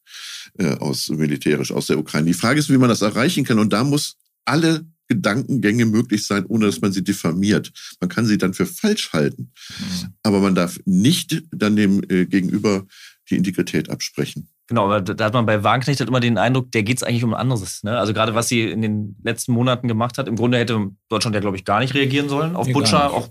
äh, 0.58 0.74
aus 0.74 1.08
militärisch 1.08 1.72
aus 1.72 1.86
der 1.86 1.98
Ukraine. 1.98 2.26
Die 2.26 2.34
Frage 2.34 2.60
ist, 2.60 2.68
wie 2.68 2.78
man 2.78 2.90
das 2.90 3.02
erreichen 3.02 3.44
kann. 3.44 3.58
Und 3.58 3.72
da 3.72 3.84
muss 3.84 4.16
alle 4.44 4.86
Gedankengänge 5.08 5.86
möglich 5.86 6.26
sein, 6.26 6.46
ohne 6.46 6.66
dass 6.66 6.80
man 6.80 6.92
sie 6.92 7.04
diffamiert. 7.04 7.72
Man 8.00 8.08
kann 8.08 8.26
sie 8.26 8.38
dann 8.38 8.54
für 8.54 8.66
falsch 8.66 9.12
halten, 9.12 9.52
mhm. 9.78 10.14
aber 10.22 10.40
man 10.40 10.54
darf 10.54 10.78
nicht 10.84 11.42
dann 11.50 11.76
dem 11.76 12.02
äh, 12.08 12.26
Gegenüber 12.26 12.86
die 13.30 13.36
Integrität 13.36 13.90
absprechen. 13.90 14.48
Genau, 14.66 14.86
aber 14.86 15.02
da 15.02 15.26
hat 15.26 15.34
man 15.34 15.44
bei 15.44 15.62
Wagenknecht 15.62 16.00
halt 16.00 16.08
immer 16.08 16.20
den 16.20 16.38
Eindruck, 16.38 16.72
der 16.72 16.82
geht 16.82 16.96
es 16.96 17.02
eigentlich 17.02 17.22
um 17.22 17.34
ein 17.34 17.40
anderes. 17.40 17.82
Ne? 17.82 17.98
Also 17.98 18.14
gerade 18.14 18.34
was 18.34 18.48
sie 18.48 18.62
in 18.62 18.80
den 18.80 19.16
letzten 19.22 19.52
Monaten 19.52 19.88
gemacht 19.88 20.16
hat, 20.16 20.26
im 20.26 20.36
Grunde 20.36 20.56
hätte 20.56 20.90
Deutschland 21.10 21.34
ja, 21.34 21.40
glaube 21.40 21.58
ich, 21.58 21.66
gar 21.66 21.80
nicht 21.80 21.92
reagieren 21.92 22.30
sollen 22.30 22.56
auf 22.56 22.66
nee, 22.66 22.72
Butcher, 22.72 23.12
auch 23.12 23.28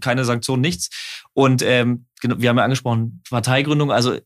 keine 0.00 0.26
Sanktionen, 0.26 0.60
nichts. 0.60 0.90
Und 1.32 1.62
ähm, 1.62 2.04
genau, 2.20 2.38
wir 2.38 2.50
haben 2.50 2.58
ja 2.58 2.64
angesprochen, 2.64 3.22
Parteigründung, 3.30 3.92
also 3.92 4.18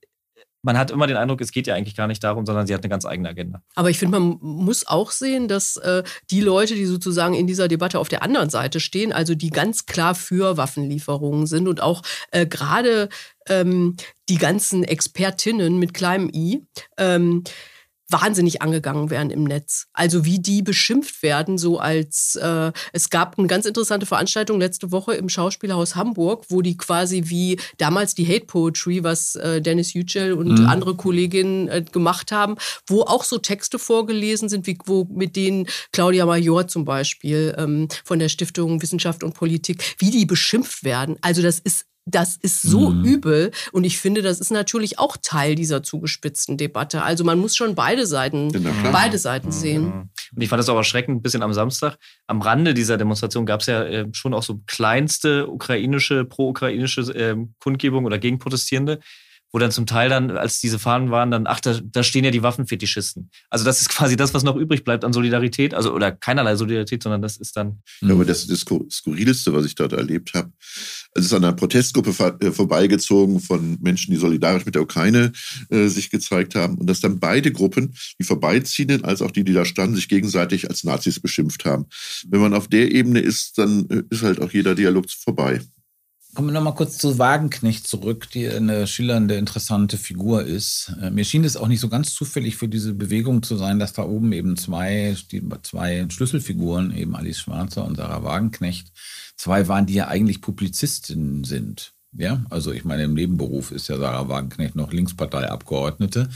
man 0.62 0.77
hat 0.77 0.90
immer 0.90 1.07
den 1.07 1.16
Eindruck, 1.16 1.40
es 1.40 1.53
geht 1.53 1.66
ja 1.66 1.75
eigentlich 1.75 1.97
gar 1.97 2.07
nicht 2.07 2.23
darum, 2.25 2.44
sondern 2.44 2.66
sie 2.66 2.75
hat 2.75 2.83
eine 2.83 2.90
ganz 2.90 3.07
eigene 3.07 3.29
Agenda. 3.29 3.62
Aber 3.75 3.90
ich 3.90 3.99
finde, 3.99 4.18
man 4.18 4.38
muss 4.40 4.87
auch 4.87 5.11
sehen, 5.11 5.49
dass 5.49 5.77
äh, 5.77 6.03
die 6.31 6.40
Leute, 6.40 6.75
die 6.75 6.87
sozusagen 6.87 7.35
in 7.35 7.47
dieser 7.47 7.68
Debatte 7.68 7.99
auf 7.99 8.09
der 8.09 8.23
anderen 8.23 8.51
Seite 8.51 8.81
stehen, 8.81 9.12
also 9.12 9.35
die 9.35 9.51
ganz 9.51 9.87
klar 9.87 10.14
für 10.14 10.57
Waffenlieferungen 10.57 11.47
sind 11.47 11.68
und 11.68 11.81
auch 11.81 12.03
äh, 12.33 12.47
gerade 12.47 13.09
ähm, 13.49 13.97
die 14.29 14.38
ganzen 14.38 14.85
Expertinnen 14.85 15.79
mit 15.79 15.94
kleinem 15.94 16.29
i, 16.33 16.64
ähm, 16.97 17.44
wahnsinnig 18.09 18.62
angegangen 18.62 19.11
werden 19.11 19.31
im 19.31 19.44
Netz. 19.44 19.87
Also 19.92 20.25
wie 20.25 20.38
die 20.38 20.62
beschimpft 20.62 21.23
werden, 21.23 21.59
so 21.59 21.79
als 21.79 22.37
äh, 22.37 22.73
es 22.92 23.11
gab 23.11 23.38
eine 23.38 23.49
ganz 23.49 23.66
interessante 23.66 24.07
Veranstaltung 24.07 24.59
letzte 24.59 24.90
Woche 24.92 25.14
im 25.14 25.29
Schauspielhaus 25.29 25.94
Hamburg, 25.94 26.47
wo 26.49 26.62
die 26.62 26.77
quasi 26.77 27.25
wie 27.27 27.59
damals 27.77 28.14
die 28.14 28.27
Hate 28.27 28.47
Poetry, 28.47 29.05
was 29.05 29.35
äh, 29.37 29.61
Dennis 29.61 29.92
Yücel 29.92 30.33
und 30.33 30.61
mhm. 30.61 30.66
andere 30.66 30.94
Kolleginnen 30.94 31.68
äh, 31.68 31.83
gemacht 31.83 32.33
haben, 32.33 32.57
wo 32.87 33.03
auch 33.03 33.25
so 33.25 33.38
Texte 33.38 33.79
vorgelesen 33.79 34.49
sind, 34.49 34.66
wie 34.66 34.79
wo 34.87 35.07
mit 35.11 35.37
denen 35.37 35.66
Claudia 35.92 36.25
Major 36.25 36.66
zum 36.66 36.85
Beispiel 36.85 37.55
ähm, 37.59 37.88
von 38.05 38.18
der 38.18 38.29
Stiftung 38.29 38.81
Wissenschaft 38.81 39.23
und 39.23 39.35
Politik, 39.35 39.97
wie 39.99 40.11
die 40.11 40.25
beschimpft 40.25 40.85
werden. 40.85 41.16
Also 41.21 41.42
das 41.42 41.59
ist 41.59 41.85
das 42.09 42.37
ist 42.37 42.62
so 42.62 42.90
mhm. 42.90 43.05
übel. 43.05 43.51
Und 43.73 43.85
ich 43.85 43.99
finde, 43.99 44.23
das 44.23 44.40
ist 44.40 44.51
natürlich 44.51 44.99
auch 44.99 45.16
Teil 45.21 45.55
dieser 45.55 45.83
zugespitzten 45.83 46.57
Debatte. 46.57 47.03
Also 47.03 47.25
man 47.25 47.38
muss 47.38 47.57
schon 47.57 47.75
beide 47.75 48.07
Seiten, 48.07 48.51
beide 48.92 49.18
Seiten 49.18 49.53
sehen. 49.53 49.85
Mhm. 49.85 50.11
Und 50.35 50.42
ich 50.42 50.49
fand 50.49 50.61
das 50.61 50.68
auch 50.68 50.77
erschreckend, 50.77 51.18
ein 51.18 51.23
bisschen 51.23 51.42
am 51.42 51.53
Samstag. 51.53 51.99
Am 52.27 52.42
Rande 52.42 52.75
dieser 52.75 52.97
Demonstration 52.97 53.47
gab 53.47 53.61
es 53.61 53.66
ja 53.66 53.85
äh, 53.85 54.07
schon 54.12 54.35
auch 54.35 54.42
so 54.42 54.61
kleinste 54.66 55.49
ukrainische, 55.49 56.25
pro-ukrainische 56.25 57.03
äh, 57.14 57.37
Kundgebung 57.61 58.05
oder 58.05 58.18
Gegenprotestierende 58.18 59.01
wo 59.52 59.58
dann 59.58 59.70
zum 59.70 59.87
Teil 59.87 60.11
dann, 60.11 60.30
als 60.30 60.61
diese 60.61 60.78
Fahnen 60.78 61.11
waren, 61.11 61.30
dann, 61.30 61.46
ach, 61.46 61.61
da, 61.61 61.78
da 61.82 62.02
stehen 62.02 62.24
ja 62.24 62.30
die 62.30 62.42
Waffenfetischisten. 62.42 63.30
Also 63.48 63.64
das 63.64 63.80
ist 63.80 63.88
quasi 63.88 64.16
das, 64.16 64.34
was 64.34 64.42
noch 64.42 64.56
übrig 64.56 64.84
bleibt 64.84 65.04
an 65.04 65.12
Solidarität, 65.12 65.74
also 65.74 65.94
oder 65.94 66.12
keinerlei 66.12 66.56
Solidarität, 66.56 67.02
sondern 67.02 67.22
das 67.22 67.37
ist 67.38 67.56
dann. 67.56 67.82
Ja, 68.00 68.12
aber 68.12 68.24
das, 68.24 68.46
das 68.46 68.61
Skurrilste, 68.61 69.52
was 69.52 69.64
ich 69.64 69.74
dort 69.74 69.92
erlebt 69.92 70.34
habe, 70.34 70.52
es 71.14 71.24
ist 71.24 71.32
an 71.32 71.44
einer 71.44 71.54
Protestgruppe 71.54 72.11
äh, 72.40 72.52
vorbeigezogen 72.52 73.40
von 73.40 73.78
Menschen, 73.80 74.12
die 74.12 74.18
solidarisch 74.18 74.66
mit 74.66 74.74
der 74.74 74.82
Ukraine 74.82 75.32
äh, 75.70 75.88
sich 75.88 76.11
gezeigt 76.11 76.54
haben 76.54 76.76
und 76.76 76.88
dass 76.88 77.00
dann 77.00 77.18
beide 77.18 77.50
Gruppen, 77.50 77.94
die 78.20 78.24
Vorbeiziehenden 78.24 79.04
als 79.04 79.22
auch 79.22 79.30
die, 79.30 79.44
die 79.44 79.54
da 79.54 79.64
standen, 79.64 79.96
sich 79.96 80.08
gegenseitig 80.08 80.68
als 80.68 80.84
Nazis 80.84 81.20
beschimpft 81.20 81.64
haben. 81.64 81.87
Wenn 82.28 82.40
man 82.40 82.54
auf 82.54 82.68
der 82.68 82.92
Ebene 82.92 83.20
ist, 83.20 83.56
dann 83.56 83.88
äh, 83.88 84.02
ist 84.11 84.22
halt 84.22 84.40
auch 84.40 84.52
jeder 84.52 84.74
Dialog 84.74 85.11
vorbei. 85.11 85.61
Kommen 86.35 86.49
wir 86.49 86.53
nochmal 86.53 86.75
kurz 86.75 86.99
zu 86.99 87.19
Wagenknecht 87.19 87.87
zurück, 87.87 88.29
die 88.31 88.47
eine 88.49 88.87
schillernde, 88.87 89.37
interessante 89.37 89.97
Figur 89.97 90.45
ist. 90.45 90.93
Äh, 91.01 91.11
mir 91.11 91.25
schien 91.25 91.43
es 91.43 91.57
auch 91.57 91.69
nicht 91.69 91.81
so 91.81 91.88
ganz 91.88 92.14
zufällig 92.14 92.57
für 92.57 92.69
diese 92.69 92.95
Bewegung 92.95 93.43
zu 93.43 93.57
sein, 93.57 93.79
dass 93.79 93.95
da 93.95 94.03
oben 94.03 94.33
eben 94.33 94.57
zwei, 94.57 95.17
zwei 95.62 96.07
Schlüsselfiguren, 96.09 96.95
eben 96.95 97.17
Alice 97.17 97.38
Schwarzer 97.41 97.85
und 97.85 97.97
Sarah 97.97 98.23
Wagenknecht, 98.23 98.93
zwei 99.37 99.69
waren, 99.69 99.87
die 99.87 99.95
ja 99.95 100.09
eigentlich 100.09 100.43
Publizistinnen 100.43 101.45
sind. 101.45 101.95
Ja, 102.12 102.45
also 102.51 102.73
ich 102.73 102.85
meine, 102.85 103.05
im 103.05 103.14
Nebenberuf 103.14 103.71
ist 103.71 103.88
ja 103.88 103.99
Sarah 103.99 104.29
Wagenknecht 104.29 104.77
noch 104.77 104.93
Linksparteiabgeordnete. 104.93 106.29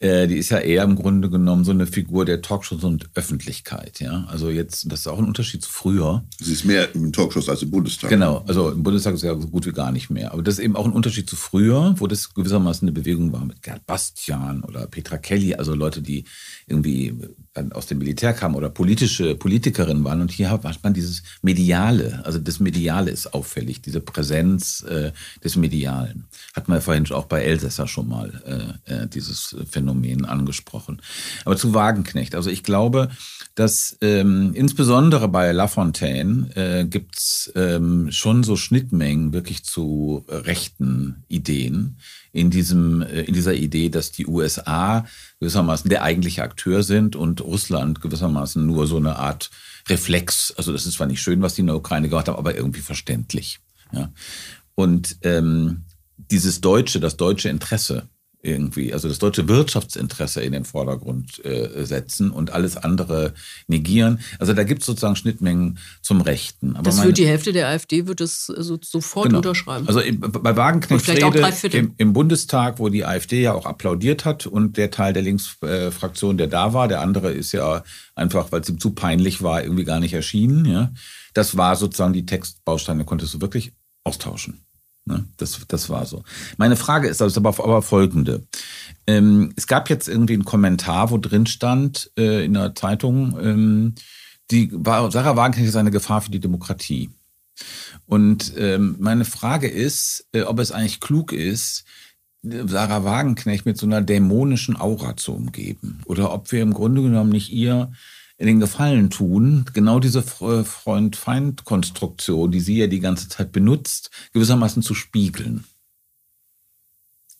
Äh, 0.00 0.28
die 0.28 0.36
ist 0.36 0.50
ja 0.50 0.58
eher 0.58 0.84
im 0.84 0.94
Grunde 0.94 1.28
genommen 1.28 1.64
so 1.64 1.72
eine 1.72 1.86
Figur 1.86 2.24
der 2.24 2.40
Talkshows 2.40 2.84
und 2.84 3.10
Öffentlichkeit. 3.14 3.98
Ja, 3.98 4.26
also 4.28 4.48
jetzt, 4.48 4.90
das 4.92 5.00
ist 5.00 5.06
auch 5.08 5.18
ein 5.18 5.24
Unterschied 5.24 5.62
zu 5.62 5.70
früher. 5.70 6.24
Sie 6.38 6.52
ist 6.52 6.64
mehr 6.64 6.94
im 6.94 7.12
Talkshows 7.12 7.48
als 7.48 7.62
im 7.62 7.70
Bundestag. 7.70 8.08
Genau, 8.08 8.44
also 8.46 8.70
im 8.70 8.84
Bundestag 8.84 9.14
ist 9.14 9.22
ja 9.22 9.36
so 9.36 9.48
gut 9.48 9.66
wie 9.66 9.72
gar 9.72 9.90
nicht 9.90 10.08
mehr. 10.08 10.32
Aber 10.32 10.42
das 10.44 10.54
ist 10.54 10.64
eben 10.64 10.76
auch 10.76 10.84
ein 10.84 10.92
Unterschied 10.92 11.28
zu 11.28 11.34
früher, 11.34 11.96
wo 11.98 12.06
das 12.06 12.32
gewissermaßen 12.32 12.86
eine 12.86 12.92
Bewegung 12.92 13.32
war 13.32 13.44
mit 13.44 13.60
Gerd 13.62 13.86
Bastian 13.86 14.62
oder 14.62 14.86
Petra 14.86 15.18
Kelly, 15.18 15.54
also 15.54 15.74
Leute, 15.74 16.00
die 16.00 16.24
irgendwie 16.68 17.14
aus 17.72 17.86
dem 17.86 17.98
Militär 17.98 18.34
kamen 18.34 18.54
oder 18.54 18.70
politische 18.70 19.34
Politikerinnen 19.34 20.04
waren. 20.04 20.20
Und 20.20 20.30
hier 20.30 20.50
hat 20.50 20.62
man 20.84 20.94
dieses 20.94 21.24
Mediale, 21.42 22.22
also 22.24 22.38
das 22.38 22.60
Mediale 22.60 23.10
ist 23.10 23.34
auffällig, 23.34 23.82
diese 23.82 24.00
Präsenz 24.00 24.82
äh, 24.82 25.10
des 25.42 25.56
Medialen. 25.56 26.26
Hat 26.54 26.68
man 26.68 26.78
ja 26.78 26.82
vorhin 26.82 27.10
auch 27.10 27.24
bei 27.24 27.42
Elsässer 27.42 27.88
schon 27.88 28.08
mal 28.08 28.78
äh, 28.86 28.94
äh 28.94 29.08
dieses 29.08 29.56
Phänomen 29.68 29.87
Phänomen 29.88 30.24
angesprochen. 30.24 31.00
Aber 31.44 31.56
zu 31.56 31.74
Wagenknecht. 31.74 32.34
Also 32.34 32.50
ich 32.50 32.62
glaube, 32.62 33.08
dass 33.54 33.96
ähm, 34.00 34.52
insbesondere 34.54 35.28
bei 35.28 35.52
Lafontaine 35.52 36.50
äh, 36.54 36.84
gibt's 36.84 37.50
ähm, 37.56 38.10
schon 38.12 38.44
so 38.44 38.56
Schnittmengen 38.56 39.32
wirklich 39.32 39.64
zu 39.64 40.24
rechten 40.28 41.24
Ideen 41.28 41.96
in 42.32 42.50
diesem 42.50 43.02
äh, 43.02 43.22
in 43.22 43.34
dieser 43.34 43.54
Idee, 43.54 43.88
dass 43.88 44.12
die 44.12 44.26
USA 44.26 45.06
gewissermaßen 45.40 45.88
der 45.88 46.02
eigentliche 46.02 46.42
Akteur 46.42 46.82
sind 46.82 47.16
und 47.16 47.40
Russland 47.40 48.00
gewissermaßen 48.00 48.64
nur 48.64 48.86
so 48.86 48.98
eine 48.98 49.16
Art 49.16 49.50
Reflex. 49.88 50.52
Also 50.56 50.72
das 50.72 50.86
ist 50.86 50.94
zwar 50.94 51.06
nicht 51.06 51.22
schön, 51.22 51.42
was 51.42 51.54
die 51.54 51.62
in 51.62 51.68
der 51.68 51.76
Ukraine 51.76 52.08
gemacht 52.08 52.28
haben, 52.28 52.38
aber 52.38 52.54
irgendwie 52.54 52.82
verständlich. 52.82 53.60
Ja. 53.92 54.12
Und 54.74 55.16
ähm, 55.22 55.84
dieses 56.16 56.60
deutsche, 56.60 57.00
das 57.00 57.16
deutsche 57.16 57.48
Interesse 57.48 58.08
irgendwie, 58.40 58.92
also 58.92 59.08
das 59.08 59.18
deutsche 59.18 59.48
Wirtschaftsinteresse 59.48 60.40
in 60.42 60.52
den 60.52 60.64
Vordergrund 60.64 61.44
äh, 61.44 61.84
setzen 61.84 62.30
und 62.30 62.52
alles 62.52 62.76
andere 62.76 63.34
negieren. 63.66 64.20
Also 64.38 64.52
da 64.52 64.62
gibt 64.62 64.82
es 64.82 64.86
sozusagen 64.86 65.16
Schnittmengen 65.16 65.78
zum 66.02 66.20
Rechten. 66.20 66.76
Aber 66.76 66.84
das 66.84 67.02
wird 67.02 67.18
die 67.18 67.26
Hälfte 67.26 67.52
der 67.52 67.68
AfD 67.68 68.06
wird 68.06 68.20
es 68.20 68.46
so, 68.46 68.78
sofort 68.80 69.26
genau. 69.26 69.38
unterschreiben. 69.38 69.88
Also 69.88 70.00
bei 70.20 70.56
Wagenknechts 70.56 71.08
Rede 71.08 71.76
im, 71.76 71.94
im, 71.96 72.12
Bundestag, 72.12 72.78
wo 72.78 72.88
die 72.88 73.04
AfD 73.04 73.42
ja 73.42 73.54
auch 73.54 73.66
applaudiert 73.66 74.24
hat 74.24 74.46
und 74.46 74.76
der 74.76 74.92
Teil 74.92 75.12
der 75.12 75.22
Linksfraktion, 75.22 76.38
der 76.38 76.46
da 76.46 76.72
war, 76.72 76.86
der 76.86 77.00
andere 77.00 77.32
ist 77.32 77.52
ja 77.52 77.82
einfach, 78.14 78.52
weil 78.52 78.60
es 78.60 78.68
ihm 78.68 78.78
zu 78.78 78.92
peinlich 78.92 79.42
war, 79.42 79.62
irgendwie 79.62 79.84
gar 79.84 79.98
nicht 79.98 80.14
erschienen. 80.14 80.64
Ja, 80.64 80.92
das 81.34 81.56
war 81.56 81.74
sozusagen 81.74 82.12
die 82.12 82.26
Textbausteine, 82.26 83.04
konntest 83.04 83.34
du 83.34 83.40
wirklich 83.40 83.72
austauschen. 84.04 84.64
Ne? 85.08 85.24
Das, 85.38 85.58
das 85.66 85.90
war 85.90 86.06
so. 86.06 86.22
Meine 86.58 86.76
Frage 86.76 87.08
ist 87.08 87.20
aber, 87.20 87.48
aber 87.48 87.82
folgende. 87.82 88.46
Ähm, 89.06 89.52
es 89.56 89.66
gab 89.66 89.90
jetzt 89.90 90.06
irgendwie 90.06 90.34
einen 90.34 90.44
Kommentar, 90.44 91.10
wo 91.10 91.18
drin 91.18 91.46
stand 91.46 92.12
äh, 92.16 92.44
in 92.44 92.54
der 92.54 92.74
Zeitung, 92.74 93.36
ähm, 93.42 93.94
die 94.50 94.70
Sarah 94.82 95.36
Wagenknecht 95.36 95.68
ist 95.68 95.76
eine 95.76 95.90
Gefahr 95.90 96.20
für 96.20 96.30
die 96.30 96.40
Demokratie. 96.40 97.10
Und 98.06 98.52
ähm, 98.56 98.96
meine 98.98 99.24
Frage 99.24 99.68
ist, 99.68 100.26
äh, 100.32 100.42
ob 100.42 100.58
es 100.58 100.72
eigentlich 100.72 101.00
klug 101.00 101.32
ist, 101.32 101.84
Sarah 102.42 103.04
Wagenknecht 103.04 103.66
mit 103.66 103.76
so 103.76 103.86
einer 103.86 104.00
dämonischen 104.00 104.80
Aura 104.80 105.16
zu 105.16 105.34
umgeben. 105.34 106.00
Oder 106.06 106.32
ob 106.32 106.52
wir 106.52 106.62
im 106.62 106.72
Grunde 106.72 107.02
genommen 107.02 107.30
nicht 107.30 107.50
ihr 107.50 107.92
den 108.46 108.60
Gefallen 108.60 109.10
tun, 109.10 109.64
genau 109.72 109.98
diese 109.98 110.22
Freund-Feind-Konstruktion, 110.22 112.52
die 112.52 112.60
sie 112.60 112.78
ja 112.78 112.86
die 112.86 113.00
ganze 113.00 113.28
Zeit 113.28 113.50
benutzt, 113.50 114.10
gewissermaßen 114.32 114.80
zu 114.82 114.94
spiegeln. 114.94 115.64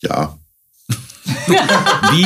Ja. 0.01 0.37
wie, 1.47 2.25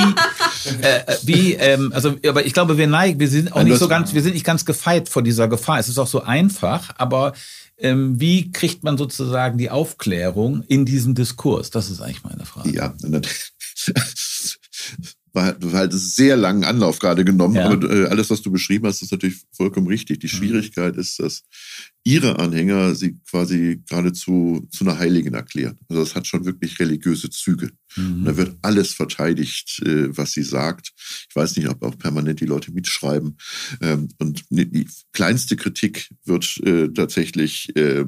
äh, 0.80 1.16
wie, 1.22 1.54
ähm, 1.54 1.92
also, 1.92 2.16
aber 2.26 2.46
ich 2.46 2.54
glaube, 2.54 2.78
wir 2.78 2.86
neigen, 2.86 3.18
wir 3.18 3.28
sind 3.28 3.52
auch 3.52 3.64
nicht 3.64 3.78
so 3.78 3.88
ganz, 3.88 4.14
wir 4.14 4.22
sind 4.22 4.34
nicht 4.34 4.46
ganz 4.46 4.64
gefeit 4.64 5.08
vor 5.08 5.22
dieser 5.22 5.48
Gefahr. 5.48 5.80
Es 5.80 5.88
ist 5.88 5.98
auch 5.98 6.06
so 6.06 6.22
einfach, 6.22 6.94
aber 6.98 7.32
ähm, 7.78 8.20
wie 8.20 8.52
kriegt 8.52 8.84
man 8.84 8.96
sozusagen 8.96 9.58
die 9.58 9.70
Aufklärung 9.70 10.62
in 10.68 10.84
diesem 10.84 11.14
Diskurs? 11.14 11.70
Das 11.70 11.90
ist 11.90 12.00
eigentlich 12.00 12.22
meine 12.22 12.46
Frage. 12.46 12.72
Ja, 12.72 12.94
war, 15.32 15.52
du 15.52 15.72
halt 15.72 15.92
sehr 15.92 16.36
langen 16.36 16.64
Anlauf 16.64 16.98
gerade 16.98 17.24
genommen, 17.24 17.54
ja. 17.54 17.70
aber 17.70 17.90
äh, 17.90 18.06
alles, 18.06 18.30
was 18.30 18.42
du 18.42 18.50
beschrieben 18.50 18.86
hast, 18.86 19.02
ist 19.02 19.12
natürlich 19.12 19.42
vollkommen 19.52 19.86
richtig. 19.86 20.20
Die 20.20 20.26
mhm. 20.26 20.30
Schwierigkeit 20.30 20.96
ist, 20.96 21.18
dass 21.18 21.42
ihre 22.04 22.38
Anhänger 22.38 22.94
sie 22.94 23.18
quasi 23.30 23.82
geradezu 23.88 24.66
zu 24.70 24.84
einer 24.84 24.98
Heiligen 24.98 25.34
erklären. 25.34 25.78
Also 25.88 26.02
das 26.02 26.14
hat 26.14 26.26
schon 26.26 26.44
wirklich 26.44 26.78
religiöse 26.80 27.30
Züge. 27.30 27.70
Mhm. 27.96 28.24
Da 28.24 28.36
wird 28.36 28.56
alles 28.62 28.92
verteidigt, 28.92 29.80
äh, 29.84 30.16
was 30.16 30.32
sie 30.32 30.42
sagt. 30.42 30.92
Ich 31.28 31.36
weiß 31.36 31.56
nicht, 31.56 31.68
ob 31.68 31.82
auch 31.82 31.96
permanent 31.96 32.40
die 32.40 32.46
Leute 32.46 32.72
mitschreiben. 32.72 33.36
Ähm, 33.80 34.08
und 34.18 34.44
die 34.50 34.88
kleinste 35.12 35.56
Kritik 35.56 36.10
wird 36.24 36.58
äh, 36.64 36.88
tatsächlich 36.88 37.74
äh, 37.76 38.04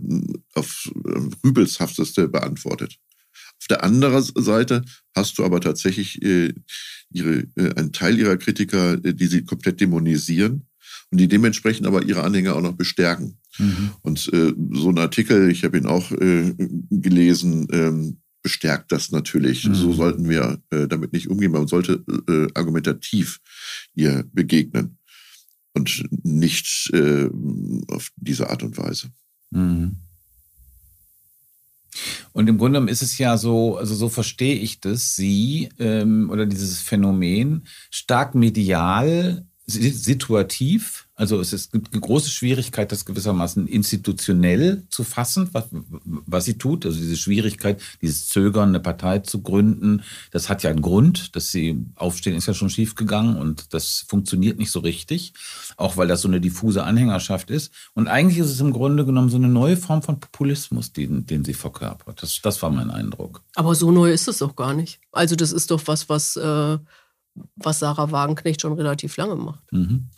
auf 0.54 0.90
äh, 1.06 1.20
rübelshafteste 1.44 2.28
beantwortet. 2.28 2.98
Auf 3.64 3.68
der 3.68 3.82
anderen 3.82 4.22
Seite 4.22 4.84
hast 5.16 5.38
du 5.38 5.44
aber 5.44 5.58
tatsächlich 5.58 6.20
äh, 6.22 6.52
ihre, 7.08 7.46
äh, 7.56 7.74
einen 7.76 7.92
Teil 7.92 8.18
ihrer 8.18 8.36
Kritiker, 8.36 9.02
äh, 9.02 9.14
die 9.14 9.26
sie 9.26 9.46
komplett 9.46 9.80
dämonisieren 9.80 10.66
und 11.10 11.18
die 11.18 11.28
dementsprechend 11.28 11.86
aber 11.86 12.02
ihre 12.02 12.24
Anhänger 12.24 12.56
auch 12.56 12.60
noch 12.60 12.76
bestärken. 12.76 13.38
Mhm. 13.58 13.92
Und 14.02 14.30
äh, 14.34 14.52
so 14.72 14.90
ein 14.90 14.98
Artikel, 14.98 15.50
ich 15.50 15.64
habe 15.64 15.78
ihn 15.78 15.86
auch 15.86 16.12
äh, 16.12 16.52
gelesen, 16.90 17.66
ähm, 17.72 18.18
bestärkt 18.42 18.92
das 18.92 19.10
natürlich. 19.10 19.66
Mhm. 19.66 19.74
So 19.74 19.94
sollten 19.94 20.28
wir 20.28 20.60
äh, 20.68 20.86
damit 20.86 21.14
nicht 21.14 21.30
umgehen. 21.30 21.52
Man 21.52 21.66
sollte 21.66 22.04
äh, 22.28 22.48
argumentativ 22.52 23.40
ihr 23.94 24.24
begegnen 24.30 24.98
und 25.72 26.04
nicht 26.22 26.90
äh, 26.92 27.30
auf 27.88 28.10
diese 28.16 28.50
Art 28.50 28.62
und 28.62 28.76
Weise. 28.76 29.08
Mhm. 29.52 30.03
Und 32.32 32.48
im 32.48 32.58
Grunde 32.58 32.78
genommen 32.78 32.88
ist 32.92 33.02
es 33.02 33.18
ja 33.18 33.36
so, 33.36 33.76
also 33.76 33.94
so 33.94 34.08
verstehe 34.08 34.56
ich 34.56 34.80
das, 34.80 35.14
sie 35.16 35.68
ähm, 35.78 36.30
oder 36.30 36.46
dieses 36.46 36.80
Phänomen 36.80 37.66
stark 37.90 38.34
medial, 38.34 39.46
situativ 39.66 41.04
also 41.16 41.38
es, 41.38 41.52
ist, 41.52 41.70
gibt 41.70 41.92
eine 41.92 42.00
große 42.00 42.28
Schwierigkeit, 42.28 42.90
das 42.90 43.04
gewissermaßen 43.04 43.68
institutionell 43.68 44.82
zu 44.90 45.04
fassen, 45.04 45.48
was, 45.52 45.66
was 45.70 46.44
sie 46.44 46.58
tut. 46.58 46.84
Also 46.84 46.98
diese 46.98 47.16
Schwierigkeit, 47.16 47.80
dieses 48.02 48.28
Zögern, 48.28 48.70
eine 48.70 48.80
Partei 48.80 49.20
zu 49.20 49.40
gründen, 49.40 50.02
das 50.32 50.48
hat 50.48 50.64
ja 50.64 50.70
einen 50.70 50.82
Grund, 50.82 51.36
dass 51.36 51.52
sie 51.52 51.86
aufstehen, 51.94 52.34
ist 52.34 52.46
ja 52.46 52.54
schon 52.54 52.68
schiefgegangen 52.68 53.36
und 53.36 53.72
das 53.74 54.04
funktioniert 54.08 54.58
nicht 54.58 54.72
so 54.72 54.80
richtig, 54.80 55.34
auch 55.76 55.96
weil 55.96 56.08
das 56.08 56.22
so 56.22 56.28
eine 56.28 56.40
diffuse 56.40 56.82
Anhängerschaft 56.82 57.48
ist. 57.48 57.72
Und 57.94 58.08
eigentlich 58.08 58.38
ist 58.38 58.50
es 58.50 58.58
im 58.58 58.72
Grunde 58.72 59.04
genommen 59.04 59.28
so 59.28 59.36
eine 59.36 59.48
neue 59.48 59.76
Form 59.76 60.02
von 60.02 60.18
Populismus, 60.18 60.92
den, 60.92 61.26
den 61.26 61.44
sie 61.44 61.54
verkörpert. 61.54 62.24
Das, 62.24 62.40
das 62.42 62.60
war 62.60 62.70
mein 62.70 62.90
Eindruck. 62.90 63.42
Aber 63.54 63.76
so 63.76 63.92
neu 63.92 64.10
ist 64.10 64.26
es 64.26 64.38
doch 64.38 64.56
gar 64.56 64.74
nicht. 64.74 64.98
Also 65.12 65.36
das 65.36 65.52
ist 65.52 65.70
doch 65.70 65.82
was, 65.86 66.08
was, 66.08 66.34
äh, 66.34 66.78
was 67.56 67.78
Sarah 67.80 68.10
Wagenknecht 68.10 68.60
schon 68.60 68.72
relativ 68.72 69.16
lange 69.16 69.36
macht. 69.36 69.72
Mhm. 69.72 70.08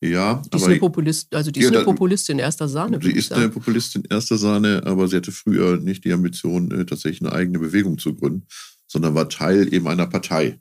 Ja, 0.00 0.42
die 0.52 0.56
ist 0.56 0.64
eine 0.64 0.78
Populist, 0.78 1.32
also 1.32 1.52
die 1.52 1.60
ist 1.60 1.68
eine 1.68 1.84
Populistin 1.84 2.40
erster 2.40 2.66
Sahne. 2.66 2.98
Sie 3.00 3.12
ist 3.12 3.32
eine 3.32 3.50
Populistin 3.50 4.02
erster 4.10 4.36
Sahne, 4.36 4.82
aber 4.84 5.06
sie 5.06 5.16
hatte 5.16 5.30
früher 5.30 5.76
nicht 5.76 6.04
die 6.04 6.12
Ambition, 6.12 6.72
äh, 6.72 6.84
tatsächlich 6.84 7.22
eine 7.22 7.32
eigene 7.32 7.60
Bewegung 7.60 7.98
zu 7.98 8.12
gründen, 8.16 8.48
sondern 8.88 9.14
war 9.14 9.28
Teil 9.28 9.72
eben 9.72 9.86
einer 9.86 10.08
Partei. 10.08 10.58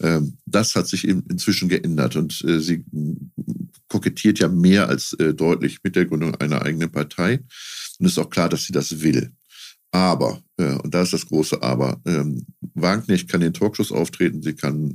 Ähm, 0.00 0.38
das 0.46 0.74
hat 0.76 0.88
sich 0.88 1.06
inzwischen 1.06 1.68
geändert 1.68 2.16
und 2.16 2.42
äh, 2.44 2.60
sie 2.60 2.84
kokettiert 3.88 4.38
ja 4.38 4.48
mehr 4.48 4.88
als 4.88 5.12
äh, 5.14 5.34
deutlich 5.34 5.80
mit 5.82 5.94
der 5.94 6.06
Gründung 6.06 6.34
einer 6.36 6.62
eigenen 6.62 6.90
Partei. 6.90 7.40
Und 7.98 8.06
es 8.06 8.12
ist 8.12 8.18
auch 8.18 8.30
klar, 8.30 8.48
dass 8.48 8.64
sie 8.64 8.72
das 8.72 9.02
will. 9.02 9.32
Aber, 9.92 10.40
und 10.56 10.94
da 10.94 11.02
ist 11.02 11.12
das 11.12 11.26
große 11.26 11.62
Aber, 11.62 12.00
ähm, 12.06 12.46
Wagenknecht 12.74 13.28
kann 13.28 13.42
in 13.42 13.52
Talkshows 13.52 13.90
auftreten, 13.90 14.42
sie 14.42 14.54
kann 14.54 14.94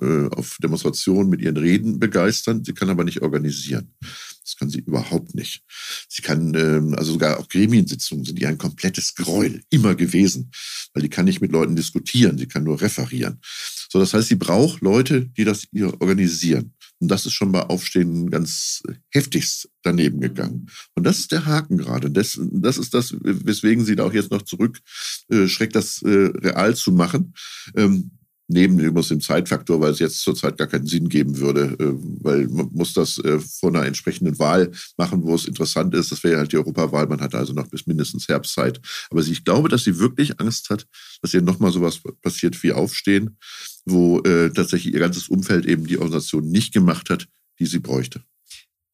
äh, 0.00 0.28
auf 0.30 0.56
Demonstrationen 0.62 1.30
mit 1.30 1.40
ihren 1.40 1.56
Reden 1.56 2.00
begeistern. 2.00 2.64
Sie 2.64 2.72
kann 2.72 2.90
aber 2.90 3.04
nicht 3.04 3.22
organisieren. 3.22 3.94
Das 4.42 4.56
kann 4.58 4.68
sie 4.68 4.80
überhaupt 4.80 5.34
nicht. 5.34 5.62
Sie 6.08 6.20
kann, 6.20 6.52
ähm, 6.54 6.94
also 6.94 7.12
sogar 7.12 7.38
auch 7.38 7.48
Gremiensitzungen 7.48 8.24
sind 8.24 8.38
ihr 8.38 8.48
ein 8.48 8.58
komplettes 8.58 9.14
Gräuel, 9.14 9.62
immer 9.70 9.94
gewesen, 9.94 10.50
weil 10.92 11.02
die 11.02 11.08
kann 11.08 11.24
nicht 11.24 11.40
mit 11.40 11.52
Leuten 11.52 11.76
diskutieren, 11.76 12.38
sie 12.38 12.46
kann 12.46 12.64
nur 12.64 12.80
referieren. 12.80 13.40
So, 13.88 13.98
das 14.00 14.12
heißt, 14.12 14.28
sie 14.28 14.34
braucht 14.34 14.82
Leute, 14.82 15.26
die 15.36 15.44
das 15.44 15.68
ihr 15.70 16.00
organisieren. 16.00 16.73
Und 17.04 17.10
das 17.10 17.26
ist 17.26 17.34
schon 17.34 17.52
bei 17.52 17.60
Aufstehen 17.60 18.30
ganz 18.30 18.82
heftigst 19.10 19.68
daneben 19.82 20.22
gegangen. 20.22 20.70
Und 20.94 21.04
das 21.04 21.18
ist 21.18 21.32
der 21.32 21.44
Haken 21.44 21.76
gerade. 21.76 22.10
Das, 22.10 22.40
das 22.40 22.78
ist 22.78 22.94
das, 22.94 23.14
weswegen 23.20 23.84
sie 23.84 23.94
da 23.94 24.04
auch 24.04 24.14
jetzt 24.14 24.30
noch 24.30 24.40
zurückschreckt, 24.40 25.76
äh, 25.76 25.78
das 25.78 26.00
äh, 26.00 26.08
real 26.08 26.74
zu 26.74 26.92
machen. 26.92 27.34
Ähm, 27.76 28.12
neben 28.48 28.78
übrigens 28.78 29.08
dem 29.08 29.20
Zeitfaktor, 29.20 29.80
weil 29.80 29.92
es 29.92 29.98
jetzt 29.98 30.20
zurzeit 30.20 30.58
gar 30.58 30.66
keinen 30.66 30.86
Sinn 30.86 31.08
geben 31.08 31.38
würde, 31.38 31.76
äh, 31.78 31.94
weil 32.22 32.48
man 32.48 32.68
muss 32.72 32.92
das 32.92 33.18
äh, 33.18 33.38
vor 33.38 33.70
einer 33.70 33.86
entsprechenden 33.86 34.38
Wahl 34.38 34.70
machen, 34.96 35.22
wo 35.22 35.34
es 35.34 35.46
interessant 35.46 35.94
ist. 35.94 36.12
Das 36.12 36.22
wäre 36.24 36.38
halt 36.38 36.52
die 36.52 36.56
Europawahl. 36.56 37.06
Man 37.06 37.20
hat 37.20 37.34
also 37.34 37.52
noch 37.52 37.68
bis 37.68 37.86
mindestens 37.86 38.28
Herbstzeit. 38.28 38.80
Aber 39.10 39.20
ich 39.22 39.44
glaube, 39.44 39.68
dass 39.68 39.84
sie 39.84 39.98
wirklich 39.98 40.40
Angst 40.40 40.70
hat, 40.70 40.86
dass 41.22 41.34
ihr 41.34 41.42
nochmal 41.42 41.72
sowas 41.72 42.00
passiert 42.22 42.62
wie 42.62 42.72
Aufstehen, 42.72 43.38
wo 43.84 44.20
äh, 44.20 44.50
tatsächlich 44.50 44.94
ihr 44.94 45.00
ganzes 45.00 45.28
Umfeld 45.28 45.66
eben 45.66 45.86
die 45.86 45.98
Organisation 45.98 46.48
nicht 46.48 46.72
gemacht 46.72 47.10
hat, 47.10 47.26
die 47.58 47.66
sie 47.66 47.80
bräuchte. 47.80 48.22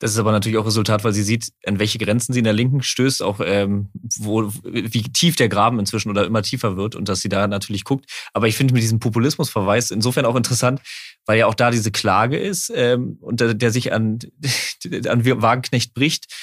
Das 0.01 0.13
ist 0.13 0.19
aber 0.19 0.33
natürlich 0.33 0.59
auch 0.59 0.67
Resultat, 0.67 1.05
weil 1.05 1.13
sie 1.13 1.23
sieht, 1.23 1.53
an 1.67 1.79
welche 1.79 1.99
Grenzen 1.99 2.33
sie 2.33 2.41
in 2.41 2.45
der 2.45 2.55
Linken 2.55 2.83
stößt, 2.83 3.23
auch 3.23 3.39
ähm, 3.45 3.91
wo, 4.19 4.51
wie 4.65 5.03
tief 5.03 5.37
der 5.37 5.51
Graben 5.51 5.79
inzwischen 5.79 6.11
oder 6.11 6.25
immer 6.25 6.43
tiefer 6.43 6.79
wird 6.79 6.97
und 6.97 7.09
dass 7.09 7.21
sie 7.21 7.29
da 7.29 7.47
natürlich 7.47 7.85
guckt. 7.85 8.11
Aber 8.33 8.49
ich 8.49 8.57
finde 8.57 8.73
mit 8.73 8.83
diesem 8.83 8.99
Populismusverweis 8.99 9.91
insofern 9.91 10.25
auch 10.25 10.37
interessant, 10.37 10.81
weil 11.27 11.39
ja 11.39 11.47
auch 11.47 11.55
da 11.55 11.71
diese 11.71 11.93
Klage 11.93 12.39
ist 12.39 12.73
ähm, 12.75 13.19
und 13.21 13.41
der, 13.41 13.53
der 13.53 13.71
sich 13.71 13.93
an, 13.93 14.19
an 15.07 15.25
Wagenknecht 15.25 15.93
bricht 15.93 16.35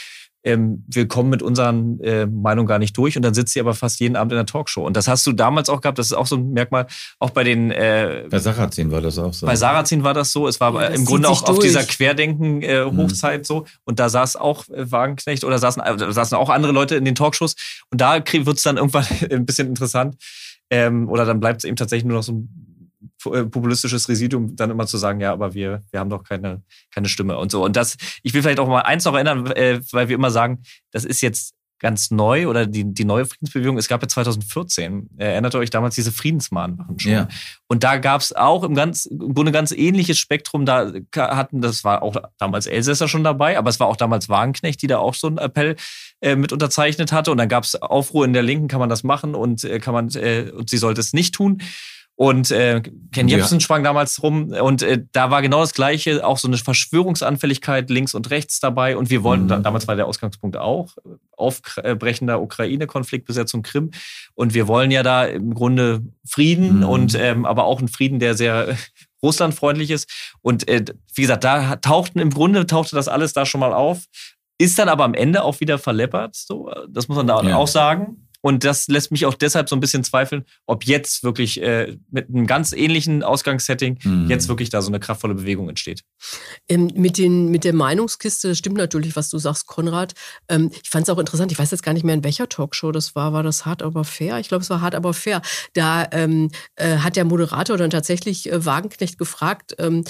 ähm, 0.48 0.86
wir 0.88 1.10
kommen 1.10 1.30
mit 1.30 1.43
unseren 1.43 2.00
äh, 2.00 2.26
Meinungen 2.26 2.68
gar 2.68 2.80
nicht 2.80 2.98
durch 2.98 3.18
und 3.18 3.22
dann 3.24 3.34
sitzt 3.34 3.52
sie 3.54 3.60
aber 3.60 3.74
fast 3.74 4.00
jeden 4.00 4.16
Abend 4.16 4.32
in 4.32 4.38
der 4.38 4.45
Talkshow. 4.45 4.86
Und 4.86 4.95
das 4.95 5.10
hast 5.10 5.28
du 5.28 5.34
damals 5.34 5.68
auch 5.68 5.82
gehabt, 5.82 6.00
das 6.00 6.08
ist 6.08 6.14
auch 6.14 6.26
so 6.26 6.38
ein 6.38 6.52
Merkmal, 6.54 6.88
auch 7.20 7.32
bei 7.32 7.43
den... 7.43 7.70
Äh, 7.72 8.28
bei 8.30 8.39
Sarrazin 8.39 8.89
war 8.89 9.02
das 9.02 9.20
auch 9.20 9.34
so. 9.34 9.45
Bei 9.45 9.58
Sarrazin 9.58 10.06
war 10.06 10.14
das 10.14 10.32
so, 10.32 10.48
es 10.48 10.62
war 10.62 10.74
ja, 10.82 10.88
im 10.88 11.04
Grunde 11.04 11.28
auch 11.28 11.41
durch. 11.41 11.58
auf 11.58 11.64
dieser 11.64 11.84
Querdenken-Hochzeit 11.84 13.36
äh, 13.36 13.38
mhm. 13.39 13.43
so 13.43 13.66
und 13.84 14.00
da 14.00 14.08
saß 14.08 14.38
auch 14.38 14.70
äh, 14.70 14.89
Wagenknecht 14.89 15.43
oder 15.43 15.60
saßen, 15.60 15.82
äh, 15.82 16.14
saßen 16.14 16.38
auch 16.38 16.50
andere 16.50 16.72
Leute 16.72 16.95
in 16.95 17.04
den 17.04 17.16
Talkshows 17.16 17.56
und 17.91 18.00
da 18.00 18.16
wird 18.16 18.58
es 18.58 18.64
dann 18.64 18.78
irgendwann 18.78 19.06
ein 19.30 19.45
bisschen 19.45 19.68
interessant 19.68 20.16
ähm, 20.70 21.10
oder 21.10 21.26
dann 21.26 21.41
bleibt 21.41 21.62
es 21.62 21.66
eben 21.66 21.76
tatsächlich 21.76 22.06
nur 22.06 22.18
noch 22.18 22.24
so 22.24 22.32
ein 22.32 22.66
populistisches 23.22 24.07
Residium, 24.09 24.55
dann 24.55 24.72
immer 24.72 24.88
zu 24.88 24.97
sagen, 24.97 25.20
ja, 25.20 25.32
aber 25.32 25.53
wir, 25.53 25.82
wir 25.91 25.99
haben 25.99 26.09
doch 26.09 26.24
keine, 26.24 26.61
keine 26.93 27.09
Stimme 27.09 27.38
und 27.38 27.51
so. 27.51 27.63
Und 27.63 27.76
das, 27.76 27.97
ich 28.24 28.34
will 28.34 28.41
vielleicht 28.41 28.59
auch 28.59 28.68
mal 28.68 28.82
eins 28.82 29.05
noch 29.05 29.13
erinnern, 29.13 29.47
äh, 29.51 29.82
weil 29.91 30.09
wir 30.09 30.15
immer 30.15 30.32
sagen, 30.32 30.63
das 30.91 31.05
ist 31.05 31.22
jetzt 31.22 31.57
ganz 31.80 32.09
neu 32.09 32.47
oder 32.47 32.65
die, 32.65 32.91
die 32.93 33.05
neue 33.05 33.26
Friedensbewegung. 33.26 33.78
Es 33.78 33.88
gab 33.88 34.01
ja 34.01 34.07
2014, 34.07 35.09
erinnert 35.18 35.53
ihr 35.53 35.59
euch 35.59 35.70
damals 35.70 35.95
diese 35.95 36.11
Friedensmahnwachen 36.11 36.99
schon. 36.99 37.11
Ja. 37.11 37.28
Und 37.68 37.84
da 37.84 37.97
gab 37.97 38.22
es 38.22 38.34
auch 38.34 38.63
im, 38.63 38.74
ganz, 38.74 39.05
im 39.05 39.34
Grunde 39.34 39.51
ganz 39.51 39.72
ähnliches 39.72 40.18
Spektrum. 40.18 40.65
Da 40.65 40.91
hatten, 41.15 41.61
das 41.61 41.84
war 41.84 42.01
auch 42.01 42.15
damals 42.38 42.65
Elsässer 42.65 43.07
schon 43.07 43.24
dabei, 43.24 43.57
aber 43.57 43.70
es 43.70 43.80
war 43.80 43.88
auch 43.88 43.95
damals 43.95 44.30
Wagenknecht, 44.30 44.82
die 44.82 44.88
da 44.88 44.97
auch 44.97 45.13
so 45.13 45.28
einen 45.28 45.38
Appell 45.38 45.76
äh, 46.22 46.36
mit 46.36 46.51
unterzeichnet 46.51 47.11
hatte. 47.11 47.32
Und 47.32 47.38
dann 47.38 47.49
gab 47.49 47.63
es 47.63 47.76
Aufruhr 47.76 48.26
in 48.26 48.34
der 48.34 48.43
Linken, 48.43 48.68
kann 48.68 48.80
man 48.80 48.89
das 48.89 49.03
machen 49.03 49.36
und 49.36 49.63
äh, 49.63 49.80
kann 49.80 49.93
man, 49.93 50.09
äh, 50.15 50.51
und 50.55 50.70
sie 50.70 50.78
sollte 50.78 51.01
es 51.01 51.13
nicht 51.13 51.36
tun. 51.36 51.61
Und 52.20 52.49
äh, 52.49 52.82
Ken 53.11 53.28
Jebsen 53.28 53.59
ja. 53.59 53.63
sprang 53.63 53.84
damals 53.84 54.24
rum 54.24 54.49
und 54.49 54.82
äh, 54.82 55.03
da 55.11 55.30
war 55.30 55.43
genau 55.43 55.61
das 55.61 55.76
Gleiche, 55.76 56.26
auch 56.26 56.39
so 56.39 56.47
eine 56.47 56.57
Verschwörungsanfälligkeit 56.57 57.91
links 57.91 58.15
und 58.15 58.32
rechts 58.32 58.59
dabei. 58.59 58.97
Und 58.97 59.11
wir 59.11 59.22
wollten, 59.22 59.43
mhm. 59.43 59.61
damals 59.61 59.88
war 59.88 59.95
der 59.95 60.07
Ausgangspunkt 60.07 60.57
auch, 60.57 60.95
aufbrechender 61.34 62.41
Ukraine-Konflikt, 62.41 63.28
Besetzung 63.28 63.61
Krim. 63.61 63.91
Und 64.34 64.55
wir 64.55 64.68
wollen 64.68 64.89
ja 64.89 65.03
da 65.03 65.26
im 65.26 65.53
Grunde 65.53 66.01
Frieden 66.28 66.78
mhm. 66.78 66.86
und 66.86 67.13
ähm, 67.13 67.45
aber 67.45 67.65
auch 67.65 67.78
einen 67.78 67.88
Frieden, 67.88 68.18
der 68.18 68.34
sehr 68.34 68.76
russlandfreundlich 69.22 69.91
ist. 69.91 70.09
Und 70.41 70.68
äh, 70.68 70.86
wie 71.13 71.22
gesagt, 71.22 71.43
da 71.43 71.76
tauchten 71.76 72.18
im 72.18 72.32
Grunde 72.32 72.65
tauchte 72.65 72.95
das 72.95 73.07
alles 73.07 73.34
da 73.34 73.45
schon 73.45 73.61
mal 73.61 73.74
auf. 73.74 74.05
Ist 74.57 74.80
dann 74.80 74.89
aber 74.89 75.03
am 75.03 75.13
Ende 75.13 75.43
auch 75.43 75.59
wieder 75.59 75.78
verleppert, 75.78 76.36
so, 76.36 76.72
das 76.89 77.07
muss 77.07 77.18
man 77.18 77.28
da 77.28 77.43
ja. 77.43 77.55
auch 77.57 77.68
sagen. 77.68 78.26
Und 78.41 78.63
das 78.63 78.88
lässt 78.88 79.11
mich 79.11 79.25
auch 79.25 79.33
deshalb 79.33 79.67
so 79.69 79.75
ein 79.75 79.79
bisschen 79.79 80.03
zweifeln, 80.03 80.45
ob 80.65 80.85
jetzt 80.85 81.23
wirklich 81.23 81.61
äh, 81.61 81.97
mit 82.11 82.29
einem 82.29 82.47
ganz 82.47 82.71
ähnlichen 82.71 83.23
Ausgangssetting 83.23 83.99
mhm. 84.03 84.29
jetzt 84.29 84.47
wirklich 84.47 84.69
da 84.69 84.81
so 84.81 84.89
eine 84.89 84.99
kraftvolle 84.99 85.35
Bewegung 85.35 85.69
entsteht. 85.69 86.03
Ähm, 86.69 86.91
mit, 86.95 87.17
den, 87.17 87.49
mit 87.49 87.63
der 87.63 87.73
Meinungskiste, 87.73 88.49
das 88.49 88.57
stimmt 88.57 88.77
natürlich, 88.77 89.15
was 89.15 89.29
du 89.29 89.38
sagst, 89.38 89.67
Konrad. 89.67 90.13
Ähm, 90.49 90.71
ich 90.81 90.89
fand 90.89 91.07
es 91.07 91.13
auch 91.13 91.19
interessant, 91.19 91.51
ich 91.51 91.59
weiß 91.59 91.71
jetzt 91.71 91.83
gar 91.83 91.93
nicht 91.93 92.03
mehr, 92.03 92.15
in 92.15 92.23
welcher 92.23 92.47
Talkshow 92.47 92.91
das 92.91 93.15
war. 93.15 93.33
War 93.33 93.43
das 93.43 93.65
hart 93.65 93.81
aber 93.81 94.03
fair? 94.03 94.39
Ich 94.39 94.47
glaube, 94.47 94.61
es 94.61 94.69
war 94.69 94.81
hart 94.81 94.95
aber 94.95 95.13
fair. 95.13 95.41
Da 95.73 96.07
ähm, 96.11 96.51
äh, 96.75 96.97
hat 96.97 97.15
der 97.15 97.25
Moderator 97.25 97.77
dann 97.77 97.89
tatsächlich 97.89 98.51
äh, 98.51 98.65
Wagenknecht 98.65 99.17
gefragt, 99.17 99.75
ähm, 99.79 100.03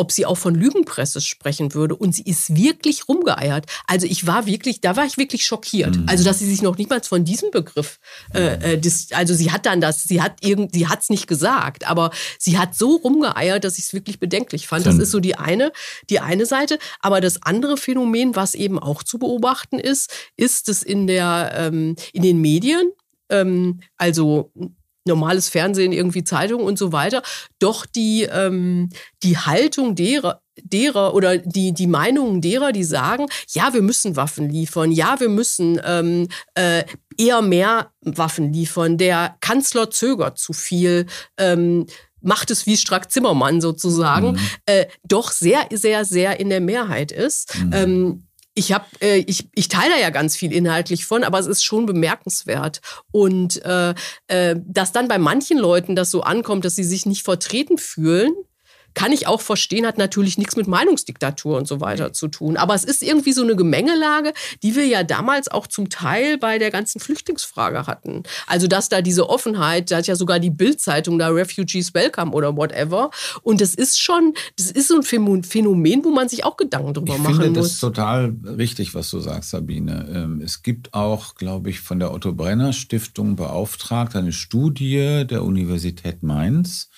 ob 0.00 0.12
sie 0.12 0.24
auch 0.24 0.38
von 0.38 0.54
Lügenpresse 0.54 1.20
sprechen 1.20 1.74
würde. 1.74 1.94
Und 1.94 2.14
sie 2.14 2.22
ist 2.22 2.56
wirklich 2.56 3.06
rumgeeiert. 3.06 3.66
Also 3.86 4.06
ich 4.06 4.26
war 4.26 4.46
wirklich, 4.46 4.80
da 4.80 4.96
war 4.96 5.04
ich 5.04 5.18
wirklich 5.18 5.44
schockiert. 5.44 5.96
Mhm. 5.96 6.06
Also 6.08 6.24
dass 6.24 6.38
sie 6.38 6.46
sich 6.46 6.62
noch 6.62 6.78
niemals 6.78 7.06
von 7.06 7.24
diesem 7.24 7.50
Begriff, 7.50 8.00
äh, 8.34 8.72
äh, 8.74 8.78
das, 8.80 9.08
also 9.12 9.34
sie 9.34 9.52
hat 9.52 9.66
dann 9.66 9.82
das, 9.82 10.02
sie 10.04 10.22
hat 10.22 10.38
irgend, 10.40 10.72
sie 10.72 10.88
hat 10.88 11.02
es 11.02 11.10
nicht 11.10 11.26
gesagt, 11.26 11.86
aber 11.86 12.10
sie 12.38 12.58
hat 12.58 12.74
so 12.74 12.96
rumgeeiert, 12.96 13.62
dass 13.62 13.76
ich 13.76 13.84
es 13.84 13.92
wirklich 13.92 14.18
bedenklich 14.18 14.66
fand. 14.66 14.86
Das 14.86 14.96
ist 14.96 15.10
so 15.10 15.20
die 15.20 15.36
eine, 15.36 15.70
die 16.08 16.20
eine 16.20 16.46
Seite. 16.46 16.78
Aber 17.00 17.20
das 17.20 17.42
andere 17.42 17.76
Phänomen, 17.76 18.34
was 18.34 18.54
eben 18.54 18.78
auch 18.78 19.02
zu 19.02 19.18
beobachten 19.18 19.78
ist, 19.78 20.10
ist 20.36 20.70
es 20.70 20.82
in 20.82 21.06
der, 21.06 21.52
ähm, 21.54 21.94
in 22.14 22.22
den 22.22 22.40
Medien, 22.40 22.90
ähm, 23.28 23.80
also 23.98 24.50
normales 25.06 25.48
Fernsehen, 25.48 25.92
irgendwie 25.92 26.24
Zeitung 26.24 26.62
und 26.62 26.78
so 26.78 26.92
weiter, 26.92 27.22
doch 27.58 27.86
die, 27.86 28.22
ähm, 28.22 28.90
die 29.22 29.38
Haltung 29.38 29.94
derer, 29.94 30.42
derer 30.62 31.14
oder 31.14 31.38
die, 31.38 31.72
die 31.72 31.86
Meinungen 31.86 32.40
derer, 32.40 32.72
die 32.72 32.84
sagen, 32.84 33.26
ja, 33.48 33.72
wir 33.72 33.82
müssen 33.82 34.16
Waffen 34.16 34.50
liefern, 34.50 34.92
ja, 34.92 35.20
wir 35.20 35.28
müssen 35.28 35.80
ähm, 35.84 36.28
äh, 36.54 36.84
eher 37.16 37.42
mehr 37.42 37.92
Waffen 38.02 38.52
liefern, 38.52 38.98
der 38.98 39.36
Kanzler 39.40 39.90
zögert 39.90 40.38
zu 40.38 40.52
viel. 40.52 41.06
Ähm, 41.38 41.86
macht 42.22 42.50
es 42.50 42.66
wie 42.66 42.76
Strack 42.76 43.10
Zimmermann 43.10 43.62
sozusagen, 43.62 44.32
mhm. 44.32 44.38
äh, 44.66 44.86
doch 45.04 45.32
sehr, 45.32 45.66
sehr, 45.72 46.04
sehr 46.04 46.38
in 46.38 46.50
der 46.50 46.60
Mehrheit 46.60 47.12
ist. 47.12 47.56
Mhm. 47.56 47.72
Ähm, 47.72 48.26
ich 48.54 48.72
habe, 48.72 48.86
äh, 49.00 49.18
ich, 49.18 49.48
ich 49.54 49.68
teile 49.68 49.94
da 49.94 50.00
ja 50.00 50.10
ganz 50.10 50.36
viel 50.36 50.52
inhaltlich 50.52 51.06
von, 51.06 51.24
aber 51.24 51.38
es 51.38 51.46
ist 51.46 51.64
schon 51.64 51.86
bemerkenswert. 51.86 52.80
Und 53.12 53.64
äh, 53.64 53.94
äh, 54.26 54.56
dass 54.64 54.92
dann 54.92 55.08
bei 55.08 55.18
manchen 55.18 55.58
Leuten 55.58 55.96
das 55.96 56.10
so 56.10 56.22
ankommt, 56.22 56.64
dass 56.64 56.76
sie 56.76 56.84
sich 56.84 57.06
nicht 57.06 57.24
vertreten 57.24 57.78
fühlen, 57.78 58.32
kann 58.94 59.12
ich 59.12 59.26
auch 59.26 59.40
verstehen, 59.40 59.86
hat 59.86 59.98
natürlich 59.98 60.38
nichts 60.38 60.56
mit 60.56 60.66
Meinungsdiktatur 60.66 61.56
und 61.56 61.66
so 61.66 61.80
weiter 61.80 62.12
zu 62.12 62.28
tun. 62.28 62.56
Aber 62.56 62.74
es 62.74 62.84
ist 62.84 63.02
irgendwie 63.02 63.32
so 63.32 63.42
eine 63.42 63.56
Gemengelage, 63.56 64.32
die 64.62 64.74
wir 64.74 64.86
ja 64.86 65.02
damals 65.02 65.48
auch 65.48 65.66
zum 65.66 65.88
Teil 65.88 66.38
bei 66.38 66.58
der 66.58 66.70
ganzen 66.70 67.00
Flüchtlingsfrage 67.00 67.86
hatten. 67.86 68.22
Also, 68.46 68.66
dass 68.66 68.88
da 68.88 69.02
diese 69.02 69.28
Offenheit, 69.28 69.90
da 69.90 69.98
hat 69.98 70.06
ja 70.06 70.16
sogar 70.16 70.38
die 70.38 70.50
Bildzeitung 70.50 71.18
da 71.18 71.28
Refugees 71.28 71.94
Welcome 71.94 72.32
oder 72.32 72.56
whatever. 72.56 73.10
Und 73.42 73.60
das 73.60 73.74
ist 73.74 74.00
schon, 74.00 74.34
das 74.56 74.70
ist 74.70 74.88
so 74.88 74.96
ein 74.96 75.02
Phänomen, 75.02 76.04
wo 76.04 76.10
man 76.10 76.28
sich 76.28 76.44
auch 76.44 76.56
Gedanken 76.56 76.94
drüber 76.94 77.14
ich 77.14 77.20
machen 77.20 77.34
muss. 77.34 77.38
Ich 77.38 77.44
finde 77.44 77.60
das 77.60 77.80
total 77.80 78.34
richtig, 78.44 78.94
was 78.94 79.10
du 79.10 79.20
sagst, 79.20 79.50
Sabine. 79.50 80.08
Ähm, 80.12 80.40
es 80.40 80.62
gibt 80.62 80.94
auch, 80.94 81.34
glaube 81.34 81.70
ich, 81.70 81.80
von 81.80 81.98
der 81.98 82.12
Otto 82.12 82.32
Brenner 82.32 82.72
Stiftung 82.72 83.36
beauftragt 83.36 84.16
eine 84.16 84.32
Studie 84.32 85.24
der 85.28 85.44
Universität 85.44 86.22
Mainz 86.22 86.89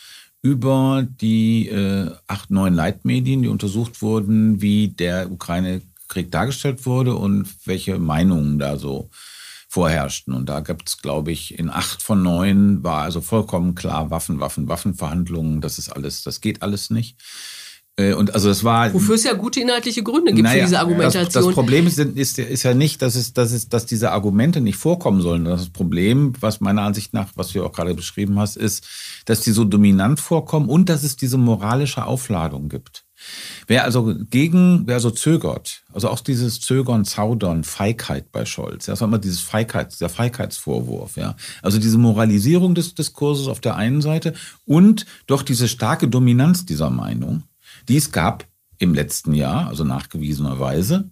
über 0.42 1.06
die 1.08 1.68
äh, 1.68 2.10
acht, 2.26 2.50
neun 2.50 2.74
Leitmedien, 2.74 3.42
die 3.42 3.48
untersucht 3.48 4.02
wurden, 4.02 4.60
wie 4.60 4.88
der 4.88 5.30
Ukraine-Krieg 5.30 6.32
dargestellt 6.32 6.84
wurde 6.84 7.14
und 7.14 7.46
welche 7.64 7.98
Meinungen 7.98 8.58
da 8.58 8.76
so 8.76 9.08
vorherrschten. 9.68 10.34
Und 10.34 10.48
da 10.48 10.60
gibt 10.60 10.88
es, 10.88 10.98
glaube 10.98 11.32
ich, 11.32 11.58
in 11.58 11.70
acht 11.70 12.02
von 12.02 12.22
neun 12.22 12.82
war 12.82 13.02
also 13.02 13.20
vollkommen 13.20 13.74
klar, 13.74 14.10
Waffen, 14.10 14.40
Waffen, 14.40 14.68
Waffenverhandlungen, 14.68 15.60
das 15.60 15.78
ist 15.78 15.88
alles, 15.88 16.22
das 16.24 16.40
geht 16.40 16.60
alles 16.60 16.90
nicht. 16.90 17.16
Äh, 17.96 18.14
und 18.14 18.34
also 18.34 18.48
das 18.48 18.64
war. 18.64 18.92
Wofür 18.94 19.16
es 19.16 19.24
ja 19.24 19.34
gute 19.34 19.60
inhaltliche 19.60 20.02
Gründe 20.02 20.32
gibt 20.32 20.44
naja, 20.44 20.62
für 20.62 20.66
diese 20.66 20.80
Argumentation. 20.80 21.24
Das, 21.24 21.34
das 21.34 21.54
Problem 21.54 21.86
ist, 21.86 21.98
ist, 21.98 22.38
ist, 22.38 22.62
ja 22.62 22.74
nicht, 22.74 23.02
dass, 23.02 23.16
es, 23.16 23.34
dass, 23.34 23.52
es, 23.52 23.68
dass 23.68 23.84
diese 23.86 24.12
Argumente 24.12 24.60
nicht 24.60 24.76
vorkommen 24.76 25.20
sollen. 25.20 25.44
Das 25.44 25.68
Problem, 25.68 26.32
was 26.40 26.60
meiner 26.60 26.82
Ansicht 26.82 27.12
nach, 27.12 27.28
was 27.34 27.52
du 27.52 27.64
auch 27.64 27.72
gerade 27.72 27.94
beschrieben 27.94 28.38
hast, 28.38 28.56
ist, 28.56 28.86
dass 29.26 29.40
die 29.40 29.52
so 29.52 29.64
dominant 29.64 30.20
vorkommen 30.20 30.68
und 30.68 30.88
dass 30.88 31.02
es 31.02 31.16
diese 31.16 31.36
moralische 31.36 32.06
Aufladung 32.06 32.68
gibt. 32.68 33.04
Wer 33.68 33.84
also 33.84 34.14
gegen, 34.30 34.82
wer 34.86 34.98
so 34.98 35.10
zögert, 35.10 35.84
also 35.92 36.08
auch 36.08 36.20
dieses 36.20 36.60
Zögern, 36.60 37.04
Zaudern, 37.04 37.62
Feigheit 37.62 38.32
bei 38.32 38.44
Scholz, 38.44 38.86
das 38.86 39.00
war 39.00 39.06
immer 39.06 39.18
dieses 39.18 39.40
Feigheit, 39.40 39.92
dieser 39.92 40.08
Feigheitsvorwurf, 40.08 41.16
ja. 41.16 41.36
Also 41.62 41.78
diese 41.78 41.98
Moralisierung 41.98 42.74
des 42.74 42.94
Diskurses 42.94 43.46
auf 43.46 43.60
der 43.60 43.76
einen 43.76 44.02
Seite 44.02 44.34
und 44.64 45.06
doch 45.28 45.42
diese 45.42 45.68
starke 45.68 46.08
Dominanz 46.08 46.66
dieser 46.66 46.90
Meinung, 46.90 47.44
die 47.88 47.96
es 47.96 48.12
gab 48.12 48.46
im 48.78 48.94
letzten 48.94 49.34
Jahr, 49.34 49.68
also 49.68 49.84
nachgewiesenerweise. 49.84 51.10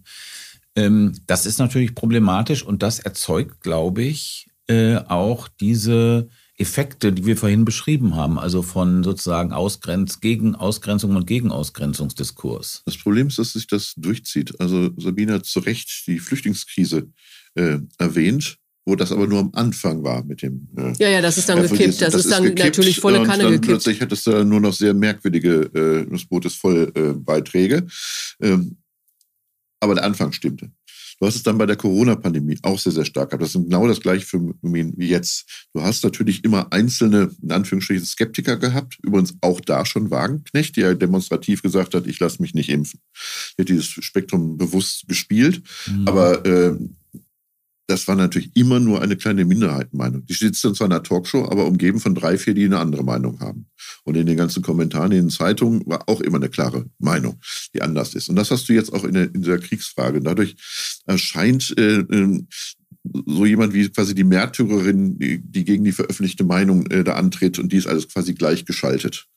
Ähm, 0.75 1.13
das 1.27 1.45
ist 1.45 1.59
natürlich 1.59 1.95
problematisch 1.95 2.63
und 2.63 2.83
das 2.83 2.99
erzeugt, 2.99 3.61
glaube 3.61 4.03
ich, 4.03 4.47
äh, 4.67 4.97
auch 4.97 5.47
diese 5.47 6.29
Effekte, 6.57 7.11
die 7.11 7.25
wir 7.25 7.37
vorhin 7.37 7.65
beschrieben 7.65 8.15
haben, 8.15 8.37
also 8.37 8.61
von 8.61 9.03
sozusagen 9.03 9.51
Ausgrenz, 9.51 10.19
gegen 10.19 10.55
Ausgrenzung 10.55 11.15
und 11.15 11.25
Gegenausgrenzungsdiskurs. 11.25 12.83
Das 12.85 12.97
Problem 12.97 13.27
ist, 13.27 13.39
dass 13.39 13.53
sich 13.53 13.67
das 13.67 13.93
durchzieht. 13.97 14.59
Also 14.59 14.91
Sabine 14.97 15.33
hat 15.33 15.45
zu 15.45 15.59
Recht 15.59 16.03
die 16.07 16.19
Flüchtlingskrise 16.19 17.09
äh, 17.55 17.79
erwähnt 17.97 18.60
wo 18.85 18.95
das 18.95 19.11
aber 19.11 19.27
nur 19.27 19.39
am 19.39 19.51
Anfang 19.53 20.03
war 20.03 20.23
mit 20.23 20.41
dem. 20.41 20.67
Äh, 20.75 20.93
ja, 20.99 21.09
ja, 21.09 21.21
das 21.21 21.37
ist 21.37 21.49
dann 21.49 21.59
äh, 21.59 21.67
gekippt. 21.67 22.01
Das, 22.01 22.13
das, 22.13 22.25
ist 22.25 22.31
dann 22.31 22.43
gekippt, 22.43 22.59
natürlich 22.59 22.99
volle 22.99 23.23
Kanne 23.23 23.43
gekippt. 23.45 23.65
Plötzlich 23.65 23.99
hättest 23.99 24.27
du 24.27 24.43
nur 24.43 24.59
noch 24.59 24.73
sehr 24.73 24.93
merkwürdige, 24.93 25.69
äh, 25.73 26.11
das 26.11 26.25
Boot 26.25 26.45
ist 26.45 26.55
voll 26.55 26.91
äh, 26.95 27.13
Beiträge. 27.13 27.85
Ähm, 28.41 28.77
aber 29.79 29.95
der 29.95 30.03
Anfang 30.03 30.31
stimmte. 30.31 30.71
Du 31.21 31.27
hast 31.27 31.35
es 31.35 31.43
dann 31.43 31.59
bei 31.59 31.67
der 31.67 31.75
Corona-Pandemie 31.75 32.57
auch 32.63 32.79
sehr, 32.79 32.91
sehr 32.91 33.05
stark 33.05 33.29
gehabt. 33.29 33.43
Das 33.43 33.53
ist 33.53 33.61
genau 33.61 33.87
das 33.87 33.99
gleiche 33.99 34.25
Phänomen 34.25 34.93
wie 34.97 35.07
jetzt. 35.07 35.67
Du 35.71 35.83
hast 35.83 36.03
natürlich 36.03 36.43
immer 36.43 36.73
einzelne, 36.73 37.29
in 37.43 37.51
Anführungsstrichen, 37.51 38.03
Skeptiker 38.03 38.57
gehabt. 38.57 38.97
Übrigens 39.03 39.35
auch 39.41 39.61
da 39.61 39.85
schon 39.85 40.09
Wagenknecht, 40.09 40.77
der 40.77 40.95
demonstrativ 40.95 41.61
gesagt 41.61 41.93
hat, 41.93 42.07
ich 42.07 42.19
lasse 42.19 42.41
mich 42.41 42.55
nicht 42.55 42.69
impfen. 42.69 43.01
Er 43.55 43.63
hat 43.63 43.69
dieses 43.69 43.85
Spektrum 43.85 44.57
bewusst 44.57 45.07
gespielt. 45.07 45.61
Mhm. 45.85 46.07
Aber 46.07 46.43
äh, 46.43 46.75
das 47.91 48.07
war 48.07 48.15
natürlich 48.15 48.55
immer 48.55 48.79
nur 48.79 49.01
eine 49.01 49.17
kleine 49.17 49.43
Minderheitenmeinung. 49.43 50.25
Die 50.25 50.33
sitzt 50.33 50.63
dann 50.63 50.73
zwar 50.73 50.87
in 50.87 50.93
einer 50.93 51.03
Talkshow, 51.03 51.45
aber 51.45 51.65
umgeben 51.65 51.99
von 51.99 52.15
drei, 52.15 52.37
vier, 52.37 52.53
die 52.53 52.63
eine 52.63 52.79
andere 52.79 53.03
Meinung 53.03 53.41
haben. 53.41 53.67
Und 54.05 54.15
in 54.15 54.25
den 54.25 54.37
ganzen 54.37 54.63
Kommentaren 54.63 55.11
in 55.11 55.25
den 55.25 55.29
Zeitungen 55.29 55.83
war 55.85 56.07
auch 56.07 56.21
immer 56.21 56.37
eine 56.37 56.47
klare 56.47 56.85
Meinung, 56.99 57.41
die 57.75 57.81
anders 57.81 58.15
ist. 58.15 58.29
Und 58.29 58.37
das 58.37 58.49
hast 58.49 58.69
du 58.69 58.73
jetzt 58.73 58.93
auch 58.93 59.03
in, 59.03 59.13
der, 59.13 59.23
in 59.25 59.41
dieser 59.41 59.59
Kriegsfrage. 59.59 60.21
Dadurch 60.21 60.55
erscheint 61.05 61.77
äh, 61.77 61.97
äh, 61.97 62.45
so 63.25 63.45
jemand 63.45 63.73
wie 63.73 63.89
quasi 63.89 64.15
die 64.15 64.23
Märtyrerin, 64.23 65.19
die, 65.19 65.41
die 65.43 65.65
gegen 65.65 65.83
die 65.83 65.91
veröffentlichte 65.91 66.45
Meinung 66.45 66.85
äh, 66.87 67.03
da 67.03 67.15
antritt 67.15 67.59
und 67.59 67.73
die 67.73 67.77
ist 67.77 67.87
alles 67.87 68.07
quasi 68.07 68.33
gleichgeschaltet. 68.33 69.27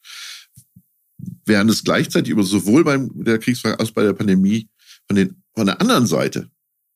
Während 1.45 1.73
es 1.73 1.83
gleichzeitig 1.83 2.31
über 2.31 2.45
sowohl 2.45 2.85
beim 2.85 3.11
der 3.15 3.39
Kriegsfrage 3.39 3.81
als 3.81 3.91
bei 3.91 4.05
der 4.05 4.13
Pandemie 4.13 4.69
von, 5.09 5.17
den, 5.17 5.43
von 5.57 5.67
der 5.67 5.81
anderen 5.81 6.07
Seite 6.07 6.51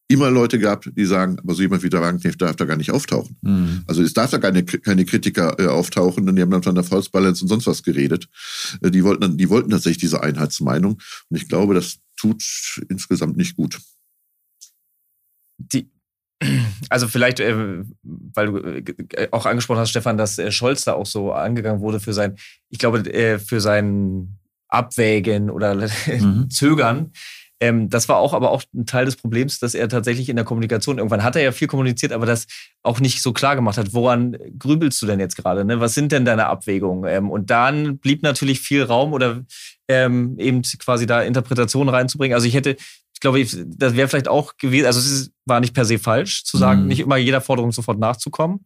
immer 0.08 0.30
Leute 0.30 0.58
gab, 0.58 0.86
die 0.96 1.04
sagen, 1.04 1.38
aber 1.38 1.54
so 1.54 1.62
jemand 1.62 1.82
wie 1.82 1.90
der 1.90 2.00
Wagenknecht 2.00 2.40
darf 2.40 2.56
da 2.56 2.64
gar 2.64 2.76
nicht 2.76 2.90
auftauchen. 2.90 3.36
Mhm. 3.42 3.82
Also 3.86 4.02
es 4.02 4.14
darf 4.14 4.30
da 4.30 4.38
keine, 4.38 4.64
keine 4.64 5.04
Kritiker 5.04 5.60
äh, 5.60 5.66
auftauchen, 5.66 6.24
denn 6.24 6.34
die 6.34 6.42
haben 6.42 6.50
dann 6.50 6.62
von 6.62 6.74
der 6.74 6.84
False 6.84 7.10
Balance 7.10 7.44
und 7.44 7.48
sonst 7.48 7.66
was 7.66 7.82
geredet. 7.82 8.28
Äh, 8.80 8.90
die 8.90 9.04
wollten, 9.04 9.36
die 9.36 9.50
wollten 9.50 9.70
tatsächlich 9.70 9.98
diese 9.98 10.22
Einheitsmeinung 10.22 10.98
und 11.28 11.36
ich 11.36 11.48
glaube, 11.48 11.74
das 11.74 11.98
tut 12.16 12.42
insgesamt 12.88 13.36
nicht 13.36 13.54
gut. 13.54 13.78
Die, 15.58 15.90
also 16.88 17.06
vielleicht, 17.06 17.40
äh, 17.40 17.82
weil 18.02 18.46
du 18.46 18.56
äh, 18.58 19.28
auch 19.30 19.44
angesprochen 19.44 19.80
hast, 19.80 19.90
Stefan, 19.90 20.16
dass 20.16 20.38
äh, 20.38 20.50
Scholz 20.50 20.84
da 20.84 20.94
auch 20.94 21.06
so 21.06 21.32
angegangen 21.32 21.80
wurde 21.80 22.00
für 22.00 22.14
sein, 22.14 22.36
ich 22.70 22.78
glaube, 22.78 23.04
für 23.44 23.60
sein 23.60 24.38
Abwägen 24.68 25.50
oder 25.50 25.74
mhm. 26.06 26.48
Zögern. 26.50 27.12
Ähm, 27.60 27.88
das 27.88 28.08
war 28.08 28.18
auch 28.18 28.34
aber 28.34 28.50
auch 28.50 28.62
ein 28.74 28.86
Teil 28.86 29.04
des 29.04 29.16
Problems, 29.16 29.58
dass 29.58 29.74
er 29.74 29.88
tatsächlich 29.88 30.28
in 30.28 30.36
der 30.36 30.44
Kommunikation, 30.44 30.98
irgendwann 30.98 31.24
hat 31.24 31.34
er 31.36 31.42
ja 31.42 31.52
viel 31.52 31.66
kommuniziert, 31.66 32.12
aber 32.12 32.26
das 32.26 32.46
auch 32.82 33.00
nicht 33.00 33.20
so 33.20 33.32
klar 33.32 33.56
gemacht 33.56 33.78
hat. 33.78 33.92
Woran 33.92 34.36
grübelst 34.58 35.00
du 35.02 35.06
denn 35.06 35.18
jetzt 35.20 35.36
gerade? 35.36 35.64
Ne? 35.64 35.80
Was 35.80 35.94
sind 35.94 36.12
denn 36.12 36.24
deine 36.24 36.46
Abwägungen? 36.46 37.10
Ähm, 37.10 37.30
und 37.30 37.50
dann 37.50 37.98
blieb 37.98 38.22
natürlich 38.22 38.60
viel 38.60 38.84
Raum 38.84 39.12
oder 39.12 39.42
ähm, 39.88 40.38
eben 40.38 40.62
quasi 40.62 41.06
da 41.06 41.22
Interpretationen 41.22 41.92
reinzubringen. 41.92 42.34
Also 42.34 42.46
ich 42.46 42.54
hätte, 42.54 42.76
ich 43.12 43.20
glaube, 43.20 43.44
das 43.44 43.96
wäre 43.96 44.06
vielleicht 44.06 44.28
auch 44.28 44.56
gewesen, 44.56 44.86
also 44.86 45.00
es 45.00 45.32
war 45.44 45.58
nicht 45.58 45.74
per 45.74 45.84
se 45.84 45.98
falsch, 45.98 46.44
zu 46.44 46.58
sagen, 46.58 46.82
mhm. 46.82 46.88
nicht 46.88 47.00
immer 47.00 47.16
jeder 47.16 47.40
Forderung 47.40 47.72
sofort 47.72 47.98
nachzukommen. 47.98 48.64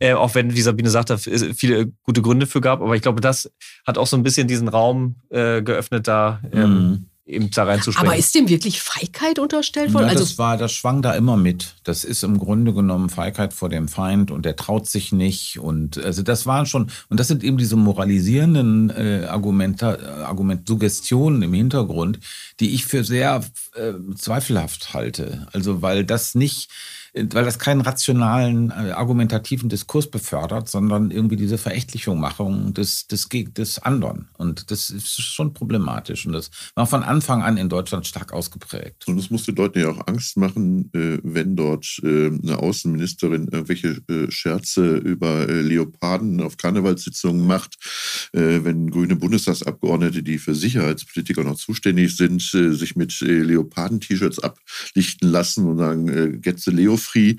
Äh, 0.00 0.14
auch 0.14 0.34
wenn, 0.34 0.56
wie 0.56 0.62
Sabine 0.62 0.90
sagte, 0.90 1.16
viele 1.16 1.92
gute 2.02 2.22
Gründe 2.22 2.46
für 2.46 2.60
gab. 2.60 2.80
Aber 2.80 2.96
ich 2.96 3.02
glaube, 3.02 3.20
das 3.20 3.52
hat 3.86 3.98
auch 3.98 4.08
so 4.08 4.16
ein 4.16 4.24
bisschen 4.24 4.48
diesen 4.48 4.66
Raum 4.66 5.16
äh, 5.30 5.62
geöffnet, 5.62 6.08
da 6.08 6.40
ähm, 6.52 6.72
mhm 6.74 7.06
eben 7.24 7.50
da 7.50 7.64
reinzuspringen. 7.64 8.10
Aber 8.10 8.18
ist 8.18 8.34
dem 8.34 8.48
wirklich 8.48 8.80
Feigheit 8.80 9.38
unterstellt 9.38 9.94
worden? 9.94 10.04
Ja, 10.04 10.10
also 10.10 10.24
das 10.24 10.38
war, 10.38 10.56
das 10.56 10.72
schwang 10.72 11.02
da 11.02 11.14
immer 11.14 11.36
mit. 11.36 11.76
Das 11.84 12.04
ist 12.04 12.24
im 12.24 12.38
Grunde 12.38 12.74
genommen 12.74 13.10
Feigheit 13.10 13.52
vor 13.52 13.68
dem 13.68 13.88
Feind 13.88 14.30
und 14.30 14.44
der 14.44 14.56
traut 14.56 14.88
sich 14.88 15.12
nicht. 15.12 15.58
Und 15.58 16.02
also 16.02 16.22
das 16.22 16.46
waren 16.46 16.66
schon, 16.66 16.90
und 17.08 17.20
das 17.20 17.28
sind 17.28 17.44
eben 17.44 17.58
diese 17.58 17.76
moralisierenden 17.76 18.90
äh, 18.90 19.26
Argumente, 19.28 20.26
Argument, 20.26 20.66
Suggestionen 20.66 21.42
im 21.42 21.54
Hintergrund, 21.54 22.18
die 22.58 22.74
ich 22.74 22.86
für 22.86 23.04
sehr 23.04 23.44
äh, 23.74 23.92
zweifelhaft 24.16 24.92
halte. 24.92 25.46
Also 25.52 25.80
weil 25.80 26.04
das 26.04 26.34
nicht 26.34 26.70
weil 27.14 27.44
das 27.44 27.58
keinen 27.58 27.82
rationalen, 27.82 28.70
äh, 28.70 28.92
argumentativen 28.92 29.68
Diskurs 29.68 30.10
befördert, 30.10 30.68
sondern 30.68 31.10
irgendwie 31.10 31.36
diese 31.36 31.58
Verächtlichungmachung 31.58 32.72
des, 32.72 33.06
des, 33.06 33.28
des 33.28 33.78
anderen. 33.80 34.28
Und 34.38 34.70
das 34.70 34.88
ist 34.88 35.20
schon 35.20 35.52
problematisch. 35.52 36.26
Und 36.26 36.32
das 36.32 36.50
war 36.74 36.86
von 36.86 37.02
Anfang 37.02 37.42
an 37.42 37.58
in 37.58 37.68
Deutschland 37.68 38.06
stark 38.06 38.32
ausgeprägt. 38.32 39.06
Und 39.08 39.18
es 39.18 39.30
musste 39.30 39.52
Leuten 39.52 39.80
ja 39.80 39.90
auch 39.90 40.06
Angst 40.06 40.38
machen, 40.38 40.90
äh, 40.94 41.18
wenn 41.22 41.54
dort 41.54 42.00
äh, 42.02 42.28
eine 42.28 42.58
Außenministerin 42.58 43.48
irgendwelche 43.52 44.00
Scherze 44.30 44.96
über 44.96 45.46
Leoparden 45.46 46.40
auf 46.40 46.56
Karnevalssitzungen 46.56 47.46
macht, 47.46 47.76
wenn 48.32 48.90
grüne 48.90 49.16
Bundestagsabgeordnete, 49.16 50.22
die 50.22 50.38
für 50.38 50.54
Sicherheitspolitiker 50.54 51.44
noch 51.44 51.56
zuständig 51.56 52.16
sind, 52.16 52.42
sich 52.42 52.96
mit 52.96 53.20
Leoparden-T-Shirts 53.20 54.38
ablichten 54.38 55.28
lassen 55.28 55.66
und 55.66 55.78
sagen, 55.78 56.40
Getze 56.40 56.70
Leo 56.70 56.96
Free, 57.02 57.36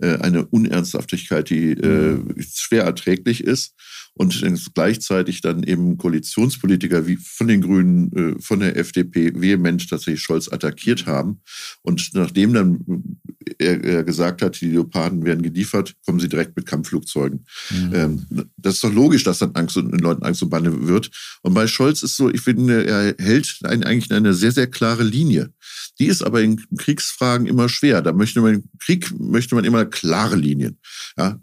äh, 0.00 0.16
eine 0.18 0.46
Unernsthaftigkeit, 0.46 1.50
die 1.50 1.72
äh, 1.72 2.18
schwer 2.42 2.84
erträglich 2.84 3.44
ist. 3.44 3.74
Und 4.20 4.44
gleichzeitig 4.74 5.40
dann 5.40 5.62
eben 5.62 5.96
Koalitionspolitiker 5.96 7.06
wie 7.06 7.16
von 7.16 7.48
den 7.48 7.62
Grünen, 7.62 8.12
äh, 8.12 8.42
von 8.42 8.60
der 8.60 8.76
FDP 8.76 9.32
vehement 9.34 9.88
tatsächlich 9.88 10.20
Scholz 10.20 10.52
attackiert 10.52 11.06
haben. 11.06 11.40
Und 11.80 12.10
nachdem 12.12 12.52
dann 12.52 13.18
er, 13.58 13.82
er 13.82 14.04
gesagt 14.04 14.42
hat, 14.42 14.60
die 14.60 14.72
Leoparden 14.72 15.24
werden 15.24 15.42
geliefert, 15.42 15.94
kommen 16.04 16.20
sie 16.20 16.28
direkt 16.28 16.54
mit 16.54 16.66
Kampfflugzeugen. 16.66 17.46
Mhm. 17.70 17.94
Ähm, 17.94 18.26
das 18.58 18.74
ist 18.74 18.84
doch 18.84 18.92
logisch, 18.92 19.24
dass 19.24 19.38
dann 19.38 19.54
Angst 19.54 19.78
und 19.78 19.90
den 19.90 20.00
Leuten 20.00 20.22
Angst 20.22 20.42
und 20.42 20.50
Banne 20.50 20.86
wird. 20.86 21.10
Und 21.40 21.54
bei 21.54 21.66
Scholz 21.66 22.02
ist 22.02 22.16
so, 22.16 22.28
ich 22.28 22.42
finde, 22.42 22.84
er 22.86 23.14
hält 23.18 23.60
eigentlich 23.62 24.12
eine 24.12 24.34
sehr, 24.34 24.52
sehr 24.52 24.66
klare 24.66 25.02
Linie. 25.02 25.50
Die 25.98 26.08
ist 26.08 26.22
aber 26.22 26.42
in 26.42 26.62
Kriegsfragen 26.76 27.46
immer 27.46 27.70
schwer. 27.70 28.02
Da 28.02 28.12
möchte 28.12 28.42
man, 28.42 28.64
Krieg 28.80 29.18
möchte 29.18 29.54
man 29.54 29.64
immer 29.64 29.86
klare 29.86 30.36
Linien. 30.36 30.78
Ja, 31.16 31.38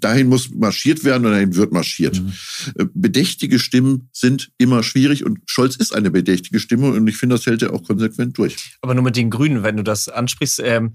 dahin 0.00 0.28
muss 0.28 0.50
marschiert 0.50 1.04
werden 1.04 1.26
und 1.26 1.32
dahin 1.32 1.54
wird 1.56 1.72
marschiert. 1.72 2.20
Mhm. 2.20 2.32
Äh, 2.78 2.86
bedächtige 2.92 3.58
Stimmen 3.58 4.08
sind 4.12 4.50
immer 4.58 4.82
schwierig 4.82 5.24
und 5.24 5.40
Scholz 5.46 5.76
ist 5.76 5.94
eine 5.94 6.10
bedächtige 6.10 6.58
Stimme 6.60 6.88
und 6.88 7.06
ich 7.06 7.16
finde, 7.16 7.36
das 7.36 7.46
hält 7.46 7.62
er 7.62 7.72
auch 7.72 7.82
konsequent 7.82 8.36
durch. 8.38 8.56
Aber 8.80 8.94
nur 8.94 9.04
mit 9.04 9.16
den 9.16 9.30
Grünen, 9.30 9.62
wenn 9.62 9.76
du 9.76 9.82
das 9.82 10.08
ansprichst, 10.08 10.60
ähm, 10.64 10.94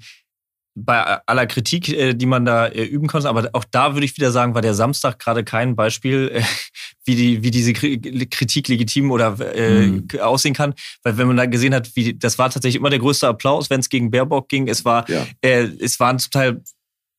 bei 0.76 1.20
aller 1.26 1.48
Kritik, 1.48 1.90
äh, 1.90 2.14
die 2.14 2.26
man 2.26 2.44
da 2.46 2.68
äh, 2.68 2.84
üben 2.84 3.08
konnte, 3.08 3.30
aber 3.30 3.50
auch 3.54 3.64
da 3.64 3.94
würde 3.96 4.06
ich 4.06 4.16
wieder 4.18 4.32
sagen, 4.32 4.54
war 4.54 4.62
der 4.62 4.74
Samstag 4.74 5.20
gerade 5.20 5.44
kein 5.46 5.76
Beispiel, 5.76 6.32
äh, 6.34 6.44
wie, 7.06 7.16
die, 7.16 7.44
wie 7.44 7.52
diese 7.52 7.72
Kritik 7.74 8.68
legitim 8.68 9.12
oder 9.12 9.38
äh, 9.56 9.88
mhm. 9.88 10.08
aussehen 10.20 10.54
kann. 10.54 10.74
Weil 11.04 11.18
wenn 11.18 11.28
man 11.28 11.38
da 11.38 11.46
gesehen 11.46 11.74
hat, 11.74 11.96
wie 11.96 12.14
das 12.14 12.38
war 12.38 12.50
tatsächlich 12.50 12.80
immer 12.80 12.90
der 12.90 13.00
größte 13.00 13.28
Applaus, 13.28 13.70
wenn 13.70 13.80
es 13.80 13.90
gegen 13.90 14.12
Baerbock 14.12 14.50
ging. 14.50 14.68
Es 14.68 14.84
war, 14.84 15.10
ja. 15.10 15.26
äh, 15.42 15.70
es 15.80 16.00
waren 16.00 16.20
zum 16.20 16.32
Teil 16.32 16.62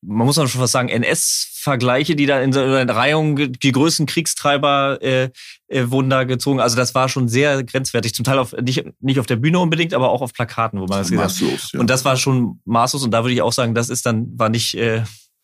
man 0.07 0.27
muss 0.27 0.39
auch 0.39 0.47
schon 0.47 0.61
fast 0.61 0.73
sagen, 0.73 0.89
NS-Vergleiche, 0.89 2.15
die 2.15 2.27
da 2.27 2.41
in 2.41 2.53
so 2.53 2.61
einer 2.61 2.95
Reihung, 2.95 3.53
die 3.53 3.73
größten 3.73 4.07
Kriegstreiber 4.07 4.99
äh, 5.03 5.31
äh, 5.67 5.91
wurden 5.91 6.09
da 6.11 6.25
gezogen. 6.25 6.61
Also 6.61 6.77
das 6.77 6.95
war 6.95 7.09
schon 7.09 7.29
sehr 7.29 7.65
grenzwertig. 7.65 8.15
Zum 8.15 8.25
Teil 8.25 8.39
auf, 8.39 8.53
nicht, 8.53 8.85
nicht 9.01 9.19
auf 9.19 9.27
der 9.27 9.37
Bühne 9.37 9.59
unbedingt, 9.59 9.93
aber 9.95 10.11
auch 10.11 10.23
auf 10.23 10.33
Plakaten, 10.33 10.81
wo 10.81 10.87
man 10.87 10.99
das 10.99 11.11
gesehen 11.11 11.25
hat. 11.25 11.73
Ja. 11.73 11.81
Und 11.81 11.91
das 11.91 12.05
war 12.05 12.17
schon 12.17 12.61
maßlos. 12.65 13.03
Und 13.03 13.11
da 13.11 13.25
würde 13.25 13.35
ich 13.35 13.43
auch 13.43 13.53
sagen, 13.53 13.75
das 13.75 13.89
ist 13.89 14.07
dann, 14.07 14.39
war 14.39 14.49
nicht, 14.49 14.75
äh, 14.75 15.03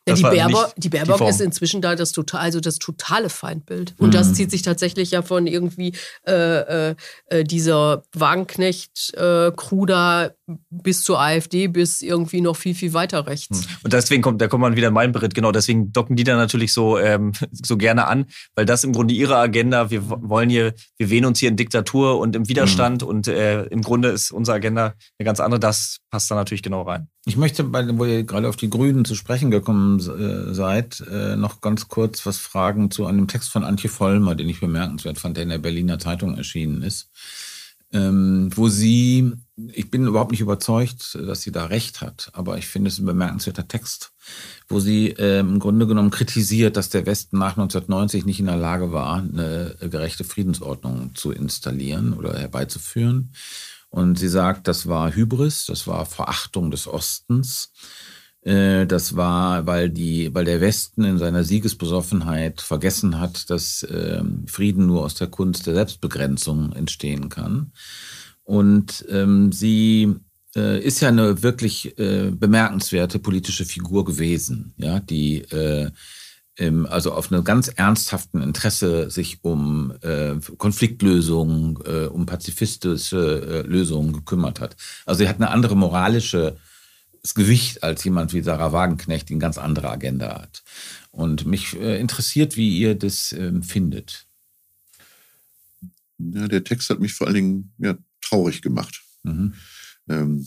ja, 0.09 0.15
die, 0.15 0.23
Baerbock, 0.23 0.75
die 0.77 0.89
Baerbock 0.89 1.19
die 1.19 1.25
ist 1.27 1.41
inzwischen 1.41 1.81
da 1.81 1.95
das 1.95 2.11
total, 2.11 2.41
also 2.41 2.59
das 2.59 2.79
totale 2.79 3.29
Feindbild. 3.29 3.95
Und 3.99 4.09
mhm. 4.09 4.13
das 4.13 4.35
zieht 4.35 4.51
sich 4.51 4.63
tatsächlich 4.63 5.13
ja 5.13 5.23
von 5.23 5.47
irgendwie 5.47 5.95
äh, 6.27 6.91
äh, 6.91 6.95
äh 7.27 7.45
dieser 7.45 8.03
Wagenknecht-Crew 8.13 9.85
äh, 9.85 9.87
da 9.87 10.31
bis 10.71 11.05
zur 11.05 11.21
AfD, 11.21 11.69
bis 11.69 12.03
irgendwie 12.03 12.41
noch 12.41 12.57
viel, 12.57 12.75
viel 12.75 12.93
weiter 12.95 13.29
rechts. 13.29 13.61
Mhm. 13.61 13.77
Und 13.85 13.93
deswegen 13.93 14.23
kommt, 14.23 14.41
da 14.41 14.49
kommt 14.49 14.63
man 14.63 14.75
wieder 14.75 14.89
in 14.89 14.95
meinen 14.95 15.13
Bericht, 15.13 15.35
genau, 15.35 15.53
deswegen 15.53 15.93
docken 15.93 16.17
die 16.17 16.25
da 16.25 16.37
natürlich 16.37 16.73
so, 16.73 16.99
ähm, 16.99 17.33
so 17.53 17.77
gerne 17.77 18.09
an, 18.09 18.27
weil 18.57 18.67
das 18.67 18.83
im 18.83 18.93
Grunde 18.93 19.15
ihre 19.15 19.37
Agenda, 19.37 19.91
wir 19.91 20.09
wollen 20.09 20.51
hier, 20.51 20.75
wir 20.99 21.11
wählen 21.11 21.27
uns 21.27 21.39
hier 21.39 21.49
in 21.49 21.57
Diktatur 21.57 22.19
und 22.19 22.35
im 22.35 22.49
Widerstand 22.49 23.03
mhm. 23.03 23.09
und 23.09 23.29
äh, 23.29 23.65
im 23.67 23.83
Grunde 23.83 24.09
ist 24.09 24.33
unsere 24.33 24.57
Agenda 24.57 24.95
eine 25.19 25.25
ganz 25.25 25.39
andere, 25.39 25.61
das 25.61 25.99
passt 26.13 26.31
da 26.31 26.35
natürlich 26.35 26.63
genau 26.63 26.83
rein. 26.83 27.09
Ich 27.25 27.39
möchte, 27.39 27.73
wo 27.73 28.05
ihr 28.05 28.23
gerade 28.25 28.49
auf 28.49 28.57
die 28.57 28.69
Grünen 28.69 29.07
zu 29.07 29.15
sprechen 29.15 29.51
gekommen 29.51 29.99
äh, 29.99 30.53
seid, 30.53 31.03
äh, 31.11 31.37
noch 31.37 31.63
ganz 31.63 31.89
kurz 31.89 32.27
was 32.27 32.37
fragen 32.37 32.91
zu 32.91 33.07
einem 33.07 33.27
Text 33.29 33.51
von 33.51 33.65
Antje 33.65 33.89
Vollmer, 33.89 34.35
den 34.35 34.49
ich 34.49 34.61
bemerkenswert 34.61 35.19
fand, 35.19 35.39
der 35.39 35.45
in 35.45 35.49
der 35.49 35.59
Berliner 35.59 35.99
Zeitung 35.99 36.37
erschienen 36.37 36.83
ist, 36.83 37.11
ähm, 37.93 38.51
wo 38.55 38.69
sie, 38.69 39.33
ich 39.57 39.91
bin 39.91 40.07
überhaupt 40.07 40.33
nicht 40.33 40.43
überzeugt, 40.43 41.15
dass 41.15 41.41
sie 41.41 41.51
da 41.51 41.65
recht 41.65 42.03
hat, 42.03 42.31
aber 42.35 42.59
ich 42.59 42.67
finde 42.67 42.89
es 42.89 42.99
ein 42.99 43.07
bemerkenswerter 43.07 43.67
Text, 43.67 44.13
wo 44.69 44.81
sie 44.81 45.13
äh, 45.13 45.41
im 45.41 45.61
Grunde 45.61 45.87
genommen 45.87 46.11
kritisiert, 46.11 46.77
dass 46.77 46.91
der 46.91 47.07
Westen 47.07 47.39
nach 47.39 47.57
1990 47.57 48.27
nicht 48.27 48.39
in 48.39 48.47
der 48.47 48.57
Lage 48.57 48.93
war, 48.93 49.17
eine 49.17 49.77
gerechte 49.81 50.25
Friedensordnung 50.25 51.15
zu 51.15 51.33
installieren 51.33 52.13
oder 52.13 52.39
herbeizuführen 52.39 53.33
und 53.93 54.19
sie 54.19 54.29
sagt, 54.29 54.69
das 54.69 54.87
war 54.87 55.15
Hybris, 55.15 55.67
das 55.67 55.87
war 55.87 56.07
Verachtung 56.07 56.71
des 56.71 56.89
Ostens. 56.89 57.73
Äh, 58.41 58.87
das 58.87 59.17
war, 59.17 59.67
weil, 59.67 59.91
die, 59.91 60.35
weil 60.35 60.47
der 60.47 60.63
Westen 60.63 61.05
in 61.05 61.19
seiner 61.19 61.45
Siegesbesoffenheit 61.45 62.63
vergessen 62.63 63.21
hat, 63.21 63.51
dass 63.51 63.87
ähm, 63.91 64.47
Frieden 64.49 64.87
nur 64.87 65.05
aus 65.05 65.15
der 65.15 65.27
Kunst 65.27 65.67
der 65.67 65.75
Selbstbegrenzung 65.75 66.73
entstehen 66.73 67.29
kann. 67.29 67.73
Und 68.45 69.05
ähm, 69.11 69.53
sie 69.53 70.17
äh, 70.57 70.83
ist 70.83 71.01
ja 71.01 71.09
eine 71.09 71.43
wirklich 71.43 71.99
äh, 71.99 72.31
bemerkenswerte 72.31 73.19
politische 73.19 73.67
Figur 73.67 74.07
gewesen, 74.07 74.73
ja, 74.79 75.01
die 75.01 75.43
äh, 75.43 75.91
also 76.59 77.13
auf 77.13 77.33
einem 77.33 77.45
ganz 77.45 77.69
ernsthaften 77.69 78.43
Interesse 78.43 79.11
sich 79.11 79.39
um 79.43 79.95
äh, 80.03 80.35
Konfliktlösungen, 80.59 81.79
äh, 81.87 82.07
um 82.07 82.27
pazifistische 82.27 83.65
äh, 83.65 83.67
Lösungen 83.67 84.13
gekümmert 84.13 84.61
hat. 84.61 84.77
Also 85.07 85.21
sie 85.21 85.29
hat 85.29 85.37
eine 85.37 85.51
andere 85.51 85.77
moralische 85.77 86.59
Gewicht 87.35 87.83
als 87.83 88.05
jemand 88.05 88.33
wie 88.33 88.43
Sarah 88.43 88.73
Wagenknecht, 88.73 89.29
die 89.29 89.35
eine 89.35 89.41
ganz 89.41 89.57
andere 89.57 89.91
Agenda 89.91 90.43
hat. 90.43 90.63
Und 91.11 91.47
mich 91.47 91.75
äh, 91.75 91.99
interessiert, 91.99 92.57
wie 92.57 92.79
ihr 92.79 92.97
das 92.97 93.33
ähm, 93.33 93.63
findet. 93.63 94.27
Ja, 96.19 96.49
der 96.49 96.65
Text 96.65 96.91
hat 96.91 97.01
mich 97.01 97.15
vor 97.15 97.27
allen 97.27 97.35
Dingen 97.35 97.73
ja, 97.79 97.97
traurig 98.21 98.61
gemacht. 98.61 99.03
Mhm. 99.23 99.55
Ähm, 100.09 100.47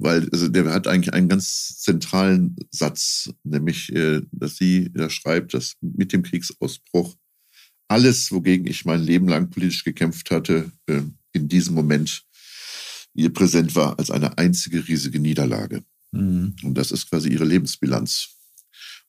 weil 0.00 0.28
also 0.30 0.48
der 0.48 0.72
hat 0.72 0.86
eigentlich 0.86 1.12
einen 1.12 1.28
ganz 1.28 1.78
zentralen 1.78 2.56
Satz, 2.70 3.30
nämlich, 3.44 3.92
äh, 3.94 4.22
dass 4.32 4.56
sie 4.56 4.90
da 4.92 5.10
schreibt, 5.10 5.52
dass 5.52 5.76
mit 5.80 6.12
dem 6.12 6.22
Kriegsausbruch 6.22 7.16
alles, 7.86 8.32
wogegen 8.32 8.66
ich 8.66 8.84
mein 8.84 9.02
Leben 9.02 9.28
lang 9.28 9.50
politisch 9.50 9.84
gekämpft 9.84 10.30
hatte, 10.30 10.72
äh, 10.86 11.02
in 11.32 11.48
diesem 11.48 11.74
Moment 11.74 12.24
ihr 13.14 13.32
präsent 13.32 13.74
war 13.74 13.98
als 13.98 14.10
eine 14.10 14.38
einzige 14.38 14.86
riesige 14.88 15.20
Niederlage. 15.20 15.84
Mhm. 16.12 16.56
Und 16.62 16.74
das 16.74 16.92
ist 16.92 17.10
quasi 17.10 17.28
ihre 17.28 17.44
Lebensbilanz. 17.44 18.28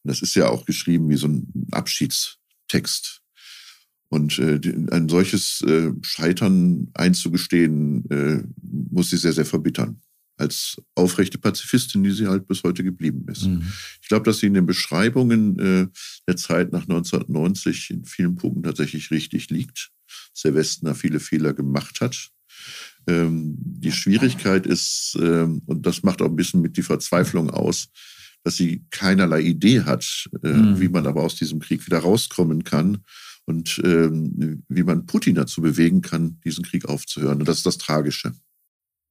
Und 0.04 0.10
das 0.10 0.22
ist 0.22 0.36
ja 0.36 0.50
auch 0.50 0.66
geschrieben 0.66 1.10
wie 1.10 1.18
so 1.18 1.28
ein 1.28 1.48
Abschiedstext. 1.72 3.22
Und 4.10 4.40
äh, 4.40 4.60
ein 4.92 5.08
solches 5.08 5.62
äh, 5.62 5.92
Scheitern 6.02 6.90
einzugestehen, 6.96 8.10
äh, 8.10 8.44
muss 8.62 9.12
sie 9.12 9.18
sehr, 9.18 9.32
sehr 9.32 9.46
verbittern. 9.46 10.02
Als 10.42 10.82
aufrechte 10.96 11.38
Pazifistin, 11.38 12.04
die 12.04 12.10
sie 12.10 12.28
halt 12.28 12.48
bis 12.48 12.64
heute 12.64 12.84
geblieben 12.84 13.26
ist. 13.30 13.46
Mhm. 13.46 13.72
Ich 14.02 14.08
glaube, 14.08 14.26
dass 14.26 14.40
sie 14.40 14.48
in 14.48 14.56
den 14.56 14.66
Beschreibungen 14.66 15.60
äh, 15.60 15.88
der 16.28 16.36
Zeit 16.36 16.72
nach 16.72 16.82
1990 16.82 17.92
in 17.92 18.06
vielen 18.06 18.36
Punkten 18.36 18.64
tatsächlich 18.64 19.12
richtig 19.12 19.52
liegt. 19.52 19.92
Dass 20.34 20.42
der 20.42 20.56
Westen 20.56 20.88
da 20.88 20.96
viele 20.96 21.20
Fehler 21.20 21.54
gemacht 21.54 22.02
hat. 22.02 22.32
Ähm, 23.08 23.56
die 23.60 23.92
Schwierigkeit 23.92 24.66
ist, 24.66 25.16
ähm, 25.22 25.62
und 25.68 25.86
das 25.86 26.02
macht 26.02 26.24
auch 26.24 26.30
ein 26.30 26.36
bisschen 26.36 26.62
mit 26.62 26.76
die 26.76 26.84
Verzweiflung 26.84 27.52
aus, 27.52 27.90
dass 28.44 28.56
sie 28.56 28.84
keinerlei 28.90 29.42
Idee 29.42 29.82
hat, 29.82 30.28
äh, 30.44 30.48
mhm. 30.48 30.80
wie 30.80 30.90
man 30.90 31.06
aber 31.06 31.22
aus 31.22 31.36
diesem 31.36 31.60
Krieg 31.60 31.86
wieder 31.86 32.00
rauskommen 32.00 32.64
kann 32.64 33.04
und 33.46 33.80
ähm, 33.84 34.64
wie 34.68 34.84
man 34.84 35.06
Putin 35.06 35.36
dazu 35.36 35.62
bewegen 35.62 36.02
kann, 36.02 36.40
diesen 36.44 36.64
Krieg 36.64 36.86
aufzuhören. 36.86 37.40
Und 37.40 37.48
das 37.48 37.58
ist 37.58 37.66
das 37.66 37.78
Tragische. 37.78 38.34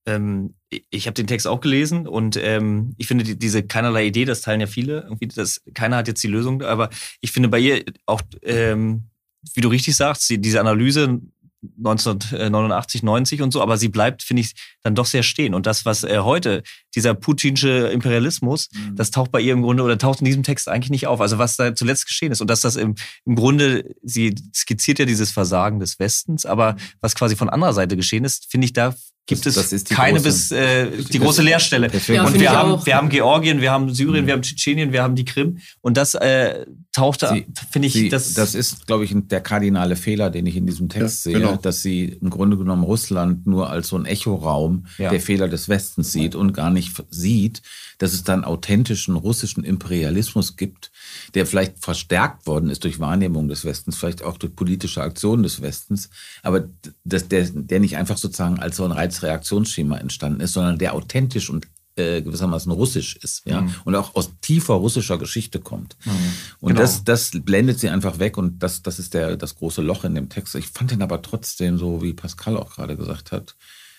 Ähm, 0.07 0.55
ich 0.91 1.07
habe 1.07 1.15
den 1.15 1.27
Text 1.27 1.47
auch 1.47 1.61
gelesen 1.61 2.07
und 2.07 2.37
ähm, 2.37 2.95
ich 2.97 3.07
finde 3.07 3.25
die, 3.25 3.39
diese 3.39 3.63
keinerlei 3.63 4.07
Idee, 4.07 4.25
das 4.25 4.41
teilen 4.41 4.61
ja 4.61 4.67
viele. 4.67 5.03
Irgendwie, 5.03 5.29
das, 5.29 5.63
keiner 5.75 5.97
hat 5.97 6.09
jetzt 6.09 6.23
die 6.23 6.29
Lösung, 6.29 6.63
aber 6.63 6.91
ich 7.21 7.33
finde 7.33 7.49
bei 7.49 7.59
ihr 7.59 7.85
auch, 8.07 8.23
ähm, 8.43 9.11
wie 9.55 9.61
du 9.61 9.69
richtig 9.69 9.97
sagst, 9.97 10.31
diese 10.31 10.61
Analyse 10.61 11.21
1989, 11.63 13.03
90 13.03 13.43
und 13.43 13.53
so, 13.53 13.61
aber 13.61 13.77
sie 13.77 13.89
bleibt, 13.89 14.23
finde 14.23 14.43
ich, 14.43 14.55
dann 14.83 14.95
doch 14.95 15.05
sehr 15.05 15.23
stehen. 15.23 15.55
Und 15.55 15.67
das, 15.67 15.85
was 15.85 16.05
äh, 16.05 16.21
heute, 16.21 16.63
dieser 16.95 17.15
putinsche 17.15 17.89
Imperialismus, 17.89 18.69
mhm. 18.73 18.97
das 18.97 19.11
taucht 19.11 19.31
bei 19.31 19.41
ihr 19.41 19.53
im 19.53 19.63
Grunde 19.63 19.83
oder 19.83 19.99
taucht 19.99 20.21
in 20.21 20.25
diesem 20.25 20.43
Text 20.43 20.69
eigentlich 20.69 20.91
nicht 20.91 21.07
auf. 21.07 21.21
Also 21.21 21.39
was 21.39 21.57
da 21.57 21.75
zuletzt 21.75 22.07
geschehen 22.07 22.33
ist 22.33 22.41
und 22.41 22.49
dass 22.49 22.63
das 22.63 22.77
im, 22.77 22.95
im 23.27 23.35
Grunde, 23.35 23.95
sie 24.03 24.35
skizziert 24.55 24.99
ja 24.99 25.05
dieses 25.05 25.33
Versagen 25.33 25.81
des 25.81 25.99
Westens, 25.99 26.47
aber 26.47 26.73
mhm. 26.73 26.79
was 27.01 27.15
quasi 27.15 27.37
von 27.37 27.51
anderer 27.51 27.75
Seite 27.75 27.97
geschehen 27.97 28.25
ist, 28.25 28.51
finde 28.51 28.65
ich, 28.65 28.73
da 28.73 28.95
gibt 29.31 29.47
das, 29.47 29.73
es 29.73 29.85
keine 29.85 30.19
große, 30.19 30.25
bis 30.25 30.51
äh, 30.51 30.91
die 31.11 31.19
große 31.19 31.43
Leerstelle. 31.43 31.91
Ja, 32.09 32.27
und 32.27 32.39
wir 32.39 32.51
haben, 32.51 32.85
wir 32.85 32.97
haben 32.97 33.09
Georgien, 33.09 33.61
wir 33.61 33.71
haben 33.71 33.93
Syrien, 33.95 34.25
mhm. 34.25 34.27
wir 34.27 34.35
haben 34.35 34.43
Tschetschenien, 34.43 34.93
wir 34.93 35.03
haben 35.03 35.15
die 35.15 35.25
Krim 35.25 35.59
und 35.81 35.97
das 35.97 36.15
äh, 36.15 36.67
taucht 36.93 37.23
da, 37.23 37.37
finde 37.71 37.89
ich, 37.89 37.95
sie, 37.95 38.09
das, 38.09 38.35
das 38.35 38.55
ist, 38.55 38.87
glaube 38.87 39.05
ich, 39.05 39.15
der 39.15 39.41
kardinale 39.41 39.97
Fehler, 39.97 40.31
den 40.31 40.47
ich 40.47 40.57
in 40.57 40.67
diesem 40.67 40.89
Text 40.89 41.25
ja, 41.25 41.33
sehe, 41.33 41.41
genau. 41.41 41.57
dass 41.57 41.83
sie 41.83 42.19
im 42.21 42.31
Grunde 42.31 42.57
genommen 42.57 42.83
Russland 42.83 43.47
nur 43.47 43.71
als 43.71 43.89
so 43.89 43.97
ein 43.97 44.05
Echoraum 44.05 44.87
ja. 44.99 45.11
der 45.11 45.21
Fehler 45.21 45.49
des 45.49 45.69
Westens 45.69 46.13
sieht 46.13 46.35
und 46.35 46.53
gar 46.53 46.71
nicht 46.71 47.03
sieht, 47.11 47.63
dass 47.99 48.13
es 48.13 48.25
dann 48.25 48.45
authentischen 48.45 49.17
russischen 49.17 49.65
Imperialismus 49.65 50.57
gibt, 50.57 50.90
der 51.35 51.47
vielleicht 51.47 51.83
verstärkt 51.85 52.47
worden 52.47 52.71
ist 52.71 52.85
durch 52.85 53.01
Wahrnehmung 53.01 53.49
des 53.49 53.65
Westens, 53.65 53.97
vielleicht 53.97 54.23
auch 54.23 54.39
durch 54.39 54.55
politische 54.55 55.03
Aktionen 55.03 55.43
des 55.43 55.63
Westens, 55.63 56.11
aber 56.43 56.69
dass 57.05 57.29
der, 57.29 57.49
der 57.51 57.81
nicht 57.81 57.97
einfach 57.97 58.17
sozusagen 58.17 58.59
als 58.59 58.77
so 58.77 58.85
ein 58.85 58.93
Reizreaktionsschema 58.93 59.99
entstanden 59.99 60.41
ist, 60.41 60.53
sondern 60.53 60.79
der 60.79 60.95
authentisch 60.95 61.51
und 61.51 61.67
äh, 61.97 62.23
gewissermaßen 62.23 62.73
russisch 62.73 63.17
ist, 63.17 63.47
ja, 63.47 63.63
mhm. 63.63 63.75
und 63.85 63.95
auch 63.95 64.15
aus 64.15 64.31
tiefer 64.41 64.75
russischer 64.75 65.19
Geschichte 65.19 65.61
kommt. 65.61 65.97
Mhm. 66.05 66.13
Und 66.61 66.69
genau. 66.71 66.81
das, 66.81 67.05
das 67.05 67.31
blendet 67.33 67.81
sie 67.81 67.89
einfach 67.89 68.19
weg 68.19 68.39
und 68.39 68.63
das, 68.63 68.83
das 68.83 68.99
ist 68.99 69.15
der, 69.15 69.37
das 69.37 69.57
große 69.57 69.83
Loch 69.83 70.05
in 70.05 70.15
dem 70.15 70.29
Text. 70.29 70.55
Ich 70.55 70.69
fand 70.69 70.93
ihn 70.93 71.03
aber 71.03 71.21
trotzdem, 71.23 71.79
so 71.79 72.03
wie 72.03 72.13
Pascal 72.13 72.57
auch 72.57 72.75
gerade 72.75 72.97
gesagt 72.97 73.33
hat, 73.33 73.57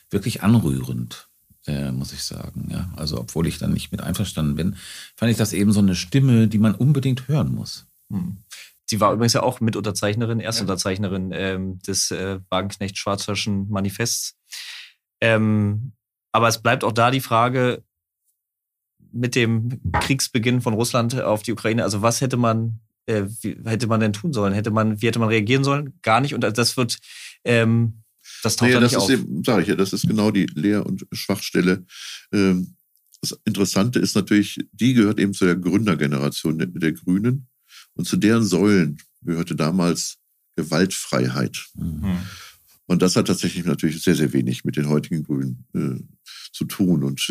wirklich 0.09 0.41
anrührend. 0.41 1.29
Äh, 1.67 1.91
muss 1.91 2.11
ich 2.11 2.23
sagen. 2.23 2.69
Ja, 2.71 2.91
also 2.95 3.19
obwohl 3.19 3.47
ich 3.47 3.59
dann 3.59 3.73
nicht 3.73 3.91
mit 3.91 4.01
einverstanden 4.01 4.55
bin, 4.55 4.75
fand 5.15 5.31
ich 5.31 5.37
das 5.37 5.53
eben 5.53 5.71
so 5.71 5.79
eine 5.79 5.95
Stimme, 5.95 6.47
die 6.47 6.57
man 6.57 6.73
unbedingt 6.73 7.27
hören 7.27 7.53
muss. 7.53 7.85
Mhm. 8.09 8.37
Sie 8.85 8.99
war 8.99 9.13
übrigens 9.13 9.33
ja 9.33 9.43
auch 9.43 9.61
Mitunterzeichnerin, 9.61 10.39
Erstunterzeichnerin 10.39 11.31
ähm, 11.33 11.79
des 11.79 12.11
äh, 12.11 12.39
Wagenknecht-Schwarzhirschen 12.49 13.69
Manifests. 13.69 14.35
Ähm, 15.21 15.93
aber 16.33 16.47
es 16.47 16.61
bleibt 16.61 16.83
auch 16.83 16.91
da 16.91 17.11
die 17.11 17.21
Frage 17.21 17.83
mit 19.13 19.35
dem 19.35 19.79
Kriegsbeginn 19.93 20.61
von 20.61 20.73
Russland 20.73 21.19
auf 21.21 21.43
die 21.43 21.53
Ukraine. 21.53 21.83
Also 21.83 22.01
was 22.01 22.21
hätte 22.21 22.37
man, 22.37 22.79
äh, 23.05 23.23
wie, 23.41 23.57
hätte 23.65 23.87
man 23.87 23.99
denn 23.99 24.13
tun 24.13 24.33
sollen? 24.33 24.53
Hätte 24.53 24.71
man, 24.71 25.01
wie 25.01 25.07
hätte 25.07 25.19
man 25.19 25.29
reagieren 25.29 25.63
sollen? 25.63 25.93
Gar 26.01 26.21
nicht. 26.21 26.33
Und 26.33 26.41
das 26.41 26.75
wird, 26.77 26.99
ähm, 27.43 28.00
das 28.43 28.55
taucht 28.55 28.69
nicht 28.69 28.81
das 28.81 28.95
auf. 28.95 29.09
ist 29.09 29.19
eben, 29.19 29.43
sage 29.43 29.61
ich 29.63 29.67
ja, 29.67 29.75
das 29.75 29.93
ist 29.93 30.07
genau 30.07 30.31
die 30.31 30.45
Lehr- 30.45 30.85
und 30.85 31.05
Schwachstelle. 31.11 31.85
Ähm, 32.31 32.75
das 33.21 33.39
Interessante 33.45 33.99
ist 33.99 34.15
natürlich, 34.15 34.59
die 34.71 34.93
gehört 34.93 35.19
eben 35.19 35.33
zu 35.33 35.45
der 35.45 35.55
Gründergeneration 35.55 36.57
der, 36.57 36.67
der 36.67 36.91
Grünen 36.93 37.47
und 37.93 38.05
zu 38.05 38.17
deren 38.17 38.43
Säulen 38.43 38.97
gehörte 39.21 39.55
damals 39.55 40.17
Gewaltfreiheit. 40.55 41.65
Mhm. 41.75 42.17
Und 42.87 43.01
das 43.01 43.15
hat 43.15 43.27
tatsächlich 43.27 43.63
natürlich 43.65 44.01
sehr, 44.01 44.15
sehr 44.15 44.33
wenig 44.33 44.65
mit 44.65 44.75
den 44.75 44.89
heutigen 44.89 45.23
Grünen 45.23 45.65
äh, 45.73 46.03
zu 46.51 46.65
tun. 46.65 47.03
Und 47.03 47.25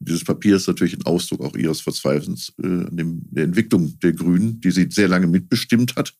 dieses 0.00 0.24
Papier 0.24 0.56
ist 0.56 0.66
natürlich 0.66 0.94
ein 0.94 1.04
Ausdruck 1.04 1.40
auch 1.40 1.54
ihres 1.54 1.80
Verzweifelns 1.80 2.52
äh, 2.62 2.66
an 2.66 2.96
dem, 2.96 3.22
der 3.30 3.44
Entwicklung 3.44 3.98
der 4.00 4.12
Grünen, 4.12 4.60
die 4.60 4.70
sie 4.70 4.88
sehr 4.90 5.08
lange 5.08 5.26
mitbestimmt 5.26 5.94
hat, 5.96 6.14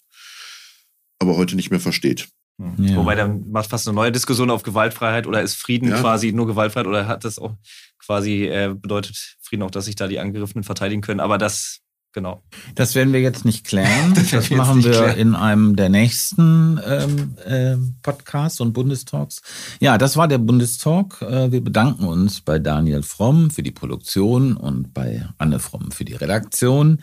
aber 1.19 1.37
heute 1.37 1.57
nicht 1.57 1.71
mehr 1.71 1.81
versteht. 1.81 2.29
Hm. 2.77 2.85
Ja. 2.85 2.97
Wobei 2.97 3.15
dann 3.15 3.51
macht 3.51 3.71
fast 3.71 3.87
eine 3.87 3.95
neue 3.95 4.13
Diskussion 4.13 4.51
auf 4.51 4.63
Gewaltfreiheit 4.63 5.27
oder 5.27 5.43
ist 5.43 5.55
Frieden 5.55 5.91
ja. 5.91 6.01
quasi 6.01 6.33
nur 6.33 6.47
Gewaltfreiheit 6.47 6.87
oder 6.87 7.07
hat 7.07 7.25
das 7.25 7.39
auch 7.39 7.55
quasi 7.99 8.47
äh, 8.47 8.75
bedeutet 8.75 9.37
Frieden 9.41 9.63
auch, 9.63 9.71
dass 9.71 9.85
sich 9.85 9.97
da 9.97 10.09
die 10.09 10.19
Angegriffenen 10.19 10.65
verteidigen 10.65 11.03
können. 11.03 11.21
Aber 11.21 11.39
das 11.39 11.83
Genau. 12.15 12.43
Das 12.75 12.95
werden 12.95 13.13
wir 13.13 13.21
jetzt 13.21 13.45
nicht 13.45 13.65
klären. 13.65 14.13
Das, 14.23 14.31
das 14.31 14.51
machen 14.51 14.85
wir 14.85 14.93
klären. 14.93 15.19
in 15.19 15.35
einem 15.35 15.77
der 15.77 15.89
nächsten 15.89 16.79
ähm, 16.87 17.37
äh, 17.45 17.77
Podcasts 18.03 18.61
und 18.61 18.73
Bundestalks. 18.75 19.41
Ja, 19.81 19.97
das 19.99 20.17
war 20.17 20.29
der 20.29 20.39
Bundestalk. 20.39 21.23
Äh, 21.23 21.51
wir 21.51 21.65
bedanken 21.65 22.05
uns 22.05 22.41
bei 22.41 22.59
Daniel 22.59 23.03
Fromm 23.03 23.51
für 23.51 23.63
die 23.63 23.71
Produktion 23.71 24.57
und 24.57 24.93
bei 24.93 25.27
Anne 25.39 25.59
Fromm 25.59 25.91
für 25.91 26.05
die 26.05 26.15
Redaktion. 26.15 26.99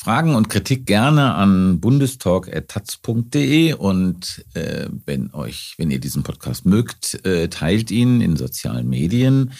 Fragen 0.00 0.36
und 0.36 0.48
Kritik 0.48 0.86
gerne 0.86 1.34
an 1.34 1.80
bundestalk.taz.de 1.80 3.72
und 3.72 4.44
äh, 4.54 4.86
wenn 5.06 5.34
euch, 5.34 5.74
wenn 5.76 5.90
ihr 5.90 5.98
diesen 5.98 6.22
Podcast 6.22 6.64
mögt, 6.66 7.26
äh, 7.26 7.48
teilt 7.48 7.90
ihn 7.90 8.20
in 8.20 8.36
sozialen 8.36 8.88
Medien. 8.88 9.54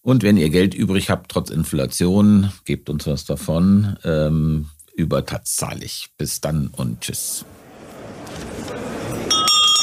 Und 0.00 0.22
wenn 0.22 0.38
ihr 0.38 0.48
Geld 0.48 0.72
übrig 0.74 1.10
habt, 1.10 1.30
trotz 1.30 1.50
Inflation, 1.50 2.50
gebt 2.64 2.88
uns 2.88 3.06
was 3.06 3.26
davon. 3.26 3.98
Ähm, 4.02 4.70
über 4.94 5.26
Tatsächlich. 5.26 6.08
Bis 6.16 6.40
dann 6.40 6.70
und 6.74 7.02
tschüss. 7.02 7.44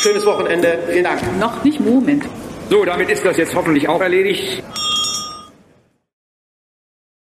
Schönes 0.02 0.26
Wochenende. 0.26 0.80
Vielen 0.90 1.04
Dank. 1.04 1.22
Noch 1.40 1.64
nicht 1.64 1.80
Moment. 1.80 2.24
So, 2.72 2.84
damit 2.84 3.12
ist 3.12 3.24
das 3.24 3.38
jetzt 3.38 3.54
hoffentlich 3.54 3.88
auch 3.88 4.02
erledigt. 4.02 4.64